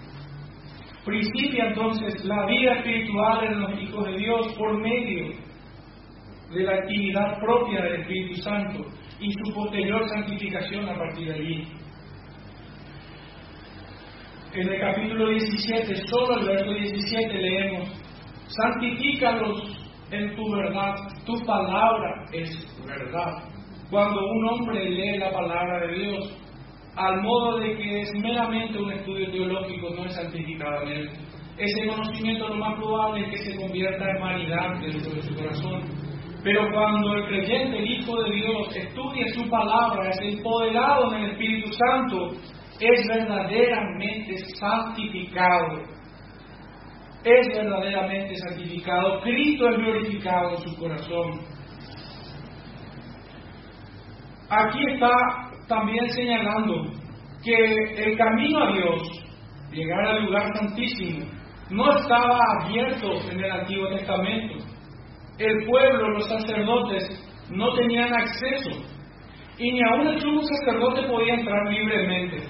Principia 1.05 1.69
entonces 1.69 2.25
la 2.25 2.47
vida 2.47 2.73
espiritual 2.79 3.45
en 3.45 3.61
los 3.61 3.81
hijos 3.81 4.05
de 4.07 4.17
Dios 4.17 4.55
por 4.59 4.81
medio 4.81 5.29
de 6.53 6.63
la 6.63 6.73
actividad 6.75 7.39
propia 7.41 7.83
del 7.83 8.01
Espíritu 8.01 8.43
Santo 8.43 8.85
y 9.21 9.33
su 9.33 9.55
posterior 9.55 10.09
santificación 10.09 10.89
a 10.89 10.99
partir 10.99 11.29
de 11.29 11.35
allí. 11.35 11.69
En 14.53 14.69
el 14.69 14.81
capítulo 14.81 15.29
17, 15.31 15.97
solo 16.07 16.41
el 16.41 16.47
verso 16.47 16.73
17 16.73 17.35
leemos, 17.35 17.89
santifícalos 18.49 19.76
en 20.11 20.37
tu 20.37 20.51
verdad, 20.53 20.95
tu 21.25 21.35
palabra 21.45 22.25
es 22.33 22.51
verdad. 22.87 23.33
Cuando 23.91 24.21
un 24.21 24.49
hombre 24.49 24.91
lee 24.91 25.19
la 25.19 25.31
palabra 25.31 25.87
de 25.87 25.99
Dios, 25.99 26.37
al 26.97 27.23
modo 27.23 27.59
de 27.59 27.77
que 27.77 28.01
es 28.01 28.13
meramente 28.15 28.79
un 28.79 28.93
estudio 28.93 29.31
teológico, 29.31 29.91
no 29.95 30.05
es 30.07 30.15
santificado 30.15 30.83
en 30.83 30.89
él. 30.89 31.11
Ese 31.59 31.87
conocimiento 31.87 32.49
lo 32.49 32.57
más 32.57 32.75
probable 32.77 33.25
es 33.25 33.31
que 33.31 33.53
se 33.53 33.61
convierta 33.61 34.05
en 34.11 34.21
vanidad 34.21 34.81
dentro 34.81 35.13
de 35.13 35.23
su 35.23 35.35
corazón. 35.35 35.83
Pero 36.43 36.71
cuando 36.73 37.17
el 37.17 37.27
creyente, 37.27 37.79
el 37.79 37.91
Hijo 37.91 38.23
de 38.23 38.31
Dios, 38.31 38.77
estudia 38.77 39.27
su 39.35 39.51
palabra, 39.51 40.11
es 40.11 40.21
empoderado 40.21 41.13
en 41.15 41.25
el 41.25 41.31
Espíritu 41.33 41.73
Santo, 41.73 42.31
es 42.79 43.09
verdaderamente 43.09 44.37
santificado. 44.59 45.96
Es 47.27 47.49
verdaderamente 47.49 48.37
santificado. 48.37 49.21
Cristo 49.23 49.69
es 49.69 49.77
glorificado 49.79 50.51
en 50.51 50.59
su 50.59 50.77
corazón. 50.77 51.41
Aquí 54.49 54.79
está 54.93 55.11
también 55.67 56.09
señalando 56.11 56.93
que 57.43 57.57
el 57.97 58.17
camino 58.17 58.63
a 58.63 58.73
Dios, 58.73 59.03
llegar 59.73 60.07
al 60.07 60.25
lugar 60.27 60.57
santísimo, 60.57 61.27
no 61.71 61.99
estaba 61.99 62.39
abierto 62.61 63.15
en 63.29 63.43
el 63.43 63.51
Antiguo 63.51 63.89
Testamento. 63.89 64.65
El 65.39 65.67
pueblo, 65.67 66.11
los 66.11 66.29
sacerdotes, 66.29 67.09
no 67.51 67.75
tenían 67.75 68.15
acceso 68.15 68.71
y 69.59 69.73
ni 69.73 69.81
aun 69.83 70.07
el 70.07 70.21
sumo 70.21 70.43
sacerdote 70.43 71.09
podía 71.09 71.35
entrar 71.35 71.69
libremente. 71.73 72.45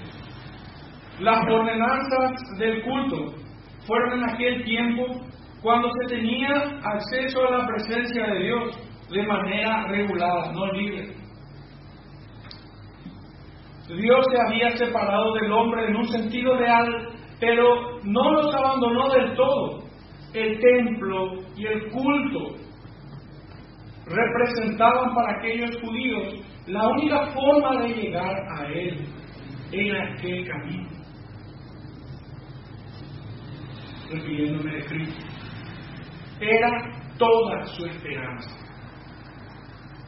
Las 1.19 1.39
ordenanzas 1.51 2.59
del 2.59 2.83
culto 2.83 3.46
fueron 3.87 4.19
en 4.19 4.29
aquel 4.29 4.63
tiempo 4.65 5.05
cuando 5.61 5.89
se 6.01 6.15
tenía 6.15 6.49
acceso 6.83 7.47
a 7.47 7.57
la 7.57 7.67
presencia 7.67 8.27
de 8.27 8.43
Dios 8.43 8.79
de 9.09 9.23
manera 9.25 9.87
regulada, 9.87 10.51
no 10.51 10.71
libre. 10.73 11.15
Dios 13.87 14.25
se 14.29 14.41
había 14.47 14.69
separado 14.71 15.33
del 15.35 15.51
hombre 15.51 15.87
en 15.87 15.95
un 15.95 16.05
sentido 16.09 16.57
real, 16.57 17.07
pero 17.39 17.99
no 18.03 18.31
los 18.31 18.53
abandonó 18.53 19.09
del 19.13 19.33
todo. 19.35 19.79
El 20.33 20.59
templo 20.59 21.39
y 21.55 21.65
el 21.65 21.89
culto 21.89 22.55
representaban 24.05 25.15
para 25.15 25.37
aquellos 25.37 25.71
judíos 25.81 26.35
la 26.67 26.87
única 26.89 27.27
forma 27.27 27.81
de 27.81 27.93
llegar 27.93 28.35
a 28.57 28.65
Él 28.67 29.05
en 29.71 29.95
aquel 29.95 30.47
camino. 30.47 30.96
Refiriéndome 34.09 34.71
de 34.71 34.85
Cristo. 34.85 35.25
Era 36.39 36.69
toda 37.17 37.65
su 37.65 37.85
esperanza. 37.85 38.49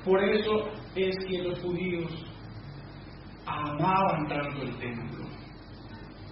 Por 0.06 0.24
eso 0.24 0.70
es 0.96 1.16
que 1.28 1.44
los 1.44 1.60
judíos 1.60 2.26
amaban 3.46 4.28
tanto 4.28 4.62
el 4.62 4.78
templo, 4.78 5.26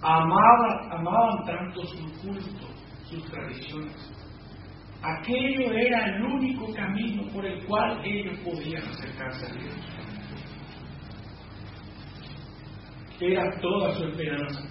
amaban, 0.01 0.91
amaban 0.91 1.45
tanto 1.45 1.83
su 1.85 2.03
culto, 2.21 2.67
sus 3.09 3.23
tradiciones. 3.25 4.13
Aquello 5.01 5.71
era 5.71 6.05
el 6.05 6.23
único 6.23 6.73
camino 6.73 7.23
por 7.31 7.45
el 7.45 7.63
cual 7.65 8.01
ellos 8.03 8.39
podían 8.39 8.83
acercarse 8.83 9.45
a 9.45 9.53
Dios. 9.53 9.75
Era 13.19 13.59
toda 13.59 13.93
su 13.95 14.05
esperanza. 14.05 14.61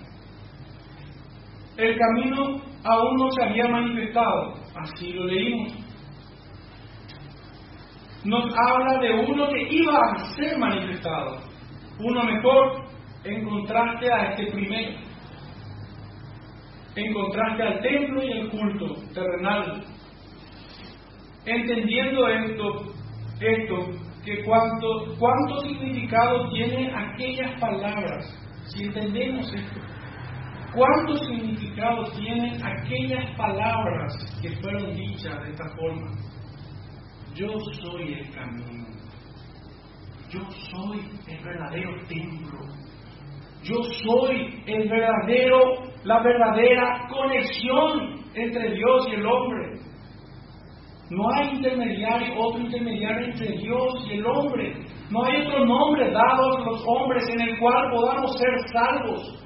El 1.77 1.99
camino 1.99 2.63
aún 2.87 3.17
no 3.17 3.31
se 3.33 3.43
había 3.43 3.69
manifestado, 3.69 4.55
así 4.75 5.13
lo 5.13 5.27
leímos. 5.27 5.73
Nos 8.25 8.45
habla 8.57 8.99
de 9.01 9.13
uno 9.13 9.49
que 9.49 9.69
iba 9.71 9.99
a 9.99 10.19
ser 10.35 10.59
manifestado, 10.59 11.39
uno 11.99 12.25
mejor 12.25 12.85
en 13.25 13.45
contraste 13.45 14.13
a 14.13 14.31
este 14.31 14.53
primero, 14.53 14.99
en 16.95 17.13
contraste 17.13 17.63
al 17.63 17.81
templo 17.81 18.23
y 18.23 18.33
el 18.33 18.51
culto 18.51 18.95
terrenal. 19.15 19.85
Entendiendo 21.45 22.29
esto, 22.29 22.83
esto 23.41 24.07
que 24.25 24.43
cuánto, 24.45 25.15
cuánto 25.21 25.61
significado 25.61 26.51
tienen 26.51 26.93
aquellas 26.95 27.61
palabras, 27.61 28.25
si 28.65 28.85
entendemos 28.85 29.53
esto, 29.55 29.81
cuánto 30.77 31.17
significado 31.25 32.05
tienen 32.13 32.61
aquellas 32.65 33.35
palabras 33.37 34.13
que 34.43 34.51
fueron 34.61 34.95
dichas 34.95 35.43
de 35.43 35.51
esta 35.51 35.65
forma. 35.77 36.13
Yo 37.35 37.49
soy 37.81 38.13
el 38.13 38.31
camino. 38.35 38.87
Yo 40.29 40.41
soy 40.71 41.01
el 41.29 41.45
verdadero 41.45 41.93
templo. 42.07 42.59
Yo 43.63 43.83
soy 44.05 44.63
el 44.67 44.89
verdadero, 44.89 45.59
la 46.05 46.23
verdadera 46.23 47.09
conexión 47.09 48.25
entre 48.35 48.75
Dios 48.75 49.09
y 49.09 49.15
el 49.15 49.27
hombre. 49.27 49.81
No 51.09 51.31
hay 51.35 51.57
intermediario, 51.57 52.35
otro 52.39 52.61
intermediario 52.61 53.27
entre 53.29 53.59
Dios 53.59 54.07
y 54.09 54.15
el 54.15 54.27
hombre. 54.27 54.75
No 55.11 55.25
hay 55.25 55.47
otro 55.47 55.65
nombre 55.65 56.11
dado 56.11 56.57
a 56.57 56.65
los 56.65 56.85
hombres 56.87 57.25
en 57.29 57.41
el 57.41 57.59
cual 57.61 57.91
podamos 57.93 58.37
ser 58.39 58.51
salvos. 58.73 59.46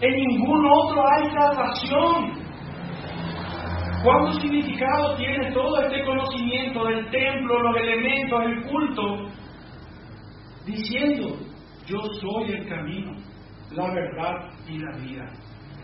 En 0.00 0.14
ningún 0.14 0.66
otro 0.66 1.02
hay 1.10 1.30
salvación. 1.30 2.46
¿Cuánto 4.04 4.32
significado 4.40 5.16
tiene 5.16 5.52
todo 5.52 5.80
este 5.80 6.04
conocimiento 6.04 6.84
del 6.84 7.10
templo, 7.10 7.62
los 7.62 7.76
elementos, 7.76 8.42
el 8.44 8.62
culto? 8.64 9.28
Diciendo, 10.66 11.36
yo 11.86 11.98
soy 12.20 12.52
el 12.52 12.68
camino, 12.68 13.12
la 13.72 13.92
verdad 13.92 14.50
y 14.68 14.78
la 14.78 14.96
vida. 14.98 15.24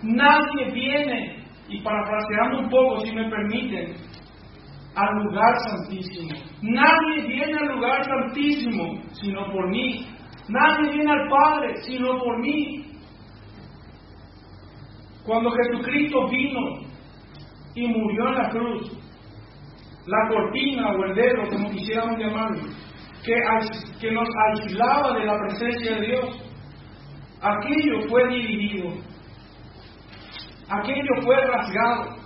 Nadie 0.02 0.72
viene, 0.72 1.44
y 1.68 1.80
parafraseando 1.80 2.60
un 2.60 2.68
poco, 2.68 3.00
si 3.00 3.12
me 3.12 3.30
permiten, 3.30 3.94
al 4.94 5.24
lugar 5.24 5.54
santísimo. 5.68 6.34
Nadie 6.60 7.26
viene 7.26 7.58
al 7.58 7.74
lugar 7.76 8.04
santísimo 8.04 9.00
sino 9.12 9.50
por 9.52 9.68
mí. 9.70 10.06
Nadie 10.48 10.92
viene 10.92 11.10
al 11.10 11.28
Padre 11.28 11.74
sino 11.82 12.18
por 12.18 12.40
mí. 12.40 12.91
Cuando 15.24 15.50
Jesucristo 15.52 16.28
vino 16.28 16.60
y 17.74 17.86
murió 17.86 18.28
en 18.28 18.34
la 18.34 18.50
cruz, 18.50 18.92
la 20.06 20.28
cortina 20.28 20.88
o 20.90 21.04
el 21.04 21.14
dedo, 21.14 21.48
como 21.48 21.70
quisiéramos 21.70 22.18
llamarlo, 22.18 22.62
que, 23.24 23.34
que 24.00 24.10
nos 24.10 24.28
aislaba 24.48 25.16
de 25.16 25.26
la 25.26 25.38
presencia 25.38 25.94
de 25.94 26.06
Dios, 26.06 26.54
aquello 27.40 28.08
fue 28.08 28.28
dividido, 28.28 28.88
aquello 30.68 31.22
fue 31.22 31.36
rasgado, 31.46 32.16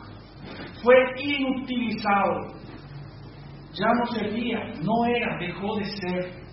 fue 0.83 0.97
inutilizado, 1.19 2.57
ya 3.73 3.93
no 3.93 4.07
servía, 4.07 4.59
no 4.83 5.05
era, 5.05 5.37
dejó 5.39 5.77
de 5.77 5.85
ser 5.85 6.47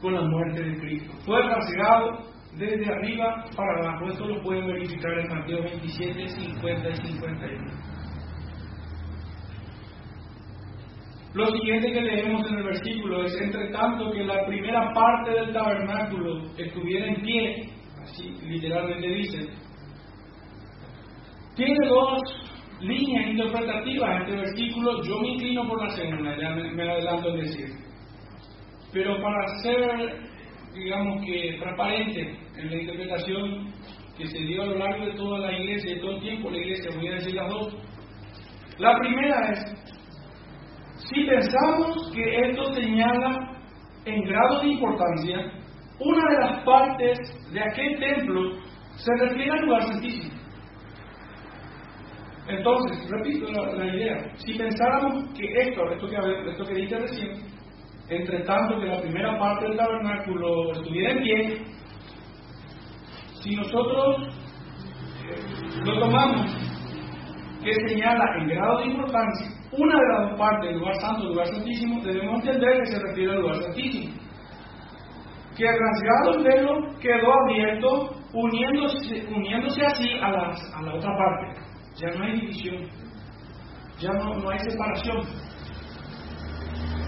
con 0.00 0.14
la 0.14 0.22
muerte 0.22 0.62
de 0.62 0.78
Cristo. 0.78 1.12
Fue 1.26 1.42
rasgado 1.42 2.27
desde 2.58 2.92
arriba 2.92 3.44
para 3.56 3.80
abajo. 3.80 4.10
Esto 4.10 4.26
lo 4.26 4.42
pueden 4.42 4.66
verificar 4.66 5.18
en 5.18 5.28
Mateo 5.28 5.62
27, 5.62 6.28
50 6.28 6.88
y 6.88 6.96
51. 6.96 7.88
Lo 11.34 11.46
siguiente 11.52 11.92
que 11.92 12.00
leemos 12.00 12.50
en 12.50 12.58
el 12.58 12.64
versículo 12.64 13.24
es, 13.24 13.40
entre 13.40 13.70
tanto 13.70 14.10
que 14.10 14.24
la 14.24 14.44
primera 14.46 14.92
parte 14.92 15.30
del 15.30 15.52
tabernáculo 15.52 16.42
estuviera 16.56 17.06
en 17.06 17.22
pie, 17.22 17.70
así 18.02 18.30
literalmente 18.42 19.06
dice, 19.06 19.48
tiene 21.54 21.86
dos 21.86 22.22
líneas 22.80 23.30
interpretativas 23.30 24.22
este 24.22 24.36
versículo, 24.36 25.02
yo 25.02 25.20
me 25.20 25.28
inclino 25.28 25.68
por 25.68 25.84
la 25.84 25.90
segunda, 25.90 26.36
ya 26.40 26.50
me, 26.50 26.72
me 26.72 26.90
adelanto 26.90 27.30
en 27.30 27.40
decir. 27.40 27.68
Pero 28.92 29.20
para 29.20 29.46
ser, 29.62 30.18
digamos 30.74 31.24
que, 31.24 31.58
transparente 31.60 32.47
en 32.58 32.70
la 32.70 32.76
interpretación 32.76 33.72
que 34.16 34.26
se 34.26 34.38
dio 34.38 34.62
a 34.62 34.66
lo 34.66 34.78
largo 34.78 35.06
de 35.06 35.12
toda 35.12 35.38
la 35.38 35.52
iglesia, 35.52 35.94
de 35.94 36.00
todo 36.00 36.16
el 36.16 36.20
tiempo 36.20 36.50
la 36.50 36.58
iglesia, 36.58 36.90
voy 36.96 37.08
a 37.08 37.14
decir 37.14 37.34
las 37.34 37.48
dos. 37.48 37.76
La 38.78 38.98
primera 38.98 39.50
es, 39.52 39.60
si 41.08 41.24
pensamos 41.24 42.12
que 42.12 42.50
esto 42.50 42.74
señala 42.74 43.60
en 44.04 44.22
grado 44.22 44.60
de 44.60 44.68
importancia, 44.68 45.52
una 46.00 46.30
de 46.30 46.38
las 46.38 46.64
partes 46.64 47.18
de 47.52 47.60
aquel 47.60 47.98
templo 47.98 48.52
se 48.96 49.14
refiere 49.24 49.50
al 49.50 49.66
lugar 49.66 49.82
santísimo. 49.82 50.38
Entonces, 52.48 53.08
repito 53.10 53.52
la, 53.52 53.86
idea, 53.94 54.16
si 54.36 54.54
pensáramos 54.56 55.24
que 55.34 55.44
esto, 55.60 55.90
esto 55.92 56.08
que, 56.08 56.50
esto 56.50 56.64
que 56.64 56.74
dije 56.74 56.98
recién, 56.98 57.32
entre 58.08 58.40
tanto 58.44 58.80
que 58.80 58.86
la 58.86 59.00
primera 59.02 59.38
parte 59.38 59.66
del 59.66 59.76
tabernáculo 59.76 60.72
estuviera 60.72 61.12
en 61.12 61.22
pie, 61.22 61.62
si 63.48 63.56
nosotros 63.56 64.28
lo 65.84 66.00
tomamos 66.00 66.46
que 67.64 67.72
señala 67.88 68.24
en 68.40 68.48
grado 68.48 68.78
de 68.78 68.86
importancia 68.86 69.46
una 69.72 69.94
de 69.94 70.08
las 70.08 70.30
dos 70.30 70.38
partes, 70.38 70.70
el 70.70 70.78
lugar 70.78 70.94
santo, 70.96 71.24
lugar 71.24 71.46
santísimo, 71.46 72.02
debemos 72.02 72.40
entender 72.40 72.80
que 72.80 72.86
se 72.86 72.98
refiere 73.00 73.32
al 73.32 73.40
lugar 73.40 73.62
santísimo. 73.62 74.14
que 75.56 75.66
rasgado 75.66 76.38
el 76.38 76.44
velo 76.44 76.98
quedó 77.00 77.32
abierto, 77.42 78.10
uniéndose, 78.32 79.26
uniéndose 79.34 79.84
así 79.84 80.12
a, 80.22 80.28
a 80.28 80.82
la 80.82 80.94
otra 80.94 81.10
parte. 81.18 81.60
Ya 81.96 82.08
no 82.16 82.24
hay 82.24 82.40
división, 82.40 82.88
ya 83.98 84.10
no, 84.12 84.34
no 84.36 84.50
hay 84.50 84.58
separación. 84.60 85.20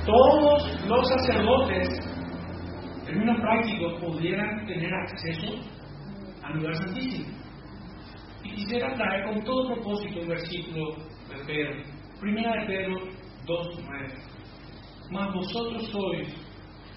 Todos 0.05 0.87
los 0.87 1.09
sacerdotes, 1.09 1.89
en 2.99 3.05
términos 3.07 3.41
prácticos, 3.41 4.03
pudieran 4.03 4.67
tener 4.67 4.93
acceso 4.93 5.80
al 6.51 6.59
lugar 6.59 6.77
santísimo. 6.77 7.27
Y 8.43 8.51
quisiera 8.55 8.95
traer 8.95 9.25
con 9.27 9.45
todo 9.45 9.75
propósito 9.75 10.21
un 10.21 10.29
versículo 10.29 10.97
de 11.29 11.45
Pedro, 11.47 11.83
primera 12.21 12.61
de 12.61 12.67
Pedro 12.67 12.97
2.9. 13.47 14.31
Mas 15.11 15.35
vosotros 15.35 15.89
sois 15.91 16.29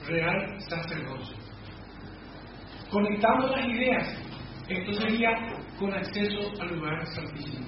real 0.08 0.60
sacerdocio. 0.60 1.38
Conectando 2.90 3.48
las 3.48 3.66
ideas, 3.68 4.24
esto 4.70 4.94
sería 5.02 5.32
con 5.80 5.94
acceso 5.94 6.52
al 6.62 6.76
lugar 6.76 7.06
santísimo. 7.08 7.66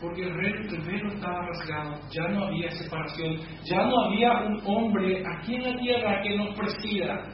Porque 0.00 0.22
el 0.22 0.34
velo 0.34 1.08
estaba 1.12 1.46
rasgado, 1.46 2.00
ya 2.10 2.28
no 2.28 2.46
había 2.46 2.70
separación, 2.70 3.36
ya 3.64 3.84
no 3.86 4.00
había 4.04 4.32
un 4.40 4.60
hombre 4.66 5.22
aquí 5.26 5.54
en 5.54 5.62
la 5.62 5.78
tierra 5.78 6.22
que 6.22 6.36
nos 6.36 6.54
presida, 6.56 7.24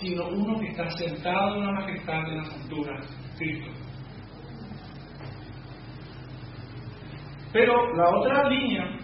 sino 0.00 0.28
uno 0.28 0.58
que 0.60 0.68
está 0.68 0.88
sentado 0.90 1.56
en 1.56 1.66
la 1.66 1.72
majestad 1.72 2.22
de 2.24 2.36
las 2.36 2.54
alturas, 2.54 3.06
Cristo. 3.36 3.70
Pero 7.52 7.94
la 7.94 8.10
otra 8.10 8.48
línea 8.48 8.98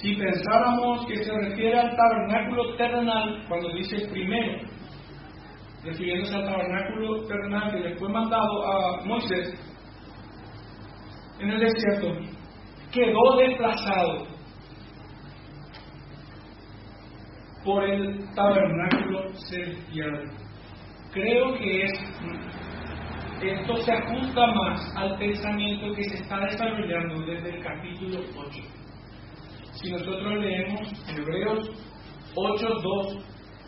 si 0.00 0.14
pensáramos 0.14 1.04
que 1.06 1.22
se 1.22 1.30
refiere 1.30 1.78
al 1.78 1.94
tabernáculo 1.94 2.74
terrenal, 2.76 3.44
cuando 3.46 3.70
dice 3.74 4.08
primero, 4.10 4.62
refiriéndose 5.84 6.36
al 6.36 6.46
tabernáculo 6.46 7.26
terrenal 7.26 7.70
que 7.70 7.80
le 7.80 7.96
fue 7.96 8.08
mandado 8.08 8.66
a 8.66 9.04
Moisés 9.04 9.52
en 11.38 11.50
el 11.50 11.60
desierto, 11.60 12.12
quedó 12.90 13.36
desplazado 13.36 14.26
por 17.64 17.84
el 17.84 18.24
tabernáculo 18.34 19.32
celestial. 19.48 20.24
Creo 21.12 21.54
que 21.54 21.82
es, 21.84 21.92
esto 23.42 23.76
se 23.76 23.92
ajusta 23.92 24.46
más 24.46 24.96
al 24.96 25.18
pensamiento 25.18 25.92
que 25.94 26.04
se 26.04 26.22
está 26.22 26.38
desarrollando 26.40 27.26
desde 27.26 27.56
el 27.56 27.62
capítulo 27.62 28.20
8 28.36 28.80
si 29.82 29.90
nosotros 29.90 30.34
leemos 30.40 30.92
Hebreos 31.08 31.70
8.2, 32.34 33.24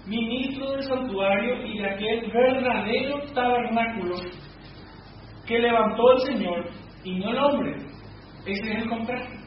ministro 0.07 0.72
del 0.72 0.82
santuario 0.82 1.66
y 1.66 1.78
de 1.78 1.90
aquel 1.90 2.30
verdadero 2.30 3.22
tabernáculo 3.34 4.16
que 5.47 5.59
levantó 5.59 6.12
el 6.12 6.20
Señor 6.20 6.70
y 7.05 7.18
no 7.18 7.30
el 7.30 7.38
hombre. 7.38 7.76
Ese 8.47 8.72
es 8.72 8.82
el 8.82 8.88
contraste. 8.88 9.41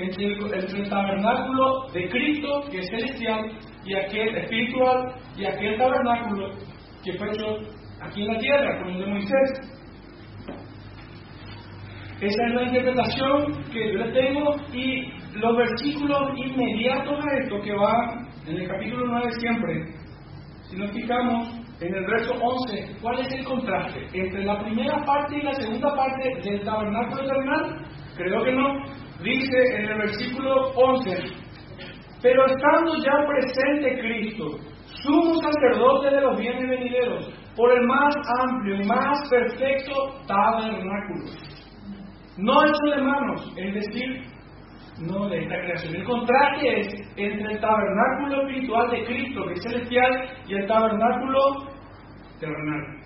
Entre 0.00 0.26
el, 0.26 0.88
tabernáculo 0.88 1.86
de 1.92 2.08
Cristo, 2.08 2.62
que 2.70 2.78
es 2.78 2.88
celestial, 2.88 3.50
y 3.84 3.94
aquel 3.94 4.34
espiritual, 4.36 5.14
y 5.36 5.44
aquel 5.44 5.76
tabernáculo 5.76 6.50
que 7.04 7.12
fue 7.18 7.28
hecho 7.28 7.58
aquí 8.00 8.22
en 8.22 8.32
la 8.32 8.38
tierra, 8.38 8.78
como 8.78 8.90
el 8.92 8.98
de 9.00 9.06
Moisés. 9.06 9.80
Esa 12.20 12.46
es 12.46 12.54
la 12.54 12.62
interpretación 12.62 13.64
que 13.72 13.92
yo 13.92 13.98
le 13.98 14.12
tengo 14.12 14.56
y 14.72 15.12
los 15.38 15.56
versículos 15.56 16.30
inmediatos 16.36 17.18
a 17.18 17.38
esto 17.42 17.60
que 17.62 17.74
va 17.74 18.26
en 18.46 18.56
el 18.56 18.68
capítulo 18.68 19.06
9 19.06 19.30
siempre, 19.38 19.84
si 20.70 20.76
nos 20.76 20.90
fijamos 20.92 21.60
en 21.80 21.94
el 21.94 22.06
verso 22.06 22.34
11, 22.34 22.96
¿cuál 23.00 23.18
es 23.20 23.32
el 23.32 23.44
contraste 23.44 24.06
entre 24.12 24.44
la 24.44 24.62
primera 24.62 25.04
parte 25.04 25.38
y 25.38 25.42
la 25.42 25.54
segunda 25.54 25.94
parte 25.94 26.30
del 26.42 26.60
tabernáculo 26.62 27.22
eternal? 27.22 27.86
Creo 28.16 28.44
que 28.44 28.52
no. 28.52 28.99
Dice 29.22 29.58
en 29.76 29.84
el 29.84 29.98
versículo 29.98 30.70
11, 30.76 31.10
pero 32.22 32.46
estando 32.46 32.96
ya 32.96 33.26
presente 33.26 34.00
Cristo, 34.00 34.46
sumo 35.02 35.34
sacerdote 35.42 36.10
de 36.10 36.20
los 36.22 36.38
bienes 36.38 36.68
venideros, 36.68 37.30
por 37.54 37.70
el 37.70 37.86
más 37.86 38.14
amplio 38.40 38.76
y 38.76 38.84
más 38.84 39.28
perfecto 39.28 39.92
tabernáculo, 40.26 41.24
no 42.38 42.62
hecho 42.64 42.96
de 42.96 43.02
manos, 43.02 43.52
es 43.56 43.74
decir, 43.74 44.22
no 45.00 45.28
de 45.28 45.42
esta 45.42 45.54
creación. 45.54 45.96
El 45.96 46.04
contraste 46.04 46.80
es 46.80 46.88
entre 47.16 47.52
el 47.52 47.60
tabernáculo 47.60 48.42
espiritual 48.42 48.90
de 48.90 49.04
Cristo, 49.04 49.44
que 49.46 49.52
es 49.52 49.62
celestial, 49.62 50.30
y 50.46 50.54
el 50.54 50.66
tabernáculo 50.66 51.40
terrenal. 52.38 53.00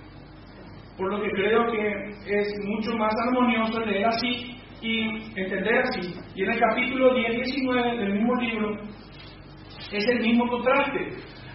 Por 0.96 1.12
lo 1.12 1.22
que 1.22 1.30
creo 1.30 1.72
que 1.72 2.08
es 2.26 2.52
mucho 2.64 2.96
más 2.96 3.12
armonioso 3.26 3.80
leer 3.80 4.06
así 4.06 4.53
y 4.84 5.40
entender 5.40 5.78
así. 5.78 6.14
Y 6.34 6.42
en 6.42 6.52
el 6.52 6.60
capítulo 6.60 7.14
10 7.14 7.34
19 7.34 7.96
del 7.98 8.12
mismo 8.14 8.34
libro 8.36 8.80
es 9.92 10.08
el 10.08 10.20
mismo 10.20 10.48
contraste. 10.48 11.08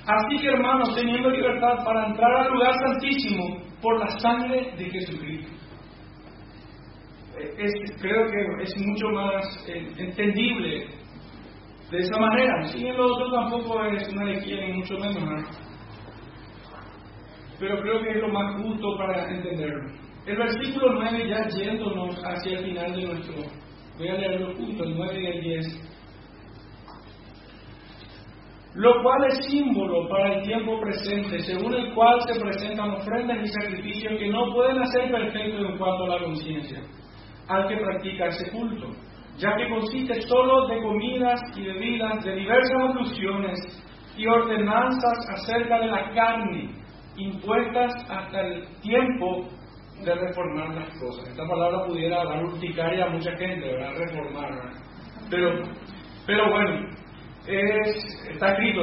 Así 0.05 0.39
que 0.41 0.47
hermanos, 0.47 0.95
teniendo 0.95 1.29
libertad 1.29 1.83
para 1.85 2.07
entrar 2.07 2.31
al 2.37 2.53
lugar 2.53 2.73
santísimo 2.85 3.61
por 3.81 3.99
la 3.99 4.07
sangre 4.19 4.73
de 4.77 4.89
Jesucristo 4.89 5.59
creo 8.01 8.29
que 8.29 8.63
es 8.63 8.77
mucho 8.85 9.09
más 9.09 9.65
eh, 9.67 9.93
entendible 9.97 10.87
de 11.91 11.97
esa 11.97 12.19
manera. 12.19 12.63
Sin 12.67 12.87
en 12.87 12.97
lo 12.97 13.05
otro 13.05 13.31
tampoco 13.31 13.83
es 13.85 14.07
una 14.09 14.25
lección 14.25 14.59
ni 14.59 14.73
mucho 14.73 14.95
menos. 14.97 15.45
Pero 17.59 17.81
creo 17.81 18.01
que 18.01 18.09
es 18.11 18.17
lo 18.17 18.29
más 18.29 18.61
justo 18.61 18.97
para 18.97 19.29
entenderlo. 19.29 20.08
El 20.25 20.37
versículo 20.37 20.93
9, 20.93 21.29
ya 21.29 21.47
yéndonos 21.47 22.21
hacia 22.23 22.59
el 22.59 22.65
final 22.65 22.95
de 22.95 23.05
nuestro. 23.05 23.35
Voy 23.97 24.07
a 24.07 24.13
leerlo 24.13 24.55
juntos, 24.55 24.87
el 24.87 24.95
9 24.95 25.21
y 25.21 25.25
el 25.25 25.41
10. 25.41 25.89
Lo 28.75 29.01
cual 29.01 29.25
es 29.27 29.45
símbolo 29.47 30.07
para 30.07 30.35
el 30.35 30.43
tiempo 30.43 30.79
presente, 30.79 31.39
según 31.39 31.73
el 31.73 31.93
cual 31.93 32.21
se 32.21 32.39
presentan 32.39 32.91
ofrendas 32.91 33.39
y 33.43 33.47
sacrificios 33.47 34.13
que 34.19 34.29
no 34.29 34.53
pueden 34.53 34.79
hacer 34.79 35.11
perfectos 35.11 35.69
en 35.71 35.77
cuanto 35.77 36.03
a 36.05 36.09
la 36.09 36.23
conciencia 36.23 36.81
al 37.47 37.67
que 37.67 37.77
practica 37.77 38.27
ese 38.27 38.51
culto, 38.51 38.87
ya 39.37 39.55
que 39.57 39.69
consiste 39.69 40.21
solo 40.21 40.67
de 40.67 40.81
comidas 40.81 41.41
y 41.57 41.63
bebidas 41.63 42.23
de 42.23 42.35
diversas 42.35 42.77
alusiones 42.89 43.59
y 44.15 44.27
ordenanzas 44.27 45.17
acerca 45.29 45.79
de 45.79 45.87
la 45.87 46.13
carne, 46.13 46.69
impuestas 47.17 47.91
hasta 48.07 48.41
el 48.41 48.67
tiempo 48.81 49.47
de 50.03 50.15
reformar 50.15 50.75
las 50.75 50.89
cosas. 50.99 51.27
Esta 51.29 51.47
palabra 51.47 51.85
pudiera 51.85 52.23
dar 52.23 52.43
urticaria 52.43 53.05
a 53.05 53.09
mucha 53.09 53.31
gente, 53.37 53.67
¿verdad? 53.67 53.93
Reformar, 53.97 54.49
Pero, 55.29 55.63
pero 56.25 56.49
bueno, 56.49 56.87
es, 57.47 58.27
está 58.29 58.51
escrito, 58.53 58.81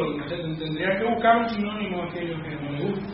tendría 0.58 0.98
que 0.98 1.04
buscar 1.04 1.36
un 1.38 1.48
sinónimo 1.48 2.02
a 2.02 2.06
aquello 2.06 2.42
que 2.42 2.56
no 2.56 2.70
me 2.70 2.82
gusta. 2.82 3.06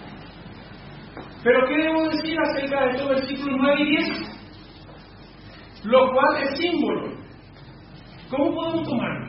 Pero 1.44 1.66
¿qué 1.66 1.76
debo 1.76 2.09
decir 2.09 2.38
acerca 2.38 2.84
de 2.84 2.90
estos 2.90 3.09
versículos 3.09 3.57
9 3.61 3.80
y 3.80 3.96
10? 3.96 4.32
lo 5.84 6.12
cual 6.12 6.42
es 6.42 6.59
símbolo. 6.59 7.12
¿Cómo 8.30 8.55
podemos 8.55 8.88
tomarlo? 8.88 9.28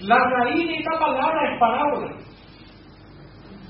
La 0.00 0.18
raíz 0.18 0.68
de 0.68 0.76
esta 0.76 0.98
palabra 0.98 1.52
es 1.52 1.60
parábola. 1.60 2.16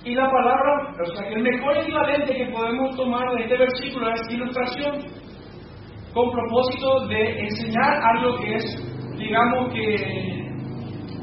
Y 0.06 0.14
la 0.14 0.30
palabra, 0.30 0.94
o 1.02 1.16
sea, 1.16 1.28
que 1.28 1.34
el 1.34 1.42
mejor 1.42 1.78
equivalente 1.78 2.32
que 2.32 2.46
podemos 2.46 2.94
tomar 2.94 3.28
de 3.34 3.42
este 3.42 3.58
versículo 3.58 4.08
es 4.14 4.20
ilustración, 4.30 4.98
con 6.14 6.30
propósito 6.30 7.08
de 7.08 7.40
enseñar 7.40 8.00
algo 8.14 8.36
que 8.38 8.54
es, 8.54 9.18
digamos, 9.18 9.72
que 9.72 10.46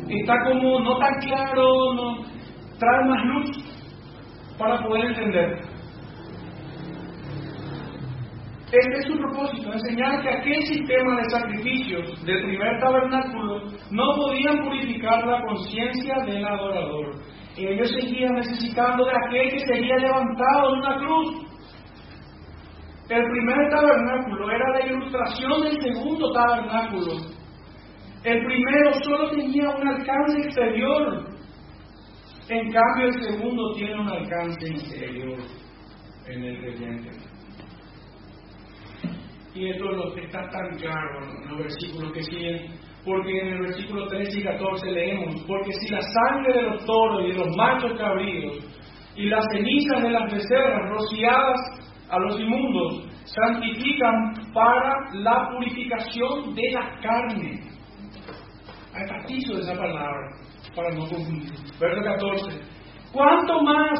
está 0.09 0.33
como 0.43 0.81
no 0.81 0.97
tan 0.97 1.13
claro, 1.21 1.93
no, 1.93 2.25
trae 2.77 3.05
más 3.07 3.25
luz 3.25 3.51
para 4.59 4.77
poder 4.85 5.05
entender. 5.05 5.59
Este 8.65 8.97
es 8.99 9.05
su 9.05 9.17
propósito, 9.17 9.71
enseñar 9.71 10.21
que 10.23 10.29
aquel 10.29 10.61
sistema 10.65 11.15
de 11.21 11.29
sacrificios 11.29 12.25
del 12.25 12.43
primer 12.43 12.81
tabernáculo 12.81 13.61
no 13.91 14.03
podían 14.17 14.57
purificar 14.65 15.25
la 15.25 15.41
conciencia 15.41 16.15
del 16.25 16.45
adorador. 16.45 17.15
Ellos 17.57 17.91
seguían 17.91 18.33
necesitando 18.33 19.05
de 19.05 19.11
aquel 19.11 19.51
que 19.51 19.59
sería 19.59 19.95
levantado 19.97 20.73
en 20.73 20.79
una 20.79 20.97
cruz. 20.97 21.43
El 23.09 23.23
primer 23.29 23.69
tabernáculo 23.69 24.49
era 24.49 24.69
la 24.69 24.85
ilustración 24.87 25.61
del 25.61 25.81
segundo 25.81 26.31
tabernáculo. 26.31 27.13
El 28.23 28.45
primero 28.45 28.93
solo 29.03 29.29
tenía 29.31 29.69
un 29.69 29.87
alcance 29.87 30.39
exterior, 30.39 31.33
en 32.49 32.71
cambio 32.71 33.07
el 33.07 33.23
segundo 33.23 33.73
tiene 33.73 33.99
un 33.99 34.09
alcance 34.09 34.67
interior 34.67 35.39
en 36.27 36.43
el 36.43 36.57
creyente. 36.59 37.11
Y 39.53 39.69
esto 39.69 39.85
lo 39.85 40.13
que 40.15 40.25
está 40.25 40.49
tan 40.49 40.77
claro 40.77 41.19
en 41.23 41.49
los 41.49 41.57
versículos 41.59 42.11
que 42.13 42.23
siguen, 42.23 42.71
porque 43.05 43.37
en 43.37 43.47
el 43.47 43.61
versículo 43.61 44.07
13 44.07 44.39
y 44.39 44.43
14 44.43 44.91
leemos, 44.91 45.43
porque 45.47 45.73
si 45.73 45.91
la 45.91 46.01
sangre 46.01 46.53
de 46.53 46.61
los 46.63 46.85
toros 46.85 47.23
y 47.23 47.31
de 47.31 47.37
los 47.37 47.57
machos 47.57 47.97
cabríos 47.97 48.57
y 49.15 49.25
las 49.29 49.43
cenizas 49.53 50.03
de 50.03 50.09
las 50.09 50.31
becerras 50.31 50.89
rociadas 50.89 51.59
a 52.09 52.19
los 52.19 52.39
inmundos 52.39 53.09
santifican 53.25 54.53
para 54.53 55.13
la 55.13 55.49
purificación 55.49 56.53
de 56.53 56.71
la 56.71 56.99
carne. 57.01 57.59
Hay 58.93 59.07
partido 59.07 59.55
de 59.55 59.61
esa 59.61 59.73
palabra 59.73 60.29
para 60.75 60.89
no 60.91 61.07
confundir. 61.07 61.51
Verso 61.79 62.01
14. 62.03 62.61
¿Cuánto 63.11 63.63
más 63.63 63.99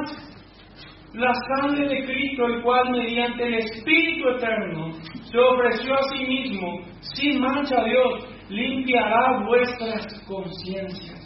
la 1.13 1.31
sangre 1.55 1.87
de 1.87 2.05
Cristo, 2.05 2.45
el 2.47 2.63
cual 2.63 2.89
mediante 2.91 3.43
el 3.43 3.53
Espíritu 3.55 4.29
Eterno 4.29 4.91
se 5.31 5.37
ofreció 5.37 5.93
a 5.93 6.01
sí 6.11 6.25
mismo 6.25 6.79
sin 7.01 7.39
mancha 7.39 7.79
a 7.79 7.83
Dios, 7.83 8.32
limpiará 8.49 9.45
vuestras 9.45 10.21
conciencias 10.27 11.25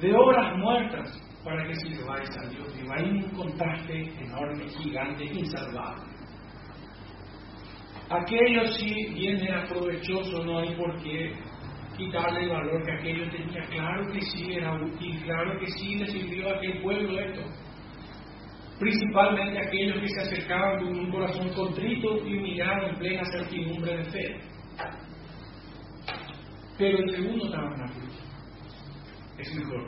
de 0.00 0.14
obras 0.14 0.56
muertas 0.58 1.22
para 1.44 1.64
que 1.66 1.74
sirváis 1.76 2.28
a 2.36 2.48
Dios. 2.48 2.74
Y 2.78 2.86
va 2.86 2.96
un 3.02 3.30
contraste 3.30 4.12
enorme, 4.20 4.68
gigante, 4.68 5.24
insalvable. 5.24 6.04
Aquello 8.10 8.66
sí 8.72 9.06
bien 9.14 9.42
era 9.42 9.64
provechoso, 9.66 10.44
no 10.44 10.58
hay 10.58 10.74
por 10.76 11.02
qué 11.02 11.32
quitarle 11.96 12.44
el 12.44 12.50
valor 12.50 12.84
que 12.84 12.92
aquello 12.92 13.30
tenía. 13.30 13.62
Claro 13.68 14.06
que 14.12 14.20
sí 14.20 14.52
era 14.52 14.74
útil, 14.74 15.22
claro 15.24 15.58
que 15.58 15.66
sí 15.72 15.96
le 15.96 16.06
sirvió 16.06 16.48
a 16.48 16.56
aquel 16.56 16.82
pueblo 16.82 17.18
esto. 17.18 17.42
Principalmente 18.78 19.58
aquellos 19.58 20.00
que 20.00 20.08
se 20.08 20.20
acercaban 20.20 20.78
con 20.84 20.98
un 20.98 21.10
corazón 21.10 21.48
contrito 21.54 22.26
y 22.26 22.36
humillado 22.36 22.88
en 22.88 22.96
plena 22.96 23.22
certidumbre 23.32 23.96
de 23.96 24.04
fe. 24.04 24.40
Pero 26.78 26.98
el 26.98 27.10
segundo 27.10 27.50
tabernáculo 27.50 28.06
es 29.38 29.54
mejor. 29.54 29.86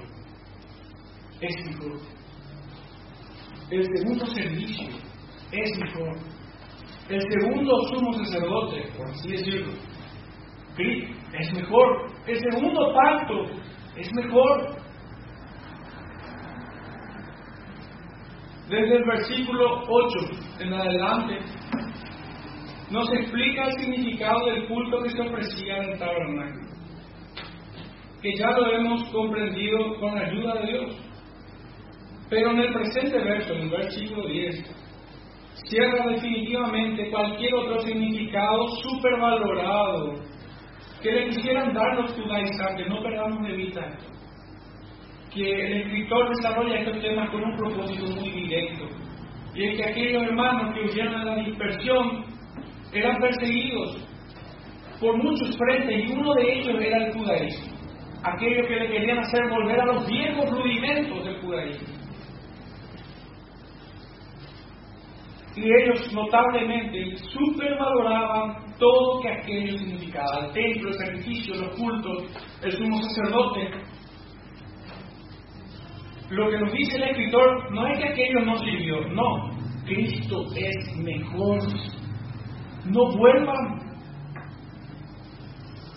Es 1.40 1.66
mejor. 1.66 2.00
El 3.70 3.84
segundo 3.84 4.26
servicio 4.26 4.88
es 5.52 5.78
mejor. 5.78 6.16
El 7.10 7.20
segundo 7.30 7.72
sumo 7.88 8.12
sacerdote, 8.12 8.88
por 8.96 9.06
así 9.10 9.30
decirlo, 9.30 9.72
es 10.78 11.52
mejor. 11.52 12.10
El 12.26 12.38
segundo 12.38 12.94
pacto 12.94 13.44
es 13.96 14.12
mejor. 14.14 14.78
Desde 18.70 18.96
el 18.96 19.04
versículo 19.04 19.82
8 19.88 20.18
en 20.60 20.72
adelante, 20.72 21.38
nos 22.90 23.10
explica 23.12 23.64
el 23.64 23.72
significado 23.80 24.46
del 24.46 24.68
culto 24.68 25.02
que 25.02 25.10
se 25.10 25.20
ofrecía 25.20 25.76
en 25.78 25.90
el 25.90 25.98
tabernáculo 25.98 26.67
que 28.22 28.36
ya 28.36 28.50
lo 28.50 28.72
hemos 28.72 29.04
comprendido 29.10 29.98
con 30.00 30.14
la 30.14 30.26
ayuda 30.26 30.54
de 30.54 30.66
Dios. 30.66 30.96
Pero 32.28 32.50
en 32.50 32.58
el 32.58 32.72
presente 32.72 33.18
verso, 33.18 33.54
en 33.54 33.62
el 33.62 33.70
versículo 33.70 34.28
10, 34.28 34.64
cierra 35.68 36.06
definitivamente 36.08 37.10
cualquier 37.10 37.54
otro 37.54 37.80
significado 37.80 38.68
supervalorado 38.82 40.14
que 41.02 41.12
le 41.12 41.28
quisieran 41.28 41.72
dar 41.72 41.96
los 41.96 42.12
judaizantes. 42.12 42.88
No 42.88 43.02
perdamos 43.02 43.46
de 43.46 43.52
vista. 43.54 43.80
Que 45.32 45.50
el 45.50 45.82
escritor 45.82 46.28
desarrolla 46.30 46.80
estos 46.80 47.00
temas 47.00 47.30
con 47.30 47.44
un 47.44 47.56
propósito 47.56 48.20
muy 48.20 48.30
directo. 48.30 48.84
Y 49.54 49.64
es 49.64 49.76
que 49.76 49.90
aquellos 49.90 50.22
hermanos 50.24 50.74
que 50.74 50.80
huyeron 50.80 51.14
a 51.14 51.24
la 51.24 51.36
dispersión 51.36 52.24
eran 52.92 53.20
perseguidos 53.20 54.04
por 55.00 55.16
muchos 55.16 55.56
frentes 55.56 56.08
y 56.08 56.12
uno 56.12 56.34
de 56.34 56.52
ellos 56.54 56.80
era 56.80 57.06
el 57.06 57.12
judaísmo 57.12 57.77
aquellos 58.22 58.66
que 58.66 58.76
le 58.76 58.88
querían 58.88 59.18
hacer 59.18 59.48
volver 59.48 59.80
a 59.80 59.86
los 59.86 60.06
viejos 60.06 60.50
rudimentos 60.50 61.24
del 61.24 61.40
judaísmo. 61.40 61.88
Y 65.56 65.64
ellos 65.64 66.12
notablemente 66.12 67.16
supervaloraban 67.16 68.68
todo 68.78 69.20
que 69.20 69.28
aquello 69.28 69.76
significaba, 69.78 70.46
el 70.46 70.52
templo, 70.52 70.90
el 70.90 70.98
sacrificio, 70.98 71.54
los 71.56 71.76
cultos, 71.76 72.24
el 72.62 72.72
sumo 72.72 73.02
sacerdote. 73.02 73.70
Lo 76.30 76.50
que 76.50 76.58
nos 76.58 76.72
dice 76.72 76.96
el 76.96 77.02
escritor 77.04 77.72
no 77.72 77.86
es 77.88 77.98
que 77.98 78.08
aquello 78.08 78.40
no 78.44 78.58
sirvió, 78.58 79.00
no, 79.08 79.50
Cristo 79.84 80.44
es 80.54 80.96
mejor. 80.98 81.58
No 82.84 83.16
vuelvan 83.16 83.87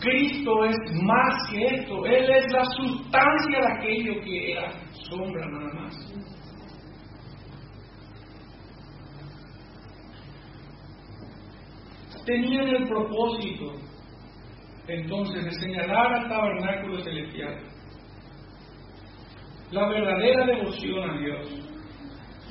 Cristo 0.01 0.65
es 0.65 0.77
más 1.03 1.49
que 1.51 1.63
esto. 1.63 2.05
Él 2.05 2.29
es 2.29 2.51
la 2.51 2.65
sustancia 2.65 3.59
de 3.59 3.67
aquello 3.67 4.21
que 4.23 4.51
era 4.53 4.71
sombra 5.09 5.45
nada 5.47 5.73
más. 5.75 6.13
Tenían 12.25 12.67
el 12.67 12.87
propósito 12.87 13.73
entonces 14.87 15.45
de 15.45 15.51
señalar 15.51 16.13
al 16.13 16.29
tabernáculo 16.29 16.99
celestial 17.01 17.71
la 19.71 19.87
verdadera 19.87 20.45
devoción 20.45 21.09
a 21.09 21.17
Dios 21.17 21.47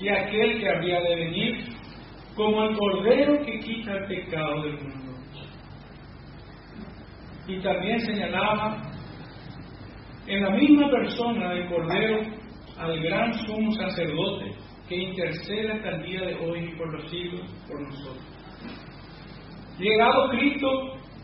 y 0.01 0.09
aquel 0.09 0.59
que 0.59 0.69
había 0.69 1.01
de 1.01 1.15
venir 1.17 1.65
como 2.35 2.65
el 2.65 2.77
cordero 2.77 3.45
que 3.45 3.59
quita 3.61 3.93
el 3.93 4.07
pecado 4.07 4.63
del 4.63 4.81
mundo 4.81 5.00
y 7.51 7.61
también 7.63 8.01
señalaba 8.01 8.81
en 10.27 10.43
la 10.43 10.51
misma 10.51 10.89
persona 10.89 11.51
del 11.51 11.69
Cordero 11.69 12.21
al 12.79 13.01
gran 13.03 13.35
sumo 13.45 13.73
sacerdote 13.73 14.55
que 14.89 14.97
intercede 14.97 15.73
hasta 15.73 15.89
el 15.91 16.03
día 16.05 16.21
de 16.21 16.35
hoy 16.37 16.61
y 16.61 16.77
por 16.77 16.93
los 16.93 17.11
siglos 17.11 17.51
por 17.67 17.81
nosotros. 17.81 18.25
Llegado 19.79 20.31
Cristo, 20.31 20.69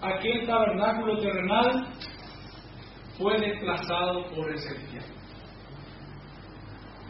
aquel 0.02 0.46
tabernáculo 0.46 1.18
terrenal 1.18 1.86
fue 3.16 3.38
desplazado 3.40 4.24
por 4.34 4.50
el 4.50 4.58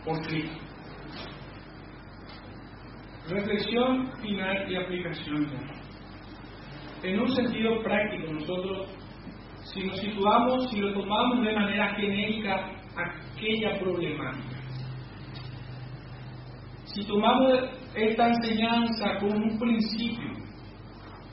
por 0.05 0.21
Cristo. 0.27 0.61
Reflexión 3.29 4.13
final 4.21 4.71
y 4.71 4.77
aplicación. 4.77 5.47
En 7.03 7.21
un 7.21 7.29
sentido 7.35 7.83
práctico, 7.83 8.33
nosotros 8.33 8.96
si 9.73 9.85
nos 9.85 10.01
situamos, 10.01 10.71
si 10.71 10.81
lo 10.81 10.93
tomamos 10.93 11.45
de 11.45 11.53
manera 11.53 11.95
genérica, 11.95 12.71
aquella 12.97 13.79
problemática. 13.79 14.57
Si 16.85 17.05
tomamos 17.07 17.53
esta 17.95 18.29
enseñanza 18.29 19.19
como 19.21 19.35
un 19.35 19.59
principio 19.59 20.33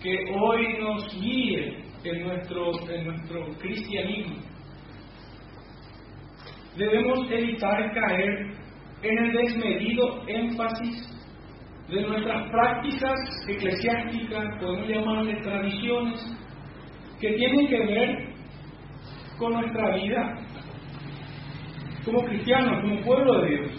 que 0.02 0.18
hoy 0.36 0.80
nos 0.80 1.14
guíe 1.14 1.84
en 2.04 2.28
nuestro, 2.28 2.72
en 2.90 3.06
nuestro 3.06 3.46
cristianismo, 3.60 4.36
debemos 6.76 7.32
evitar 7.32 7.94
caer 7.94 8.58
en 9.04 9.18
el 9.18 9.32
desmedido 9.34 10.28
énfasis 10.28 11.14
de 11.88 12.02
nuestras 12.02 12.50
prácticas 12.50 13.20
eclesiásticas, 13.48 14.60
podemos 14.60 14.88
llamarle 14.88 15.42
tradiciones, 15.42 16.43
que 17.20 17.34
tienen 17.34 17.68
que 17.68 17.80
ver 17.80 18.34
con 19.38 19.54
nuestra 19.54 19.96
vida 19.96 20.36
como 22.06 22.24
cristianos, 22.26 22.82
como 22.82 23.02
pueblo 23.02 23.42
de 23.42 23.50
Dios. 23.50 23.72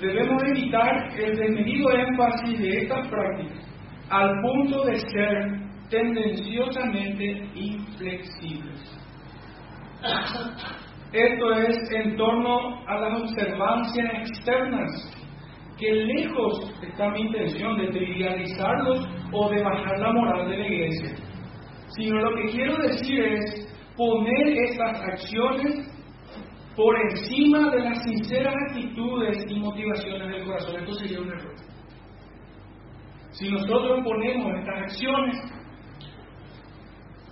Debemos 0.00 0.42
evitar 0.44 1.08
el 1.16 1.36
desmedido 1.36 1.92
énfasis 1.92 2.58
de 2.58 2.78
estas 2.78 3.06
prácticas 3.08 3.62
al 4.10 4.40
punto 4.42 4.84
de 4.84 4.98
ser 4.98 5.62
tendenciosamente 5.88 7.48
inflexibles. 7.54 8.98
Esto 11.12 11.52
es 11.52 11.76
en 11.92 12.16
torno 12.16 12.84
a 12.86 12.98
las 12.98 13.22
observancias 13.22 14.06
externas, 14.14 14.90
que 15.78 15.92
lejos 15.92 16.74
está 16.82 17.10
mi 17.10 17.20
intención 17.20 17.78
de 17.78 17.88
trivializarlos 17.88 19.08
o 19.30 19.50
de 19.50 19.62
bajar 19.62 19.98
la 19.98 20.12
moral 20.12 20.50
de 20.50 20.56
la 20.56 20.66
iglesia 20.66 21.31
sino 21.96 22.18
lo 22.20 22.36
que 22.36 22.52
quiero 22.52 22.76
decir 22.78 23.20
es 23.20 23.68
poner 23.96 24.48
estas 24.48 25.00
acciones 25.00 25.92
por 26.74 26.96
encima 27.10 27.70
de 27.70 27.80
las 27.80 28.02
sinceras 28.02 28.54
actitudes 28.68 29.44
y 29.48 29.60
motivaciones 29.60 30.28
del 30.28 30.44
corazón. 30.44 30.80
Esto 30.80 30.94
sería 30.94 31.20
un 31.20 31.28
error. 31.28 31.54
Si 33.32 33.50
nosotros 33.50 34.00
ponemos 34.04 34.58
estas 34.58 34.82
acciones, 34.82 35.36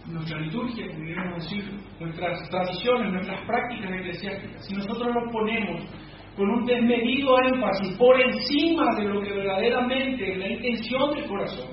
nuestra 0.07 0.41
liturgia, 0.41 0.87
pudiéramos 0.95 1.45
decir, 1.45 1.65
nuestras 2.01 2.49
tradiciones, 2.51 3.13
nuestras 3.13 3.47
prácticas 3.47 3.93
eclesiásticas, 3.93 4.67
si 4.67 4.75
nosotros 4.75 5.15
lo 5.15 5.31
ponemos 5.31 5.83
con 6.37 6.51
un 6.51 6.65
desmedido 6.65 7.35
énfasis 7.45 7.97
por 7.99 8.21
encima 8.21 8.95
de 8.97 9.05
lo 9.05 9.21
que 9.21 9.33
verdaderamente 9.33 10.33
es 10.33 10.39
la 10.39 10.49
intención 10.49 11.15
del 11.15 11.27
corazón, 11.27 11.71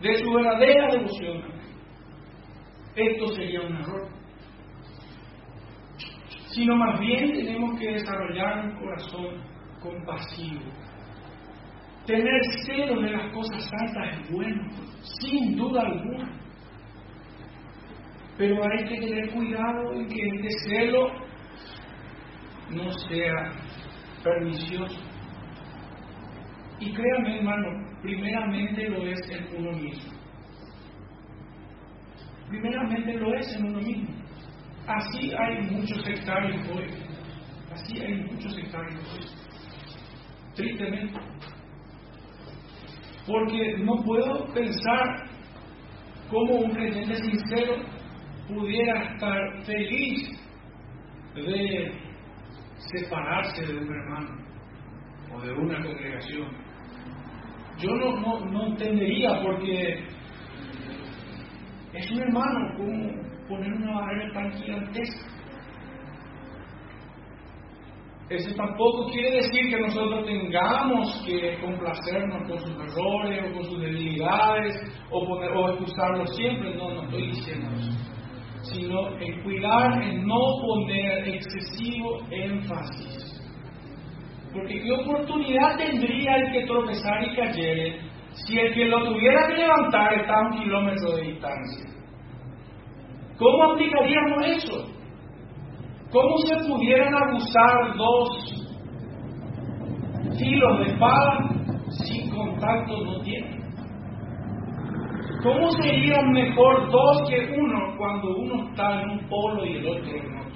de 0.00 0.14
su 0.14 0.32
verdadera 0.32 0.88
devoción, 0.92 1.57
esto 2.98 3.28
sería 3.34 3.60
un 3.60 3.76
error. 3.76 4.08
Sino 6.50 6.76
más 6.76 6.98
bien 7.00 7.32
tenemos 7.32 7.78
que 7.78 7.92
desarrollar 7.92 8.66
un 8.66 8.80
corazón 8.80 9.42
compasivo. 9.80 10.62
Tener 12.06 12.40
celo 12.66 13.00
de 13.00 13.10
las 13.10 13.32
cosas 13.32 13.62
santas 13.68 14.18
es 14.20 14.30
bueno, 14.32 14.62
sin 15.20 15.56
duda 15.56 15.82
alguna. 15.82 16.32
Pero 18.36 18.56
hay 18.64 18.84
que 18.84 19.00
tener 19.00 19.30
cuidado 19.30 19.92
en 19.92 20.06
que 20.06 20.26
este 20.26 20.48
celo 20.68 21.08
no 22.70 22.90
sea 22.92 23.52
pernicioso. 24.22 25.00
Y 26.80 26.92
créame, 26.92 27.38
hermano, 27.38 27.68
primeramente 28.02 28.88
lo 28.88 29.06
es 29.06 29.20
en 29.30 29.56
uno 29.56 29.72
mismo. 29.72 30.17
Primeramente 32.48 33.14
lo 33.14 33.34
es 33.34 33.56
en 33.56 33.66
uno 33.66 33.78
mismo. 33.78 34.08
Así 34.86 35.32
hay 35.34 35.62
muchos 35.70 36.02
sectarios 36.02 36.66
hoy. 36.68 36.86
Así 37.72 38.00
hay 38.00 38.22
muchos 38.24 38.54
sectarios 38.54 39.00
hoy. 39.12 39.26
Tristemente. 40.54 41.20
Porque 43.26 43.76
no 43.78 43.96
puedo 44.02 44.46
pensar 44.54 45.28
cómo 46.30 46.54
un 46.54 46.70
creyente 46.70 47.16
sincero 47.16 47.76
pudiera 48.48 49.12
estar 49.12 49.64
feliz 49.64 50.40
de 51.34 51.92
separarse 52.78 53.66
de 53.66 53.76
un 53.76 53.94
hermano 53.94 54.48
o 55.34 55.40
de 55.42 55.52
una 55.52 55.82
congregación. 55.82 56.48
Yo 57.78 57.90
no, 57.90 58.16
no, 58.20 58.44
no 58.46 58.66
entendería 58.68 59.40
porque 59.42 60.04
es 61.94 62.10
un 62.10 62.20
hermano, 62.20 62.76
¿cómo 62.76 63.48
poner 63.48 63.72
una 63.72 64.00
barrera 64.00 64.32
tan 64.32 64.52
gigantesca? 64.52 65.38
Eso 68.28 68.54
tampoco 68.56 69.10
quiere 69.10 69.36
decir 69.36 69.70
que 69.70 69.80
nosotros 69.80 70.26
tengamos 70.26 71.24
que 71.24 71.58
complacernos 71.62 72.46
con 72.46 72.58
sus 72.58 72.76
errores 72.76 73.42
o 73.50 73.54
con 73.54 73.64
sus 73.64 73.80
debilidades 73.80 74.74
o, 75.10 75.26
poner, 75.26 75.50
siempre. 76.36 76.76
No, 76.76 76.92
no 76.92 77.04
estoy 77.04 77.28
diciendo 77.28 77.70
eso. 77.78 77.90
Sino 78.64 79.18
en 79.18 79.42
cuidar, 79.42 80.02
en 80.02 80.26
no 80.26 80.40
poner 80.60 81.26
excesivo 81.26 82.18
énfasis. 82.30 83.42
Porque 84.52 84.82
qué 84.82 84.92
oportunidad 84.92 85.78
tendría 85.78 86.36
el 86.36 86.52
que 86.52 86.66
tropezar 86.66 87.24
y 87.24 87.34
cayere 87.34 88.07
si 88.46 88.58
el 88.58 88.74
que 88.74 88.84
lo 88.86 89.04
tuviera 89.04 89.48
que 89.48 89.54
levantar 89.54 90.14
está 90.14 90.34
a 90.34 90.48
un 90.48 90.58
kilómetro 90.58 91.12
de 91.16 91.22
distancia. 91.22 91.84
¿Cómo 93.38 93.72
aplicaríamos 93.72 94.46
eso? 94.46 94.98
¿Cómo 96.10 96.38
se 96.38 96.56
pudieran 96.66 97.14
abusar 97.14 97.96
dos 97.96 98.28
filos 100.38 100.78
de 100.78 100.92
espada 100.92 101.50
si 101.90 102.30
contacto 102.30 103.04
no 103.04 103.20
tienen? 103.20 103.58
¿Cómo 105.42 105.70
serían 105.70 106.32
mejor 106.32 106.90
dos 106.90 107.28
que 107.28 107.54
uno 107.56 107.96
cuando 107.96 108.36
uno 108.38 108.68
está 108.70 109.02
en 109.02 109.10
un 109.10 109.28
polo 109.28 109.64
y 109.64 109.76
el 109.76 109.86
otro 109.86 110.10
en 110.10 110.38
otro? 110.38 110.48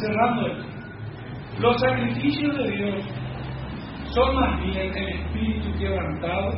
Cerrando 0.00 0.46
esto, 0.46 1.60
los 1.60 1.80
sacrificios 1.80 2.56
de 2.58 2.70
Dios 2.70 3.04
son 4.14 4.34
más 4.36 4.60
bien 4.62 4.94
el 4.94 5.08
espíritu 5.08 5.78
quebrantado 5.78 6.50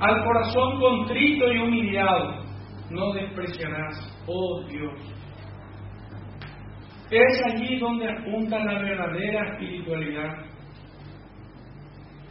al 0.00 0.24
corazón 0.24 0.80
contrito 0.80 1.50
y 1.52 1.58
humillado 1.58 2.42
no 2.90 3.12
despreciarás, 3.14 3.94
oh 4.26 4.62
Dios. 4.68 4.94
Es 7.10 7.42
allí 7.46 7.78
donde 7.78 8.10
apunta 8.10 8.58
la 8.58 8.80
verdadera 8.80 9.52
espiritualidad. 9.52 10.44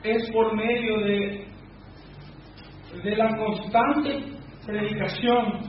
Es 0.03 0.31
por 0.31 0.55
medio 0.55 0.99
de, 0.99 1.47
de 3.03 3.15
la 3.15 3.35
constante 3.37 4.25
predicación 4.65 5.59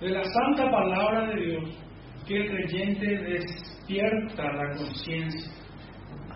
de 0.00 0.10
la 0.10 0.22
santa 0.22 0.70
palabra 0.70 1.26
de 1.28 1.44
Dios 1.44 1.85
que 2.26 2.36
el 2.36 2.50
creyente 2.50 3.06
despierta 3.06 4.52
la 4.52 4.76
conciencia 4.76 5.52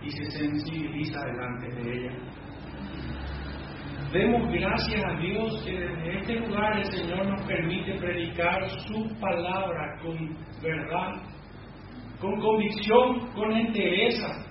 y 0.03 0.11
se 0.11 0.31
sensibiliza 0.31 1.21
delante 1.25 1.69
de 1.75 1.93
ella. 1.93 2.17
Demos 4.13 4.53
gracias 4.53 5.05
a 5.05 5.21
Dios 5.21 5.63
que 5.65 5.73
desde 5.73 6.19
este 6.19 6.35
lugar 6.41 6.79
el 6.79 6.87
Señor 6.87 7.27
nos 7.27 7.47
permite 7.47 7.95
predicar 7.95 8.69
su 8.69 9.09
palabra 9.21 10.01
con 10.03 10.37
verdad, 10.61 11.13
con 12.21 12.41
convicción, 12.41 13.31
con 13.35 13.53
entereza, 13.53 14.51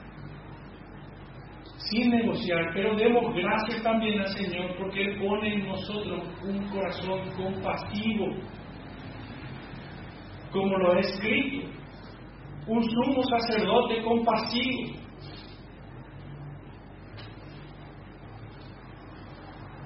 sin 1.90 2.12
negociar. 2.12 2.72
Pero 2.74 2.96
demos 2.96 3.36
gracias 3.36 3.84
también 3.84 4.20
al 4.20 4.28
Señor 4.30 4.78
porque 4.78 5.04
Él 5.04 5.20
pone 5.20 5.56
en 5.56 5.68
nosotros 5.68 6.24
un 6.44 6.68
corazón 6.70 7.20
compasivo, 7.36 8.28
como 10.52 10.78
lo 10.78 10.94
ha 10.94 11.00
escrito, 11.00 11.68
un 12.68 12.84
sumo 12.84 13.24
sacerdote 13.24 14.02
compasivo 14.04 15.00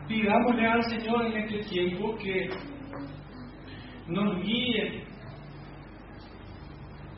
Pidámosle 0.07 0.68
al 0.68 0.84
Señor 0.84 1.26
en 1.26 1.38
este 1.38 1.60
tiempo 1.69 2.15
que 2.18 2.49
nos 4.07 4.44
guíe 4.44 5.03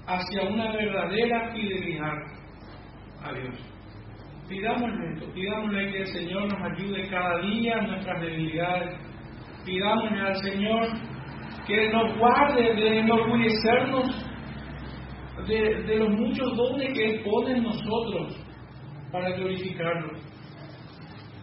hacia 0.07 0.43
una 0.43 0.71
verdadera 0.71 1.51
fidelidad 1.51 2.13
a 3.23 3.33
Dios. 3.33 3.55
Pidámosle 4.47 5.13
esto, 5.13 5.33
pidámosle 5.33 5.91
que 5.91 5.97
el 5.97 6.07
Señor 6.07 6.53
nos 6.53 6.71
ayude 6.71 7.09
cada 7.09 7.39
día 7.41 7.79
en 7.79 7.87
nuestras 7.87 8.21
debilidades. 8.21 8.95
Pidámosle 9.65 10.21
al 10.21 10.35
Señor 10.35 10.87
que 11.67 11.89
nos 11.89 12.17
guarde 12.17 12.73
de 12.75 12.99
enorgullecernos 12.99 14.25
de, 15.47 15.83
de 15.83 15.95
los 15.97 16.09
muchos 16.09 16.55
dones 16.55 16.93
que 16.93 17.05
Él 17.05 17.23
pone 17.23 17.57
en 17.57 17.63
nosotros 17.63 18.37
para 19.11 19.31
glorificarlo 19.31 20.13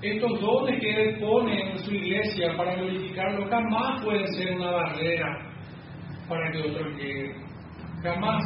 estos 0.02 0.40
dones 0.40 0.80
que 0.80 0.90
Él 0.90 1.20
pone 1.20 1.72
en 1.72 1.78
su 1.78 1.94
iglesia 1.94 2.56
para 2.56 2.74
glorificarlo 2.74 3.48
jamás 3.48 4.04
pueden 4.04 4.26
ser 4.34 4.52
una 4.56 4.70
barrera 4.72 5.52
para 6.28 6.50
que 6.50 6.58
otros 6.58 6.96
lleguen. 6.96 7.36
Jamás. 8.02 8.42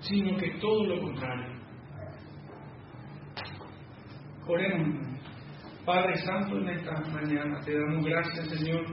Sino 0.00 0.36
que 0.36 0.50
todo 0.58 0.84
lo 0.84 1.00
contrario. 1.00 1.58
Oremos. 4.46 5.07
Padre 5.88 6.16
Santo, 6.16 6.58
en 6.58 6.68
esta 6.68 7.00
mañana 7.10 7.60
te 7.64 7.72
damos 7.72 8.04
gracias, 8.04 8.46
Señor, 8.50 8.84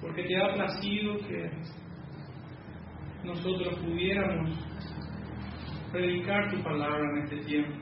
porque 0.00 0.22
te 0.22 0.40
ha 0.40 0.54
placido 0.54 1.18
que 1.26 1.50
nosotros 3.24 3.80
pudiéramos 3.80 4.50
predicar 5.90 6.52
tu 6.52 6.62
palabra 6.62 7.02
en 7.10 7.24
este 7.24 7.36
tiempo. 7.38 7.72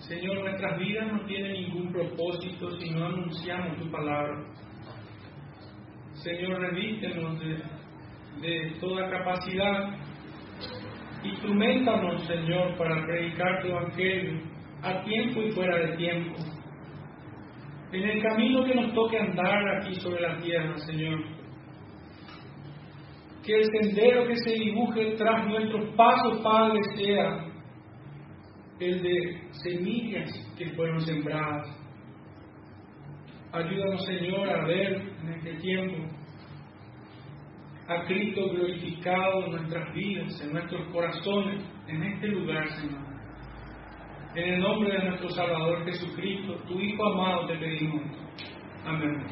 Señor, 0.00 0.40
nuestras 0.40 0.78
vidas 0.78 1.10
no 1.10 1.24
tienen 1.24 1.52
ningún 1.52 1.90
propósito 1.90 2.70
si 2.72 2.90
no 2.90 3.06
anunciamos 3.06 3.78
tu 3.78 3.90
palabra. 3.90 4.44
Señor, 6.12 6.60
revístenos 6.60 7.40
de, 7.40 7.62
de 8.42 8.72
toda 8.78 9.08
capacidad. 9.08 9.96
Instrumentanos, 11.24 12.26
Señor, 12.26 12.76
para 12.76 13.06
predicar 13.06 13.62
tu 13.62 13.68
evangelio 13.68 14.42
a 14.82 15.02
tiempo 15.02 15.40
y 15.40 15.52
fuera 15.52 15.78
de 15.78 15.96
tiempo. 15.96 16.59
En 17.92 18.04
el 18.04 18.22
camino 18.22 18.64
que 18.64 18.74
nos 18.74 18.94
toque 18.94 19.18
andar 19.18 19.76
aquí 19.76 19.94
sobre 19.96 20.20
la 20.20 20.36
tierra, 20.38 20.76
Señor. 20.78 21.24
Que 23.44 23.56
el 23.56 23.64
sendero 23.64 24.26
que 24.28 24.36
se 24.36 24.52
dibuje 24.52 25.16
tras 25.16 25.46
nuestros 25.48 25.94
pasos, 25.96 26.40
Padre, 26.40 26.80
sea 26.96 27.46
el 28.78 29.02
de 29.02 29.40
semillas 29.50 30.30
que 30.56 30.70
fueron 30.70 31.00
sembradas. 31.00 31.66
Ayúdanos, 33.52 34.06
Señor, 34.06 34.48
a 34.48 34.64
ver 34.66 35.02
en 35.22 35.28
este 35.34 35.54
tiempo 35.54 36.20
a 37.90 38.04
Cristo 38.04 38.50
glorificado 38.50 39.46
en 39.46 39.50
nuestras 39.50 39.92
vidas, 39.92 40.40
en 40.40 40.52
nuestros 40.52 40.88
corazones, 40.92 41.60
en 41.88 42.02
este 42.04 42.28
lugar, 42.28 42.68
Señor. 42.68 42.99
En 44.32 44.54
el 44.54 44.60
nombre 44.60 44.92
de 44.92 45.08
nuestro 45.08 45.28
Salvador 45.30 45.84
Jesucristo, 45.84 46.54
tu 46.68 46.78
Hijo 46.78 47.04
amado, 47.04 47.48
te 47.48 47.56
pedimos. 47.56 48.02
Amén. 48.86 49.24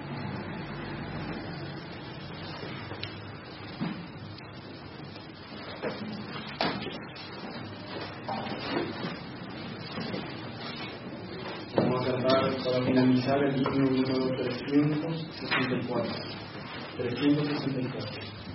Vamos 11.76 12.08
a 12.08 12.12
cantar 12.12 12.56
para 12.64 12.84
finalizar 12.84 13.38
el 13.44 13.56
himno 13.56 13.90
número 13.90 14.36
364. 14.36 16.12
364. 16.96 18.47